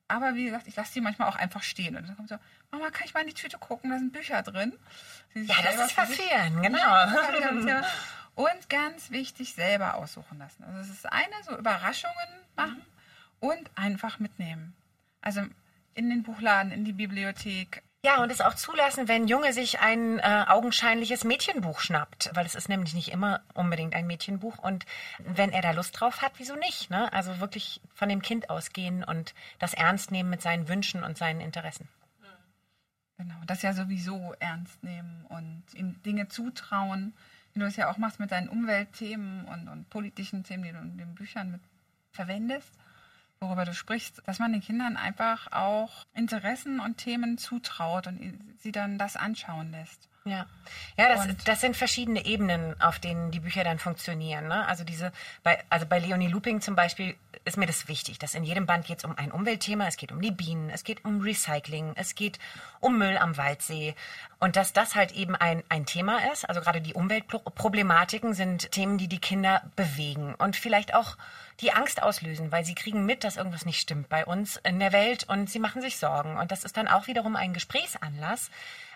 Aber 0.07 0.35
wie 0.35 0.45
gesagt, 0.45 0.67
ich 0.67 0.75
lasse 0.75 0.93
die 0.93 1.01
manchmal 1.01 1.27
auch 1.29 1.35
einfach 1.35 1.63
stehen. 1.63 1.95
Und 1.95 2.07
dann 2.07 2.15
kommt 2.15 2.29
so, 2.29 2.37
Mama, 2.71 2.89
kann 2.89 3.05
ich 3.05 3.13
mal 3.13 3.21
in 3.21 3.27
die 3.27 3.33
Tüte 3.33 3.57
gucken? 3.57 3.89
Da 3.89 3.97
sind 3.97 4.11
Bücher 4.13 4.41
drin. 4.43 4.73
Ja, 5.33 5.55
das 5.63 5.75
selber 5.75 5.85
ist 5.85 5.91
für 5.93 6.05
sich- 6.05 6.17
verführen, 6.21 6.61
genau. 6.61 7.87
Und 8.35 8.69
ganz 8.69 9.11
wichtig, 9.11 9.53
selber 9.53 9.95
aussuchen 9.95 10.39
lassen. 10.39 10.63
Also 10.63 10.79
es 10.79 10.89
ist 10.89 11.05
eine, 11.11 11.33
so 11.43 11.55
Überraschungen 11.57 12.15
machen 12.55 12.81
und 13.39 13.69
einfach 13.75 14.19
mitnehmen. 14.19 14.73
Also 15.21 15.41
in 15.93 16.09
den 16.09 16.23
Buchladen, 16.23 16.71
in 16.71 16.83
die 16.83 16.93
Bibliothek. 16.93 17.83
Ja, 18.05 18.21
und 18.21 18.29
es 18.33 18.41
auch 18.41 18.53
zulassen, 18.53 19.07
wenn 19.07 19.29
Junge 19.29 19.53
sich 19.53 19.79
ein 19.79 20.19
äh, 20.19 20.45
augenscheinliches 20.49 21.23
Mädchenbuch 21.23 21.79
schnappt, 21.79 22.31
weil 22.33 22.45
es 22.45 22.53
ist 22.53 22.67
nämlich 22.67 22.93
nicht 22.93 23.13
immer 23.13 23.41
unbedingt 23.53 23.95
ein 23.95 24.07
Mädchenbuch. 24.07 24.57
Und 24.57 24.85
wenn 25.19 25.53
er 25.53 25.61
da 25.61 25.71
Lust 25.71 25.97
drauf 25.97 26.21
hat, 26.21 26.33
wieso 26.35 26.55
nicht? 26.57 26.89
Ne? 26.89 27.11
Also 27.13 27.39
wirklich 27.39 27.79
von 27.93 28.09
dem 28.09 28.21
Kind 28.21 28.49
ausgehen 28.49 29.05
und 29.05 29.33
das 29.57 29.73
ernst 29.73 30.11
nehmen 30.11 30.29
mit 30.29 30.41
seinen 30.41 30.67
Wünschen 30.67 31.01
und 31.01 31.17
seinen 31.17 31.39
Interessen. 31.39 31.87
Genau, 33.17 33.35
das 33.45 33.61
ja 33.61 33.71
sowieso 33.71 34.35
ernst 34.39 34.83
nehmen 34.83 35.25
und 35.29 35.63
ihm 35.73 36.01
Dinge 36.03 36.27
zutrauen, 36.27 37.13
wie 37.53 37.61
du 37.61 37.65
es 37.65 37.77
ja 37.77 37.89
auch 37.89 37.97
machst 37.97 38.19
mit 38.19 38.33
deinen 38.33 38.49
Umweltthemen 38.49 39.45
und, 39.45 39.69
und 39.69 39.89
politischen 39.89 40.43
Themen, 40.43 40.63
die 40.63 40.71
du 40.73 40.79
in 40.79 40.97
den 40.97 41.15
Büchern 41.15 41.51
mit 41.51 41.61
verwendest, 42.11 42.73
worüber 43.43 43.65
du 43.65 43.73
sprichst, 43.73 44.21
dass 44.25 44.39
man 44.39 44.51
den 44.51 44.61
Kindern 44.61 44.97
einfach 44.97 45.51
auch 45.51 46.05
Interessen 46.13 46.79
und 46.79 46.97
Themen 46.97 47.37
zutraut 47.37 48.07
und 48.07 48.55
sie 48.59 48.71
dann 48.71 48.97
das 48.97 49.15
anschauen 49.15 49.71
lässt. 49.71 50.09
Ja, 50.25 50.45
ja 50.95 51.09
das, 51.09 51.25
Und- 51.25 51.47
das 51.47 51.59
sind 51.59 51.75
verschiedene 51.75 52.25
Ebenen, 52.25 52.79
auf 52.81 52.99
denen 52.99 53.31
die 53.31 53.41
Bücher 53.41 53.63
dann 53.65 53.77
funktionieren. 53.77 54.47
Ne? 54.47 54.65
Also 54.67 54.85
diese, 54.85 55.11
bei, 55.43 55.61
also 55.69 55.85
bei 55.85 55.99
Leonie 55.99 56.27
Looping 56.29 56.61
zum 56.61 56.75
Beispiel 56.75 57.15
ist 57.43 57.57
mir 57.57 57.65
das 57.65 57.89
wichtig, 57.89 58.19
dass 58.19 58.35
in 58.35 58.45
jedem 58.45 58.65
Band 58.65 58.85
geht 58.85 58.99
es 58.99 59.03
um 59.03 59.17
ein 59.17 59.31
Umweltthema, 59.31 59.85
es 59.85 59.97
geht 59.97 60.13
um 60.13 60.21
die 60.21 60.31
Bienen, 60.31 60.69
es 60.69 60.85
geht 60.85 61.03
um 61.03 61.19
Recycling, 61.19 61.91
es 61.95 62.15
geht 62.15 62.39
um 62.79 62.97
Müll 62.97 63.17
am 63.17 63.35
Waldsee 63.35 63.95
und 64.39 64.55
dass 64.55 64.71
das 64.71 64.95
halt 64.95 65.11
eben 65.11 65.35
ein, 65.35 65.61
ein 65.67 65.85
Thema 65.85 66.31
ist. 66.31 66.47
Also 66.47 66.61
gerade 66.61 66.79
die 66.79 66.93
Umweltproblematiken 66.93 68.33
sind 68.33 68.71
Themen, 68.71 68.97
die 68.97 69.09
die 69.09 69.19
Kinder 69.19 69.61
bewegen 69.75 70.35
und 70.35 70.55
vielleicht 70.55 70.93
auch 70.95 71.17
die 71.59 71.73
Angst 71.73 72.01
auslösen, 72.01 72.51
weil 72.51 72.63
sie 72.65 72.75
kriegen 72.75 73.05
mit, 73.05 73.23
dass 73.23 73.37
irgendwas 73.37 73.65
nicht 73.65 73.79
stimmt 73.79 74.09
bei 74.09 74.25
uns 74.25 74.57
in 74.63 74.79
der 74.79 74.91
Welt 74.93 75.25
und 75.25 75.49
sie 75.49 75.59
machen 75.59 75.81
sich 75.81 75.97
Sorgen. 75.97 76.37
Und 76.37 76.51
das 76.51 76.63
ist 76.63 76.77
dann 76.77 76.87
auch 76.87 77.07
wiederum 77.07 77.35
ein 77.35 77.53
Gesprächsanlass, 77.53 78.49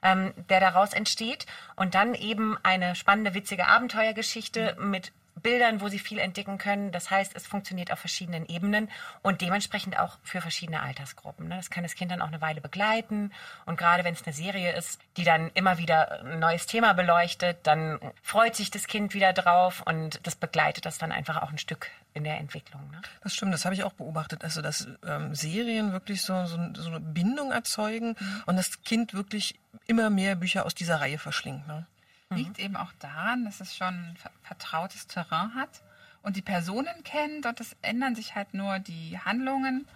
ähm, 0.07 0.33
der 0.49 0.59
daraus 0.59 0.93
entsteht 0.93 1.45
und 1.75 1.95
dann 1.95 2.13
eben 2.13 2.57
eine 2.63 2.95
spannende, 2.95 3.33
witzige 3.33 3.67
Abenteuergeschichte 3.67 4.77
mit 4.79 5.11
Bildern, 5.41 5.81
wo 5.81 5.87
sie 5.87 5.99
viel 5.99 6.17
entdecken 6.17 6.57
können. 6.57 6.91
Das 6.91 7.11
heißt, 7.11 7.35
es 7.35 7.45
funktioniert 7.45 7.91
auf 7.91 7.99
verschiedenen 7.99 8.47
Ebenen 8.47 8.89
und 9.21 9.41
dementsprechend 9.41 9.99
auch 9.99 10.17
für 10.23 10.41
verschiedene 10.41 10.81
Altersgruppen. 10.81 11.47
ne? 11.47 11.57
Das 11.57 11.69
kann 11.69 11.83
das 11.83 11.95
Kind 11.95 12.11
dann 12.11 12.21
auch 12.21 12.27
eine 12.27 12.41
Weile 12.41 12.61
begleiten. 12.61 13.31
Und 13.65 13.77
gerade 13.77 14.03
wenn 14.03 14.13
es 14.13 14.25
eine 14.25 14.33
Serie 14.33 14.75
ist, 14.75 14.99
die 15.15 15.23
dann 15.23 15.51
immer 15.53 15.77
wieder 15.77 16.23
ein 16.23 16.39
neues 16.39 16.65
Thema 16.65 16.93
beleuchtet, 16.93 17.59
dann 17.63 17.99
freut 18.23 18.55
sich 18.55 18.71
das 18.71 18.87
Kind 18.87 19.13
wieder 19.13 19.33
drauf 19.33 19.83
und 19.85 20.25
das 20.25 20.35
begleitet 20.35 20.85
das 20.85 20.97
dann 20.97 21.11
einfach 21.11 21.41
auch 21.41 21.51
ein 21.51 21.59
Stück 21.59 21.91
in 22.17 22.25
der 22.25 22.39
Entwicklung. 22.39 22.89
Ne? 22.91 23.01
Das 23.21 23.33
stimmt, 23.33 23.53
das 23.53 23.63
habe 23.63 23.75
ich 23.75 23.83
auch 23.83 23.93
beobachtet. 23.93 24.43
Also, 24.43 24.61
dass 24.61 24.87
ähm, 25.05 25.33
Serien 25.33 25.93
wirklich 25.93 26.21
so, 26.21 26.45
so, 26.45 26.57
so 26.73 26.89
eine 26.89 26.99
Bindung 26.99 27.51
erzeugen 27.51 28.15
und 28.45 28.57
das 28.57 28.81
Kind 28.81 29.13
wirklich 29.13 29.59
immer 29.85 30.09
mehr 30.09 30.35
Bücher 30.35 30.65
aus 30.65 30.75
dieser 30.75 30.99
Reihe 30.99 31.17
verschlingt. 31.17 31.65
Ne? 31.67 31.85
Liegt 32.29 32.59
eben 32.59 32.75
auch 32.75 32.91
daran, 32.99 33.45
dass 33.45 33.61
es 33.61 33.77
schon 33.77 34.15
ver- 34.17 34.31
vertrautes 34.43 35.07
Terrain 35.07 35.55
hat 35.55 35.81
und 36.23 36.35
die 36.35 36.41
Personen 36.41 37.03
kennt 37.05 37.45
und 37.45 37.61
es 37.61 37.77
ändern 37.81 38.15
sich 38.15 38.35
halt 38.35 38.53
nur 38.53 38.79
die 38.79 39.17
Handlungen 39.17 39.87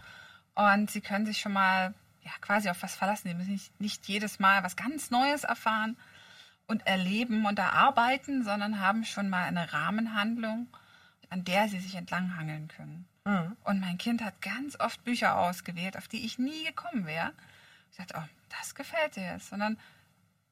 und 0.53 0.89
sie 0.89 1.01
können 1.01 1.25
sich 1.25 1.41
schon 1.41 1.51
mal 1.51 1.93
ja, 2.23 2.31
quasi 2.39 2.69
auf 2.69 2.81
was 2.83 2.95
verlassen. 2.95 3.27
Sie 3.27 3.33
müssen 3.33 3.51
nicht, 3.51 3.81
nicht 3.81 4.07
jedes 4.07 4.39
Mal 4.39 4.63
was 4.63 4.77
ganz 4.77 5.11
Neues 5.11 5.43
erfahren 5.43 5.97
und 6.67 6.87
erleben 6.87 7.45
und 7.45 7.59
erarbeiten, 7.59 8.45
sondern 8.45 8.79
haben 8.79 9.03
schon 9.03 9.27
mal 9.27 9.43
eine 9.43 9.73
Rahmenhandlung, 9.73 10.67
an 11.31 11.43
der 11.45 11.67
sie 11.69 11.79
sich 11.79 11.95
entlanghangeln 11.95 12.67
können. 12.67 13.07
Und 13.63 13.79
mein 13.79 13.97
Kind 13.97 14.23
hat 14.23 14.41
ganz 14.41 14.79
oft 14.79 15.03
Bücher 15.03 15.37
ausgewählt, 15.37 15.97
auf 15.97 16.07
die 16.07 16.25
ich 16.25 16.37
nie 16.37 16.65
gekommen 16.65 17.05
wäre. 17.05 17.33
Ich 17.91 17.97
dachte, 17.97 18.15
oh, 18.17 18.27
das 18.59 18.75
gefällt 18.75 19.15
dir 19.15 19.23
jetzt. 19.23 19.49
Sondern 19.49 19.77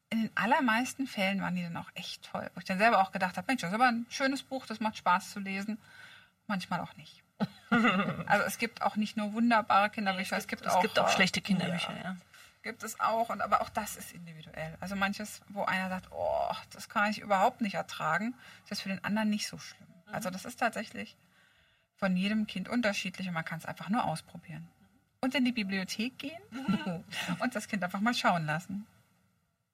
in 0.08 0.22
den 0.22 0.30
allermeisten 0.36 1.06
Fällen 1.06 1.40
waren 1.42 1.54
die 1.54 1.62
dann 1.62 1.76
auch 1.76 1.90
echt 1.94 2.24
toll. 2.30 2.50
Wo 2.54 2.58
ich 2.58 2.64
dann 2.64 2.78
selber 2.78 3.00
auch 3.00 3.12
gedacht 3.12 3.36
habe, 3.36 3.46
Mensch, 3.46 3.60
das 3.60 3.70
ist 3.70 3.74
aber 3.74 3.88
ein 3.88 4.06
schönes 4.08 4.42
Buch, 4.42 4.66
das 4.66 4.80
macht 4.80 4.96
Spaß 4.96 5.30
zu 5.30 5.40
lesen. 5.40 5.78
Manchmal 6.46 6.80
auch 6.80 6.96
nicht. 6.96 7.22
also 8.26 8.44
es 8.44 8.58
gibt 8.58 8.82
auch 8.82 8.96
nicht 8.96 9.16
nur 9.16 9.32
wunderbare 9.32 9.90
Kinderbücher, 9.90 10.36
es 10.36 10.46
gibt, 10.46 10.66
Es 10.66 10.72
auch, 10.72 10.82
gibt 10.82 10.98
auch 10.98 11.08
äh, 11.08 11.12
schlechte 11.12 11.40
Kinderbücher, 11.40 11.94
ja. 12.02 12.16
Gibt 12.62 12.82
es 12.82 13.00
auch, 13.00 13.30
und 13.30 13.40
aber 13.40 13.62
auch 13.62 13.70
das 13.70 13.96
ist 13.96 14.12
individuell. 14.12 14.76
Also 14.80 14.94
manches, 14.94 15.40
wo 15.48 15.64
einer 15.64 15.88
sagt, 15.88 16.08
oh, 16.10 16.54
das 16.72 16.88
kann 16.88 17.10
ich 17.10 17.20
überhaupt 17.20 17.62
nicht 17.62 17.74
ertragen, 17.74 18.34
ist 18.62 18.70
das 18.70 18.80
für 18.80 18.90
den 18.90 19.02
anderen 19.02 19.30
nicht 19.30 19.46
so 19.46 19.56
schlimm. 19.58 19.86
Also 20.12 20.30
das 20.30 20.44
ist 20.44 20.58
tatsächlich 20.58 21.16
von 21.96 22.16
jedem 22.16 22.46
Kind 22.46 22.68
unterschiedlich 22.68 23.28
und 23.28 23.34
man 23.34 23.44
kann 23.44 23.58
es 23.58 23.66
einfach 23.66 23.88
nur 23.88 24.04
ausprobieren. 24.04 24.66
Und 25.20 25.34
in 25.34 25.44
die 25.44 25.52
Bibliothek 25.52 26.18
gehen 26.18 26.40
und 27.40 27.54
das 27.54 27.68
Kind 27.68 27.84
einfach 27.84 28.00
mal 28.00 28.14
schauen 28.14 28.46
lassen. 28.46 28.86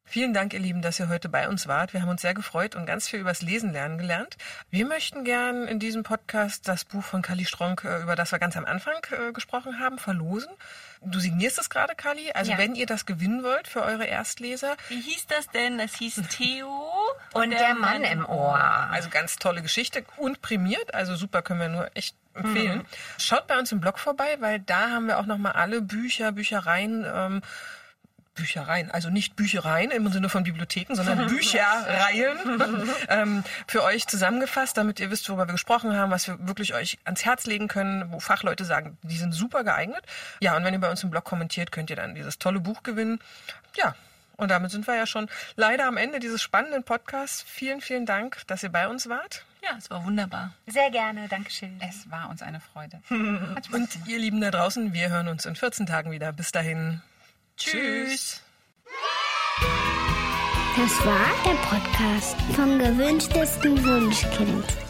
Vielen 0.08 0.32
Dank, 0.32 0.52
ihr 0.54 0.60
Lieben, 0.60 0.82
dass 0.82 1.00
ihr 1.00 1.08
heute 1.08 1.28
bei 1.28 1.48
uns 1.48 1.66
wart. 1.66 1.92
Wir 1.92 2.00
haben 2.00 2.08
uns 2.08 2.22
sehr 2.22 2.32
gefreut 2.32 2.76
und 2.76 2.86
ganz 2.86 3.08
viel 3.08 3.18
übers 3.18 3.42
Lesen 3.42 3.72
lernen 3.72 3.98
gelernt. 3.98 4.36
Wir 4.70 4.86
möchten 4.86 5.24
gern 5.24 5.66
in 5.66 5.80
diesem 5.80 6.04
Podcast 6.04 6.68
das 6.68 6.84
Buch 6.84 7.02
von 7.02 7.22
Kali 7.22 7.44
Stronk, 7.44 7.82
äh, 7.82 8.02
über 8.02 8.14
das 8.14 8.30
wir 8.30 8.38
ganz 8.38 8.56
am 8.56 8.64
Anfang 8.64 8.94
äh, 9.10 9.32
gesprochen 9.32 9.80
haben, 9.80 9.98
verlosen. 9.98 10.50
Du 11.02 11.18
signierst 11.18 11.58
es 11.58 11.70
gerade, 11.70 11.96
Kali. 11.96 12.30
Also 12.32 12.52
Ja. 12.52 12.58
wenn 12.58 12.76
ihr 12.76 12.86
das 12.86 13.04
gewinnen 13.04 13.42
wollt 13.42 13.66
für 13.66 13.82
eure 13.82 14.04
Erstleser, 14.04 14.76
Wie 14.88 15.00
hieß 15.00 15.26
das 15.26 15.48
denn? 15.48 15.76
Das 15.78 15.96
hieß 15.96 16.22
Theo 16.30 16.68
Und 17.32 17.50
der 17.50 17.74
Mann 17.74 18.04
im 18.04 18.24
Ohr. 18.26 18.58
Also 18.58 19.08
ganz 19.10 19.36
tolle 19.36 19.62
Geschichte 19.62 20.04
und 20.16 20.42
prämiert, 20.42 20.94
also 20.94 21.16
super 21.16 21.42
können 21.42 21.60
wir 21.60 21.68
nur 21.68 21.90
echt 21.94 22.16
empfehlen. 22.34 22.84
Schaut 23.18 23.46
bei 23.46 23.58
uns 23.58 23.72
im 23.72 23.80
Blog 23.80 23.98
vorbei, 23.98 24.36
weil 24.40 24.60
da 24.60 24.90
haben 24.90 25.06
wir 25.06 25.18
auch 25.18 25.26
noch 25.26 25.38
mal 25.38 25.52
alle 25.52 25.80
Bücher, 25.80 26.32
Büchereien, 26.32 27.06
ähm, 27.06 27.42
Büchereien, 28.34 28.90
also 28.90 29.08
nicht 29.08 29.34
Büchereien 29.34 29.90
im 29.90 30.12
Sinne 30.12 30.28
von 30.28 30.44
Bibliotheken, 30.44 30.94
sondern 30.94 31.26
Bücherreihen 31.28 32.62
ähm, 33.08 33.44
für 33.66 33.82
euch 33.82 34.06
zusammengefasst, 34.06 34.76
damit 34.76 35.00
ihr 35.00 35.10
wisst, 35.10 35.28
worüber 35.28 35.48
wir 35.48 35.52
gesprochen 35.52 35.96
haben, 35.96 36.10
was 36.10 36.28
wir 36.28 36.46
wirklich 36.46 36.74
euch 36.74 36.98
ans 37.04 37.24
Herz 37.24 37.46
legen 37.46 37.66
können, 37.66 38.12
wo 38.12 38.20
Fachleute 38.20 38.64
sagen, 38.64 38.98
die 39.02 39.16
sind 39.16 39.32
super 39.32 39.64
geeignet. 39.64 40.02
Ja, 40.40 40.56
und 40.56 40.64
wenn 40.64 40.74
ihr 40.74 40.80
bei 40.80 40.90
uns 40.90 41.02
im 41.02 41.10
Blog 41.10 41.24
kommentiert, 41.24 41.72
könnt 41.72 41.90
ihr 41.90 41.96
dann 41.96 42.14
dieses 42.14 42.38
tolle 42.38 42.60
Buch 42.60 42.82
gewinnen. 42.82 43.18
Ja, 43.74 43.94
und 44.36 44.50
damit 44.50 44.70
sind 44.70 44.86
wir 44.86 44.96
ja 44.96 45.06
schon 45.06 45.28
leider 45.56 45.86
am 45.86 45.96
Ende 45.96 46.20
dieses 46.20 46.42
spannenden 46.42 46.84
Podcasts. 46.84 47.44
Vielen, 47.46 47.80
vielen 47.80 48.06
Dank, 48.06 48.42
dass 48.46 48.62
ihr 48.62 48.70
bei 48.70 48.88
uns 48.88 49.08
wart. 49.08 49.44
Ja, 49.62 49.70
es 49.78 49.90
war 49.90 50.04
wunderbar. 50.04 50.52
Sehr 50.66 50.90
gerne, 50.90 51.26
Dankeschön. 51.28 51.80
Es 51.80 52.08
war 52.10 52.30
uns 52.30 52.42
eine 52.42 52.60
Freude. 52.60 53.00
Und 53.08 53.88
ihr 54.06 54.18
Lieben 54.18 54.40
da 54.40 54.50
draußen, 54.50 54.92
wir 54.92 55.08
hören 55.08 55.28
uns 55.28 55.46
in 55.46 55.56
14 55.56 55.86
Tagen 55.86 56.10
wieder. 56.10 56.32
Bis 56.32 56.52
dahin. 56.52 57.02
Tschüss. 57.56 58.42
Das 60.76 61.06
war 61.06 61.30
der 61.44 61.54
Podcast 61.68 62.36
vom 62.54 62.78
gewünschtesten 62.78 63.82
Wunschkind. 63.82 64.85